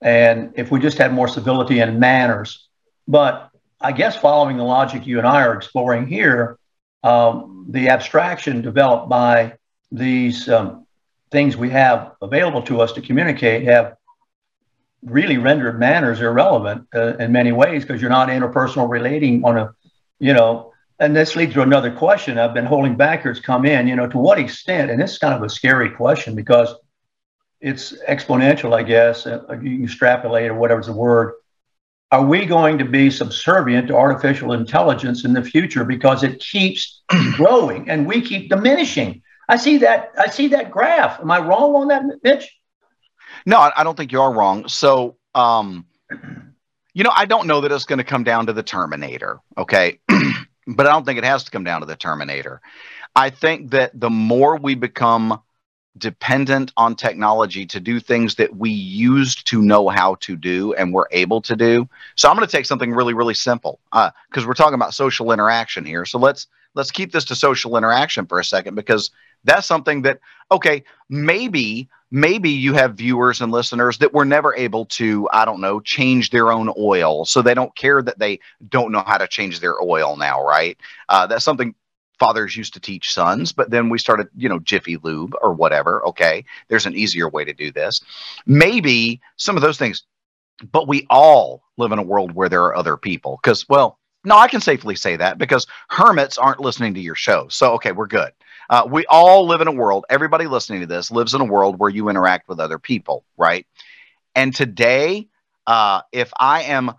and 0.00 0.52
if 0.56 0.70
we 0.70 0.80
just 0.80 0.98
had 0.98 1.12
more 1.12 1.28
civility 1.28 1.80
and 1.80 2.00
manners, 2.00 2.68
but 3.06 3.50
I 3.80 3.92
guess 3.92 4.16
following 4.16 4.56
the 4.56 4.64
logic 4.64 5.06
you 5.06 5.18
and 5.18 5.26
I 5.26 5.42
are 5.42 5.54
exploring 5.54 6.06
here, 6.06 6.58
um, 7.02 7.66
the 7.68 7.88
abstraction 7.88 8.62
developed 8.62 9.08
by 9.08 9.54
these 9.90 10.48
um, 10.48 10.86
things 11.30 11.56
we 11.56 11.70
have 11.70 12.12
available 12.22 12.62
to 12.62 12.80
us 12.80 12.92
to 12.92 13.00
communicate 13.00 13.64
have 13.64 13.96
really 15.04 15.36
rendered 15.36 15.78
manners 15.80 16.20
irrelevant 16.20 16.86
uh, 16.94 17.16
in 17.16 17.32
many 17.32 17.50
ways 17.50 17.84
because 17.84 18.00
you're 18.00 18.10
not 18.10 18.28
interpersonal 18.28 18.88
relating 18.88 19.44
on 19.44 19.58
a, 19.58 19.74
you 20.20 20.32
know, 20.32 20.71
and 21.02 21.16
this 21.16 21.34
leads 21.34 21.52
to 21.54 21.62
another 21.62 21.90
question 21.90 22.38
I've 22.38 22.54
been 22.54 22.64
holding 22.64 22.94
back. 22.94 23.26
It's 23.26 23.40
come 23.40 23.66
in, 23.66 23.88
you 23.88 23.96
know, 23.96 24.06
to 24.06 24.18
what 24.18 24.38
extent, 24.38 24.88
and 24.88 25.02
this 25.02 25.12
is 25.12 25.18
kind 25.18 25.34
of 25.34 25.42
a 25.42 25.48
scary 25.48 25.90
question 25.90 26.36
because 26.36 26.72
it's 27.60 27.92
exponential, 28.08 28.72
I 28.72 28.84
guess. 28.84 29.26
Uh, 29.26 29.42
you 29.60 29.78
can 29.78 29.84
extrapolate 29.84 30.48
or 30.48 30.54
whatever's 30.54 30.86
the 30.86 30.92
word. 30.92 31.34
Are 32.12 32.24
we 32.24 32.46
going 32.46 32.78
to 32.78 32.84
be 32.84 33.10
subservient 33.10 33.88
to 33.88 33.96
artificial 33.96 34.52
intelligence 34.52 35.24
in 35.24 35.32
the 35.32 35.42
future 35.42 35.84
because 35.84 36.22
it 36.22 36.38
keeps 36.38 37.02
growing 37.32 37.90
and 37.90 38.06
we 38.06 38.20
keep 38.20 38.48
diminishing? 38.48 39.22
I 39.48 39.56
see 39.56 39.78
that. 39.78 40.12
I 40.16 40.28
see 40.28 40.46
that 40.48 40.70
graph. 40.70 41.18
Am 41.18 41.32
I 41.32 41.40
wrong 41.40 41.74
on 41.74 41.88
that, 41.88 42.04
Mitch? 42.22 42.48
No, 43.44 43.58
I 43.58 43.82
don't 43.82 43.96
think 43.96 44.12
you 44.12 44.20
are 44.20 44.32
wrong. 44.32 44.68
So, 44.68 45.16
um, 45.34 45.84
you 46.94 47.02
know, 47.02 47.12
I 47.12 47.24
don't 47.24 47.48
know 47.48 47.60
that 47.62 47.72
it's 47.72 47.86
going 47.86 47.98
to 47.98 48.04
come 48.04 48.22
down 48.22 48.46
to 48.46 48.52
the 48.52 48.62
Terminator. 48.62 49.40
Okay. 49.58 49.98
but 50.66 50.86
I 50.86 50.90
don't 50.90 51.04
think 51.04 51.18
it 51.18 51.24
has 51.24 51.44
to 51.44 51.50
come 51.50 51.64
down 51.64 51.80
to 51.80 51.86
the 51.86 51.96
Terminator. 51.96 52.60
I 53.14 53.30
think 53.30 53.70
that 53.70 53.98
the 53.98 54.10
more 54.10 54.56
we 54.56 54.74
become 54.74 55.40
dependent 55.98 56.72
on 56.76 56.96
technology 56.96 57.66
to 57.66 57.78
do 57.78 58.00
things 58.00 58.36
that 58.36 58.56
we 58.56 58.70
used 58.70 59.46
to 59.48 59.60
know 59.60 59.88
how 59.88 60.14
to 60.16 60.36
do 60.36 60.72
and 60.74 60.92
we're 60.92 61.06
able 61.10 61.42
to 61.42 61.54
do. 61.54 61.86
So 62.16 62.30
I'm 62.30 62.36
going 62.36 62.48
to 62.48 62.56
take 62.56 62.64
something 62.64 62.92
really, 62.92 63.12
really 63.12 63.34
simple 63.34 63.78
because 63.90 64.44
uh, 64.44 64.46
we're 64.46 64.54
talking 64.54 64.74
about 64.74 64.94
social 64.94 65.32
interaction 65.32 65.84
here. 65.84 66.06
So 66.06 66.18
let's 66.18 66.46
let's 66.74 66.90
keep 66.90 67.12
this 67.12 67.26
to 67.26 67.34
social 67.34 67.76
interaction 67.76 68.26
for 68.26 68.38
a 68.38 68.44
second 68.44 68.74
because 68.74 69.10
that's 69.44 69.66
something 69.66 70.02
that 70.02 70.20
okay 70.50 70.84
maybe 71.08 71.88
maybe 72.12 72.50
you 72.50 72.74
have 72.74 72.94
viewers 72.94 73.40
and 73.40 73.50
listeners 73.50 73.96
that 73.98 74.12
were 74.12 74.24
never 74.24 74.54
able 74.54 74.84
to 74.84 75.28
i 75.32 75.44
don't 75.44 75.60
know 75.60 75.80
change 75.80 76.30
their 76.30 76.52
own 76.52 76.72
oil. 76.78 77.24
So 77.24 77.42
they 77.42 77.54
don't 77.54 77.74
care 77.74 78.02
that 78.02 78.18
they 78.18 78.38
don't 78.68 78.92
know 78.92 79.02
how 79.04 79.18
to 79.18 79.26
change 79.26 79.60
their 79.60 79.80
oil 79.82 80.16
now 80.16 80.44
right? 80.44 80.78
Uh, 81.08 81.26
that's 81.26 81.44
something 81.44 81.74
fathers 82.18 82.56
used 82.56 82.74
to 82.74 82.80
teach 82.80 83.12
sons 83.12 83.50
but 83.50 83.70
then 83.70 83.88
we 83.88 83.98
started 83.98 84.28
you 84.36 84.48
know 84.48 84.60
jiffy 84.60 84.96
lube 84.98 85.34
or 85.40 85.52
whatever 85.52 86.06
okay? 86.06 86.44
There's 86.68 86.86
an 86.86 86.94
easier 86.94 87.28
way 87.28 87.44
to 87.44 87.54
do 87.54 87.72
this. 87.72 88.00
Maybe 88.46 89.20
some 89.36 89.56
of 89.56 89.62
those 89.62 89.78
things 89.78 90.04
but 90.70 90.86
we 90.86 91.06
all 91.10 91.62
live 91.78 91.90
in 91.90 91.98
a 91.98 92.02
world 92.04 92.32
where 92.32 92.48
there 92.48 92.62
are 92.62 92.76
other 92.76 92.96
people. 92.96 93.40
Because 93.42 93.68
well 93.68 93.98
no 94.24 94.36
i 94.36 94.48
can 94.48 94.60
safely 94.60 94.94
say 94.96 95.16
that 95.16 95.38
because 95.38 95.66
hermits 95.88 96.36
aren't 96.38 96.60
listening 96.60 96.92
to 96.94 97.00
your 97.00 97.14
show. 97.16 97.48
So 97.48 97.72
okay 97.72 97.92
we're 97.92 98.06
good 98.06 98.32
uh, 98.72 98.88
we 98.90 99.04
all 99.04 99.46
live 99.46 99.60
in 99.60 99.68
a 99.68 99.72
world, 99.72 100.06
everybody 100.08 100.46
listening 100.46 100.80
to 100.80 100.86
this 100.86 101.10
lives 101.10 101.34
in 101.34 101.42
a 101.42 101.44
world 101.44 101.78
where 101.78 101.90
you 101.90 102.08
interact 102.08 102.48
with 102.48 102.58
other 102.58 102.78
people, 102.78 103.22
right? 103.36 103.66
And 104.34 104.54
today, 104.54 105.28
uh, 105.66 106.00
if 106.10 106.32
I 106.40 106.62
am, 106.62 106.92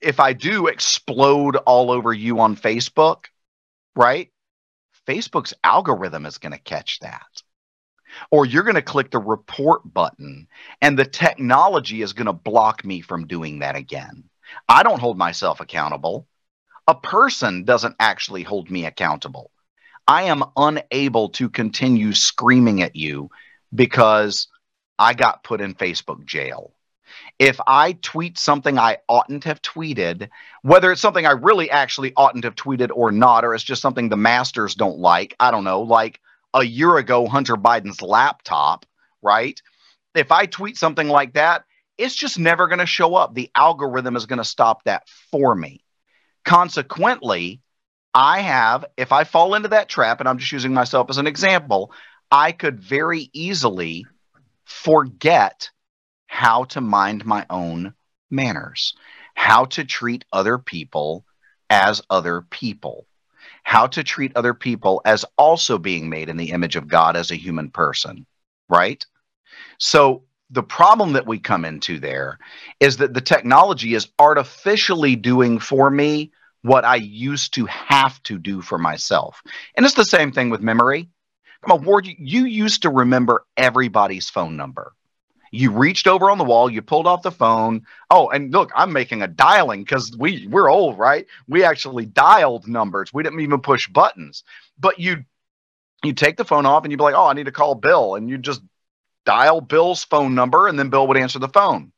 if 0.00 0.18
I 0.18 0.32
do 0.32 0.66
explode 0.66 1.56
all 1.56 1.90
over 1.90 2.10
you 2.14 2.40
on 2.40 2.56
Facebook, 2.56 3.26
right? 3.94 4.30
Facebook's 5.06 5.52
algorithm 5.62 6.24
is 6.24 6.38
going 6.38 6.54
to 6.54 6.58
catch 6.58 7.00
that. 7.00 7.42
Or 8.30 8.46
you're 8.46 8.62
going 8.62 8.74
to 8.74 8.80
click 8.82 9.10
the 9.10 9.18
report 9.18 9.82
button 9.84 10.48
and 10.80 10.98
the 10.98 11.04
technology 11.04 12.00
is 12.00 12.14
going 12.14 12.28
to 12.28 12.32
block 12.32 12.82
me 12.82 13.02
from 13.02 13.26
doing 13.26 13.58
that 13.58 13.76
again. 13.76 14.24
I 14.66 14.84
don't 14.84 15.00
hold 15.00 15.18
myself 15.18 15.60
accountable. 15.60 16.26
A 16.86 16.94
person 16.94 17.64
doesn't 17.64 17.96
actually 18.00 18.42
hold 18.42 18.70
me 18.70 18.86
accountable. 18.86 19.50
I 20.08 20.22
am 20.24 20.42
unable 20.56 21.28
to 21.30 21.50
continue 21.50 22.14
screaming 22.14 22.80
at 22.80 22.96
you 22.96 23.30
because 23.74 24.48
I 24.98 25.12
got 25.12 25.44
put 25.44 25.60
in 25.60 25.74
Facebook 25.74 26.24
jail. 26.24 26.72
If 27.38 27.60
I 27.66 27.92
tweet 27.92 28.38
something 28.38 28.78
I 28.78 28.98
oughtn't 29.08 29.44
have 29.44 29.60
tweeted, 29.60 30.30
whether 30.62 30.90
it's 30.90 31.02
something 31.02 31.26
I 31.26 31.32
really 31.32 31.70
actually 31.70 32.14
oughtn't 32.16 32.44
have 32.44 32.54
tweeted 32.54 32.90
or 32.94 33.12
not, 33.12 33.44
or 33.44 33.54
it's 33.54 33.62
just 33.62 33.82
something 33.82 34.08
the 34.08 34.16
masters 34.16 34.74
don't 34.74 34.98
like, 34.98 35.36
I 35.38 35.50
don't 35.50 35.64
know, 35.64 35.82
like 35.82 36.20
a 36.54 36.64
year 36.64 36.96
ago, 36.96 37.28
Hunter 37.28 37.56
Biden's 37.56 38.00
laptop, 38.00 38.86
right? 39.20 39.60
If 40.14 40.32
I 40.32 40.46
tweet 40.46 40.78
something 40.78 41.08
like 41.08 41.34
that, 41.34 41.64
it's 41.98 42.14
just 42.14 42.38
never 42.38 42.66
going 42.66 42.78
to 42.78 42.86
show 42.86 43.14
up. 43.14 43.34
The 43.34 43.50
algorithm 43.54 44.16
is 44.16 44.26
going 44.26 44.38
to 44.38 44.44
stop 44.44 44.84
that 44.84 45.06
for 45.30 45.54
me. 45.54 45.84
Consequently, 46.44 47.60
I 48.14 48.40
have, 48.40 48.84
if 48.96 49.12
I 49.12 49.24
fall 49.24 49.54
into 49.54 49.68
that 49.68 49.88
trap, 49.88 50.20
and 50.20 50.28
I'm 50.28 50.38
just 50.38 50.52
using 50.52 50.74
myself 50.74 51.10
as 51.10 51.18
an 51.18 51.26
example, 51.26 51.92
I 52.30 52.52
could 52.52 52.80
very 52.80 53.30
easily 53.32 54.06
forget 54.64 55.70
how 56.26 56.64
to 56.64 56.80
mind 56.80 57.24
my 57.24 57.46
own 57.48 57.94
manners, 58.30 58.94
how 59.34 59.64
to 59.66 59.84
treat 59.84 60.24
other 60.32 60.58
people 60.58 61.24
as 61.70 62.02
other 62.10 62.42
people, 62.42 63.06
how 63.62 63.86
to 63.86 64.04
treat 64.04 64.36
other 64.36 64.54
people 64.54 65.00
as 65.04 65.24
also 65.36 65.78
being 65.78 66.08
made 66.08 66.28
in 66.28 66.36
the 66.36 66.50
image 66.50 66.76
of 66.76 66.88
God 66.88 67.16
as 67.16 67.30
a 67.30 67.36
human 67.36 67.70
person, 67.70 68.26
right? 68.68 69.04
So 69.78 70.24
the 70.50 70.62
problem 70.62 71.12
that 71.12 71.26
we 71.26 71.38
come 71.38 71.64
into 71.64 71.98
there 71.98 72.38
is 72.80 72.98
that 72.98 73.14
the 73.14 73.20
technology 73.20 73.94
is 73.94 74.08
artificially 74.18 75.16
doing 75.16 75.58
for 75.58 75.90
me 75.90 76.32
what 76.68 76.84
I 76.84 76.96
used 76.96 77.54
to 77.54 77.64
have 77.66 78.22
to 78.24 78.38
do 78.38 78.60
for 78.60 78.76
myself. 78.76 79.40
And 79.74 79.86
it's 79.86 79.94
the 79.94 80.04
same 80.04 80.32
thing 80.32 80.50
with 80.50 80.60
memory. 80.60 81.08
Come 81.62 81.78
on, 81.78 81.84
Ward, 81.84 82.06
you, 82.06 82.44
used 82.44 82.82
to 82.82 82.90
remember 82.90 83.46
everybody's 83.56 84.28
phone 84.28 84.56
number. 84.56 84.92
You 85.50 85.72
reached 85.72 86.06
over 86.06 86.30
on 86.30 86.36
the 86.36 86.44
wall, 86.44 86.68
you 86.68 86.82
pulled 86.82 87.06
off 87.06 87.22
the 87.22 87.30
phone. 87.30 87.86
Oh, 88.10 88.28
and 88.28 88.52
look, 88.52 88.70
I'm 88.76 88.92
making 88.92 89.22
a 89.22 89.26
dialing 89.26 89.82
because 89.82 90.14
we 90.16 90.46
we're 90.46 90.70
old, 90.70 90.98
right? 90.98 91.26
We 91.48 91.64
actually 91.64 92.04
dialed 92.04 92.68
numbers. 92.68 93.14
We 93.14 93.22
didn't 93.22 93.40
even 93.40 93.60
push 93.60 93.88
buttons. 93.88 94.44
But 94.78 95.00
you 95.00 95.24
you 96.04 96.12
take 96.12 96.36
the 96.36 96.44
phone 96.44 96.66
off 96.66 96.84
and 96.84 96.92
you'd 96.92 96.98
be 96.98 97.02
like, 97.02 97.14
oh, 97.14 97.26
I 97.26 97.32
need 97.32 97.46
to 97.46 97.52
call 97.52 97.74
Bill. 97.74 98.14
And 98.14 98.28
you 98.28 98.36
just 98.36 98.60
dial 99.24 99.62
Bill's 99.62 100.04
phone 100.04 100.34
number 100.34 100.68
and 100.68 100.78
then 100.78 100.90
Bill 100.90 101.06
would 101.08 101.16
answer 101.16 101.38
the 101.38 101.48
phone. 101.48 101.92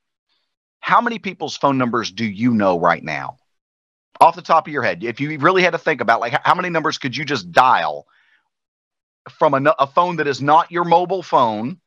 How 0.78 1.00
many 1.00 1.18
people's 1.18 1.56
phone 1.56 1.76
numbers 1.76 2.12
do 2.12 2.24
you 2.24 2.52
know 2.52 2.78
right 2.78 3.02
now? 3.02 3.39
Off 4.20 4.36
the 4.36 4.42
top 4.42 4.66
of 4.66 4.72
your 4.72 4.82
head, 4.82 5.02
if 5.02 5.20
you 5.20 5.38
really 5.38 5.62
had 5.62 5.72
to 5.72 5.78
think 5.78 6.00
about 6.00 6.20
like 6.20 6.34
how 6.44 6.54
many 6.54 6.70
numbers 6.70 6.98
could 6.98 7.16
you 7.16 7.24
just 7.24 7.50
dial 7.50 8.06
from 9.38 9.54
a, 9.54 9.74
a 9.78 9.86
phone 9.86 10.16
that 10.16 10.26
is 10.26 10.40
not 10.42 10.70
your 10.70 10.84
mobile 10.84 11.22
phone? 11.22 11.80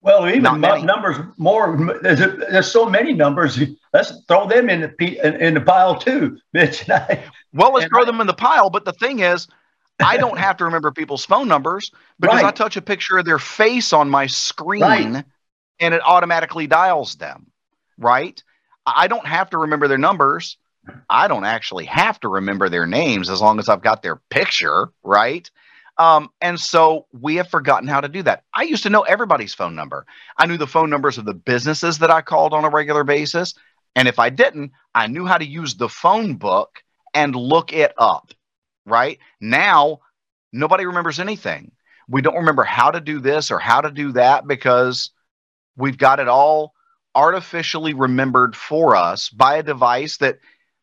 Well, 0.00 0.28
even 0.28 0.60
numbers 0.60 1.16
more. 1.38 1.98
There's, 2.02 2.20
there's, 2.20 2.70
so 2.70 2.86
many 2.86 3.12
numbers. 3.12 3.58
Let's 3.92 4.12
throw 4.28 4.46
them 4.46 4.70
in 4.70 4.80
the 4.82 5.26
in, 5.26 5.40
in 5.40 5.54
the 5.54 5.60
pile 5.60 5.98
too, 5.98 6.38
Mitch. 6.52 6.86
well, 7.52 7.72
let's 7.72 7.88
throw 7.88 8.02
I, 8.02 8.04
them 8.04 8.20
in 8.20 8.28
the 8.28 8.34
pile. 8.34 8.70
But 8.70 8.84
the 8.84 8.92
thing 8.92 9.20
is, 9.20 9.48
I 9.98 10.16
don't 10.16 10.38
have 10.38 10.56
to 10.58 10.64
remember 10.64 10.92
people's 10.92 11.24
phone 11.24 11.48
numbers 11.48 11.90
because 12.20 12.42
right. 12.42 12.44
I 12.44 12.52
touch 12.52 12.76
a 12.76 12.82
picture 12.82 13.18
of 13.18 13.24
their 13.24 13.40
face 13.40 13.92
on 13.92 14.08
my 14.08 14.28
screen, 14.28 14.82
right. 14.82 15.24
and 15.80 15.94
it 15.94 16.02
automatically 16.04 16.68
dials 16.68 17.16
them. 17.16 17.48
Right? 17.98 18.40
I 18.86 19.08
don't 19.08 19.26
have 19.26 19.50
to 19.50 19.58
remember 19.58 19.88
their 19.88 19.98
numbers. 19.98 20.58
I 21.08 21.28
don't 21.28 21.44
actually 21.44 21.86
have 21.86 22.20
to 22.20 22.28
remember 22.28 22.68
their 22.68 22.86
names 22.86 23.30
as 23.30 23.40
long 23.40 23.58
as 23.58 23.68
I've 23.68 23.82
got 23.82 24.02
their 24.02 24.16
picture, 24.16 24.88
right? 25.02 25.50
Um, 25.98 26.30
and 26.40 26.60
so 26.60 27.06
we 27.12 27.36
have 27.36 27.48
forgotten 27.48 27.88
how 27.88 28.00
to 28.00 28.08
do 28.08 28.22
that. 28.22 28.44
I 28.54 28.62
used 28.62 28.84
to 28.84 28.90
know 28.90 29.02
everybody's 29.02 29.54
phone 29.54 29.74
number. 29.74 30.06
I 30.36 30.46
knew 30.46 30.56
the 30.56 30.66
phone 30.66 30.90
numbers 30.90 31.18
of 31.18 31.24
the 31.24 31.34
businesses 31.34 31.98
that 31.98 32.10
I 32.10 32.22
called 32.22 32.54
on 32.54 32.64
a 32.64 32.70
regular 32.70 33.02
basis. 33.02 33.54
And 33.96 34.06
if 34.06 34.18
I 34.18 34.30
didn't, 34.30 34.72
I 34.94 35.08
knew 35.08 35.26
how 35.26 35.38
to 35.38 35.44
use 35.46 35.74
the 35.74 35.88
phone 35.88 36.36
book 36.36 36.82
and 37.14 37.34
look 37.34 37.72
it 37.72 37.92
up, 37.98 38.32
right? 38.86 39.18
Now, 39.40 40.00
nobody 40.52 40.86
remembers 40.86 41.18
anything. 41.18 41.72
We 42.08 42.22
don't 42.22 42.36
remember 42.36 42.64
how 42.64 42.92
to 42.92 43.00
do 43.00 43.18
this 43.18 43.50
or 43.50 43.58
how 43.58 43.80
to 43.80 43.90
do 43.90 44.12
that 44.12 44.46
because 44.46 45.10
we've 45.76 45.98
got 45.98 46.20
it 46.20 46.28
all 46.28 46.74
artificially 47.14 47.94
remembered 47.94 48.54
for 48.54 48.94
us 48.94 49.30
by 49.30 49.56
a 49.56 49.62
device 49.64 50.18
that 50.18 50.38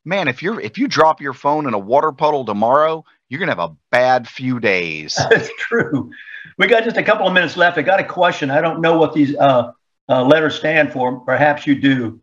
man, 0.05 0.27
if 0.27 0.41
you're 0.41 0.59
if 0.59 0.77
you 0.77 0.87
drop 0.87 1.19
your 1.19 1.33
phone 1.33 1.67
in 1.67 1.73
a 1.73 1.79
water 1.79 2.11
puddle 2.11 2.45
tomorrow, 2.45 3.03
you're 3.27 3.39
gonna 3.39 3.51
have 3.51 3.71
a 3.71 3.75
bad 3.91 4.27
few 4.27 4.59
days. 4.59 5.15
That's 5.29 5.49
true. 5.57 6.11
We 6.57 6.67
got 6.67 6.83
just 6.83 6.97
a 6.97 7.03
couple 7.03 7.27
of 7.27 7.33
minutes 7.33 7.57
left. 7.57 7.77
I 7.77 7.81
got 7.81 7.99
a 7.99 8.03
question. 8.03 8.51
I 8.51 8.61
don't 8.61 8.79
know 8.79 8.97
what 8.97 9.13
these 9.13 9.35
uh, 9.35 9.71
uh, 10.07 10.23
letters 10.23 10.55
stand 10.55 10.93
for. 10.93 11.19
Perhaps 11.21 11.67
you 11.67 11.75
do. 11.75 12.21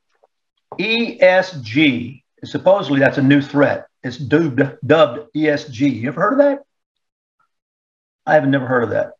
ESG. 0.78 2.22
Supposedly 2.44 2.98
that's 2.98 3.18
a 3.18 3.22
new 3.22 3.40
threat. 3.40 3.86
It's 4.02 4.16
dubbed, 4.16 4.62
dubbed 4.84 5.32
ESG. 5.36 6.00
You 6.00 6.08
ever 6.08 6.20
heard 6.20 6.32
of 6.32 6.38
that? 6.38 6.64
I 8.26 8.34
have 8.34 8.48
never 8.48 8.66
heard 8.66 8.84
of 8.84 8.90
that. 8.90 9.12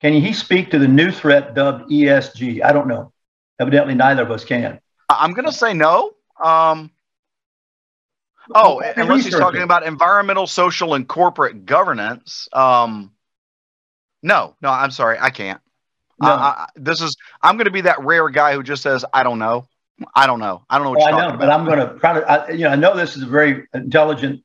Can 0.00 0.14
he 0.14 0.32
speak 0.32 0.70
to 0.72 0.78
the 0.78 0.88
new 0.88 1.12
threat 1.12 1.54
dubbed 1.54 1.90
ESG? 1.90 2.64
I 2.64 2.72
don't 2.72 2.88
know. 2.88 3.12
Evidently, 3.60 3.94
neither 3.94 4.22
of 4.22 4.30
us 4.32 4.44
can. 4.44 4.80
I'm 5.08 5.32
going 5.32 5.46
to 5.46 5.52
say 5.52 5.74
no. 5.74 6.14
Um, 6.42 6.90
oh, 8.54 8.82
unless 8.96 9.24
he's 9.24 9.34
talking 9.34 9.62
about 9.62 9.84
environmental, 9.84 10.46
social, 10.46 10.94
and 10.94 11.06
corporate 11.06 11.66
governance. 11.66 12.48
Um, 12.52 13.12
no, 14.22 14.56
no, 14.60 14.70
I'm 14.70 14.90
sorry, 14.90 15.18
I 15.20 15.30
can't. 15.30 15.60
No. 16.20 16.28
I, 16.28 16.32
I, 16.32 16.66
this 16.76 17.00
is 17.00 17.16
I'm 17.42 17.56
going 17.56 17.64
to 17.64 17.72
be 17.72 17.80
that 17.82 18.04
rare 18.04 18.28
guy 18.28 18.54
who 18.54 18.62
just 18.62 18.82
says 18.82 19.04
I 19.12 19.22
don't 19.22 19.38
know. 19.38 19.66
I 20.14 20.26
don't 20.26 20.40
know. 20.40 20.64
I 20.70 20.78
don't 20.78 20.84
know 20.84 20.90
what 20.90 21.00
well, 21.00 21.08
you're 21.10 21.18
I 21.18 21.22
know, 21.22 21.28
about. 21.34 21.40
But 21.40 21.50
I'm 21.50 21.64
going 21.64 21.78
to 21.78 21.98
try 21.98 22.46
to. 22.46 22.56
you 22.56 22.64
know, 22.64 22.70
I 22.70 22.76
know 22.76 22.96
this 22.96 23.16
is 23.16 23.22
a 23.22 23.26
very 23.26 23.66
intelligent, 23.74 24.42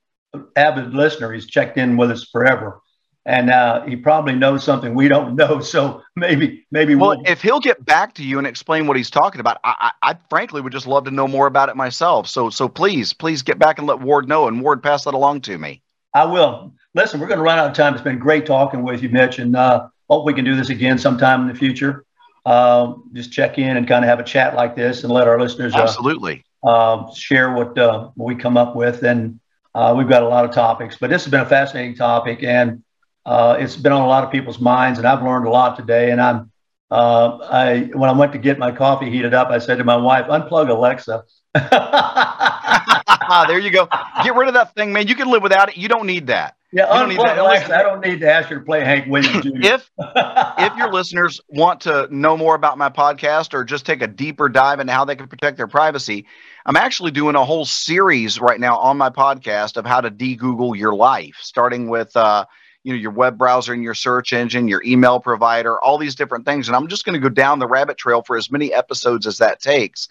avid 0.56 0.94
listener. 0.94 1.32
He's 1.32 1.48
checked 1.48 1.78
in 1.78 1.98
with 1.98 2.12
us 2.12 2.24
forever 2.24 2.82
and 3.28 3.50
uh, 3.50 3.84
he 3.86 3.98
probably 3.98 4.34
knows 4.34 4.64
something 4.64 4.96
we 4.96 5.10
don't 5.10 5.36
know. 5.36 5.62
So 5.68 6.02
maybe, 6.16 6.66
maybe. 6.72 6.96
Well, 6.96 7.18
we'll... 7.18 7.24
if 7.26 7.42
he'll 7.42 7.60
get 7.60 7.84
back 7.84 8.14
to 8.16 8.24
you 8.24 8.38
and 8.38 8.48
explain 8.48 8.88
what 8.88 8.96
he's 8.96 9.10
talking 9.10 9.42
about, 9.42 9.60
I, 9.66 9.92
I, 10.02 10.12
I, 10.12 10.18
frankly 10.30 10.62
would 10.62 10.72
just 10.72 10.88
love 10.88 11.04
to 11.06 11.12
know 11.12 11.28
more 11.28 11.46
about 11.46 11.68
it 11.68 11.76
myself. 11.76 12.28
So, 12.28 12.50
so 12.50 12.70
please, 12.70 13.12
please 13.12 13.44
get 13.44 13.60
back 13.60 13.80
and 13.80 13.86
let 13.88 14.00
Ward 14.00 14.30
know, 14.30 14.48
and 14.48 14.62
Ward 14.62 14.82
pass 14.82 15.04
that 15.04 15.14
along 15.14 15.42
to 15.42 15.58
me. 15.58 15.82
I 16.14 16.26
will. 16.26 16.74
Listen, 16.96 17.20
we're 17.20 17.28
going 17.28 17.40
to 17.40 17.44
run 17.44 17.60
out 17.60 17.70
of 17.70 17.76
time. 17.76 17.94
It's 17.94 18.02
been 18.02 18.18
great 18.18 18.46
talking 18.46 18.82
with 18.82 19.04
you, 19.04 19.10
Mitch, 19.10 19.40
and 19.40 19.56
uh, 19.58 19.90
hope 20.10 20.26
we 20.26 20.34
can 20.34 20.46
do 20.46 20.56
this 20.56 20.70
again 20.70 20.98
sometime 20.98 21.42
in 21.42 21.48
the 21.50 21.56
future. 21.56 22.06
Uh, 22.46 22.94
just 23.12 23.34
check 23.34 23.58
in 23.58 23.76
and 23.76 23.88
kind 23.88 24.06
of 24.06 24.10
have 24.10 24.20
a 24.20 24.24
chat 24.24 24.56
like 24.56 24.76
this, 24.76 25.04
and 25.04 25.12
let 25.12 25.28
our 25.28 25.40
listeners 25.40 25.76
uh, 25.76 25.80
absolutely 25.80 26.46
uh, 26.64 27.12
share 27.14 27.54
what, 27.54 27.78
uh, 27.78 28.10
what 28.16 28.26
we 28.26 28.36
come 28.36 28.56
up 28.56 28.74
with. 28.74 29.04
And 29.04 29.40
we've 29.76 30.10
got 30.10 30.24
a 30.24 30.28
lot 30.28 30.46
of 30.46 30.52
topics, 30.52 30.96
but 30.98 31.10
this 31.10 31.26
has 31.26 31.32
been 31.32 31.42
a 31.42 31.46
fascinating 31.50 31.96
topic 31.96 32.42
and 32.44 32.84
uh, 33.28 33.58
it's 33.60 33.76
been 33.76 33.92
on 33.92 34.02
a 34.02 34.08
lot 34.08 34.24
of 34.24 34.32
people's 34.32 34.60
minds, 34.60 35.00
and 35.00 35.08
I've 35.08 35.22
learned 35.22 35.46
a 35.46 35.50
lot 35.50 35.76
today. 35.76 36.12
And 36.12 36.22
I'm, 36.22 36.50
uh, 36.90 37.40
I 37.44 37.90
when 37.94 38.10
I 38.10 38.14
went 38.14 38.32
to 38.32 38.38
get 38.38 38.58
my 38.58 38.72
coffee 38.72 39.10
heated 39.10 39.34
up, 39.34 39.50
I 39.50 39.60
said 39.60 39.80
to 39.80 39.84
my 39.84 39.98
wife, 39.98 40.28
"Unplug 40.28 40.70
Alexa." 40.70 41.26
ah, 41.56 43.46
there 43.46 43.60
you 43.60 43.70
go. 43.70 43.90
Get 44.24 44.34
rid 44.34 44.48
of 44.48 44.54
that 44.54 44.74
thing, 44.76 44.94
man. 44.94 45.08
You 45.08 45.16
can 45.16 45.30
live 45.30 45.44
without 45.44 45.68
it. 45.68 45.78
You 45.78 45.90
don't 45.90 46.06
need 46.06 46.28
that. 46.28 46.56
Yeah, 46.72 46.94
You 46.94 47.00
don't 47.00 47.10
need 47.10 47.20
that. 47.20 47.38
Alexa, 47.38 47.78
I 47.78 47.82
don't 47.82 48.00
need 48.06 48.22
to 48.22 48.32
ask 48.32 48.50
you 48.50 48.60
to 48.60 48.64
play 48.64 48.84
Hank 48.84 49.08
Williams 49.08 49.46
if 49.56 49.90
if 50.00 50.78
your 50.78 50.94
listeners 50.94 51.42
want 51.50 51.82
to 51.82 52.08
know 52.10 52.38
more 52.38 52.56
about 52.56 52.78
my 52.78 52.90
podcast 52.90 53.54
or 53.54 53.66
just 53.66 53.86
take 53.86 54.02
a 54.02 54.08
deeper 54.08 54.48
dive 54.48 54.80
into 54.80 54.94
how 54.94 55.04
they 55.04 55.18
can 55.18 55.28
protect 55.28 55.58
their 55.58 55.68
privacy, 55.68 56.26
I'm 56.66 56.78
actually 56.78 57.12
doing 57.12 57.36
a 57.36 57.44
whole 57.44 57.66
series 57.66 58.40
right 58.40 58.60
now 58.60 58.78
on 58.78 58.98
my 58.98 59.10
podcast 59.10 59.76
of 59.76 59.86
how 59.86 60.00
to 60.00 60.10
de-Google 60.10 60.78
your 60.78 60.96
life, 60.96 61.36
starting 61.42 61.90
with 61.90 62.16
uh, 62.16 62.46
you 62.88 62.94
know 62.94 63.00
your 63.00 63.12
web 63.12 63.38
browser 63.38 63.74
and 63.74 63.84
your 63.84 63.94
search 63.94 64.32
engine, 64.32 64.70
your 64.70 64.82
email 64.86 65.20
provider, 65.20 65.78
all 65.82 65.98
these 65.98 66.16
different 66.16 66.46
things. 66.46 66.70
And 66.70 66.76
I'm 66.76 66.88
just 66.88 67.04
going 67.04 67.16
to 67.16 67.20
go 67.20 67.28
down 67.28 67.60
the 67.60 67.68
rabbit 67.68 67.98
trail 67.98 68.22
for 68.22 68.38
as 68.38 68.50
many 68.50 68.74
episodes 68.74 69.28
as 69.28 69.40
that 69.40 69.60
takes. 69.60 70.08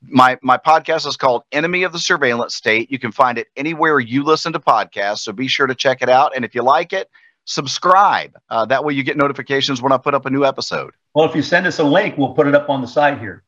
My 0.00 0.38
my 0.40 0.56
podcast 0.56 1.06
is 1.06 1.18
called 1.18 1.42
Enemy 1.52 1.82
of 1.82 1.92
the 1.92 1.98
Surveillance 1.98 2.54
State. 2.54 2.90
You 2.90 2.98
can 2.98 3.12
find 3.12 3.36
it 3.36 3.48
anywhere 3.58 4.00
you 4.00 4.24
listen 4.24 4.54
to 4.54 4.58
podcasts, 4.58 5.18
so 5.18 5.32
be 5.32 5.48
sure 5.48 5.66
to 5.66 5.74
check 5.74 6.00
it 6.00 6.08
out. 6.08 6.34
And 6.34 6.46
if 6.46 6.54
you 6.54 6.62
like 6.62 6.94
it, 6.94 7.10
subscribe. 7.44 8.34
Uh, 8.48 8.64
that 8.66 8.84
way 8.84 8.94
you 8.94 9.02
get 9.02 9.18
notifications 9.18 9.82
when 9.82 9.92
I 9.92 9.98
put 9.98 10.14
up 10.14 10.24
a 10.24 10.30
new 10.30 10.46
episode. 10.46 10.94
Well, 11.14 11.28
if 11.28 11.36
you 11.36 11.42
send 11.42 11.66
us 11.66 11.78
a 11.78 11.84
link, 11.84 12.16
we'll 12.16 12.32
put 12.32 12.46
it 12.46 12.54
up 12.54 12.70
on 12.70 12.80
the 12.80 12.88
site 12.88 13.18
here. 13.18 13.42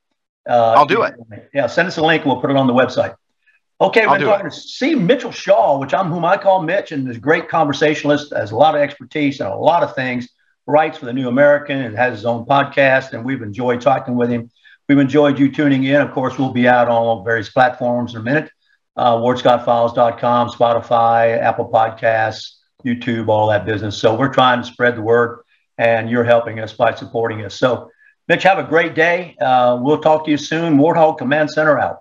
Uh, 0.46 0.74
I'll 0.76 0.84
do 0.84 1.02
it. 1.02 1.14
Yeah, 1.54 1.66
send 1.66 1.88
us 1.88 1.96
a 1.96 2.02
link. 2.02 2.26
We'll 2.26 2.42
put 2.42 2.50
it 2.50 2.58
on 2.58 2.66
the 2.66 2.74
website. 2.74 3.16
Okay, 3.78 4.06
we're 4.06 4.18
talking 4.20 4.48
to 4.48 4.56
Steve 4.56 5.02
Mitchell 5.02 5.30
Shaw, 5.30 5.78
which 5.78 5.92
I'm 5.92 6.08
whom 6.08 6.24
I 6.24 6.38
call 6.38 6.62
Mitch, 6.62 6.92
and 6.92 7.06
is 7.10 7.18
a 7.18 7.20
great 7.20 7.46
conversationalist, 7.50 8.32
has 8.34 8.50
a 8.50 8.56
lot 8.56 8.74
of 8.74 8.80
expertise 8.80 9.38
and 9.38 9.50
a 9.50 9.54
lot 9.54 9.82
of 9.82 9.94
things. 9.94 10.30
Writes 10.66 10.96
for 10.96 11.04
the 11.04 11.12
New 11.12 11.28
American 11.28 11.82
and 11.82 11.94
has 11.94 12.14
his 12.14 12.24
own 12.24 12.46
podcast, 12.46 13.12
and 13.12 13.22
we've 13.22 13.42
enjoyed 13.42 13.82
talking 13.82 14.16
with 14.16 14.30
him. 14.30 14.50
We've 14.88 14.98
enjoyed 14.98 15.38
you 15.38 15.52
tuning 15.52 15.84
in. 15.84 16.00
Of 16.00 16.12
course, 16.12 16.38
we'll 16.38 16.54
be 16.54 16.66
out 16.66 16.88
on 16.88 17.22
various 17.22 17.50
platforms 17.50 18.14
in 18.14 18.22
a 18.22 18.24
minute. 18.24 18.50
Uh, 18.96 19.16
WardScottFiles.com, 19.16 20.48
Spotify, 20.48 21.38
Apple 21.38 21.70
Podcasts, 21.70 22.54
YouTube, 22.82 23.28
all 23.28 23.48
that 23.48 23.66
business. 23.66 23.98
So 23.98 24.16
we're 24.18 24.32
trying 24.32 24.62
to 24.62 24.66
spread 24.66 24.96
the 24.96 25.02
word, 25.02 25.40
and 25.76 26.08
you're 26.08 26.24
helping 26.24 26.60
us 26.60 26.72
by 26.72 26.94
supporting 26.94 27.44
us. 27.44 27.54
So, 27.54 27.90
Mitch, 28.26 28.42
have 28.44 28.58
a 28.58 28.64
great 28.64 28.94
day. 28.94 29.36
Uh, 29.38 29.78
we'll 29.82 30.00
talk 30.00 30.24
to 30.24 30.30
you 30.30 30.38
soon. 30.38 30.78
Warthog 30.78 31.18
Command 31.18 31.50
Center 31.50 31.78
out. 31.78 31.98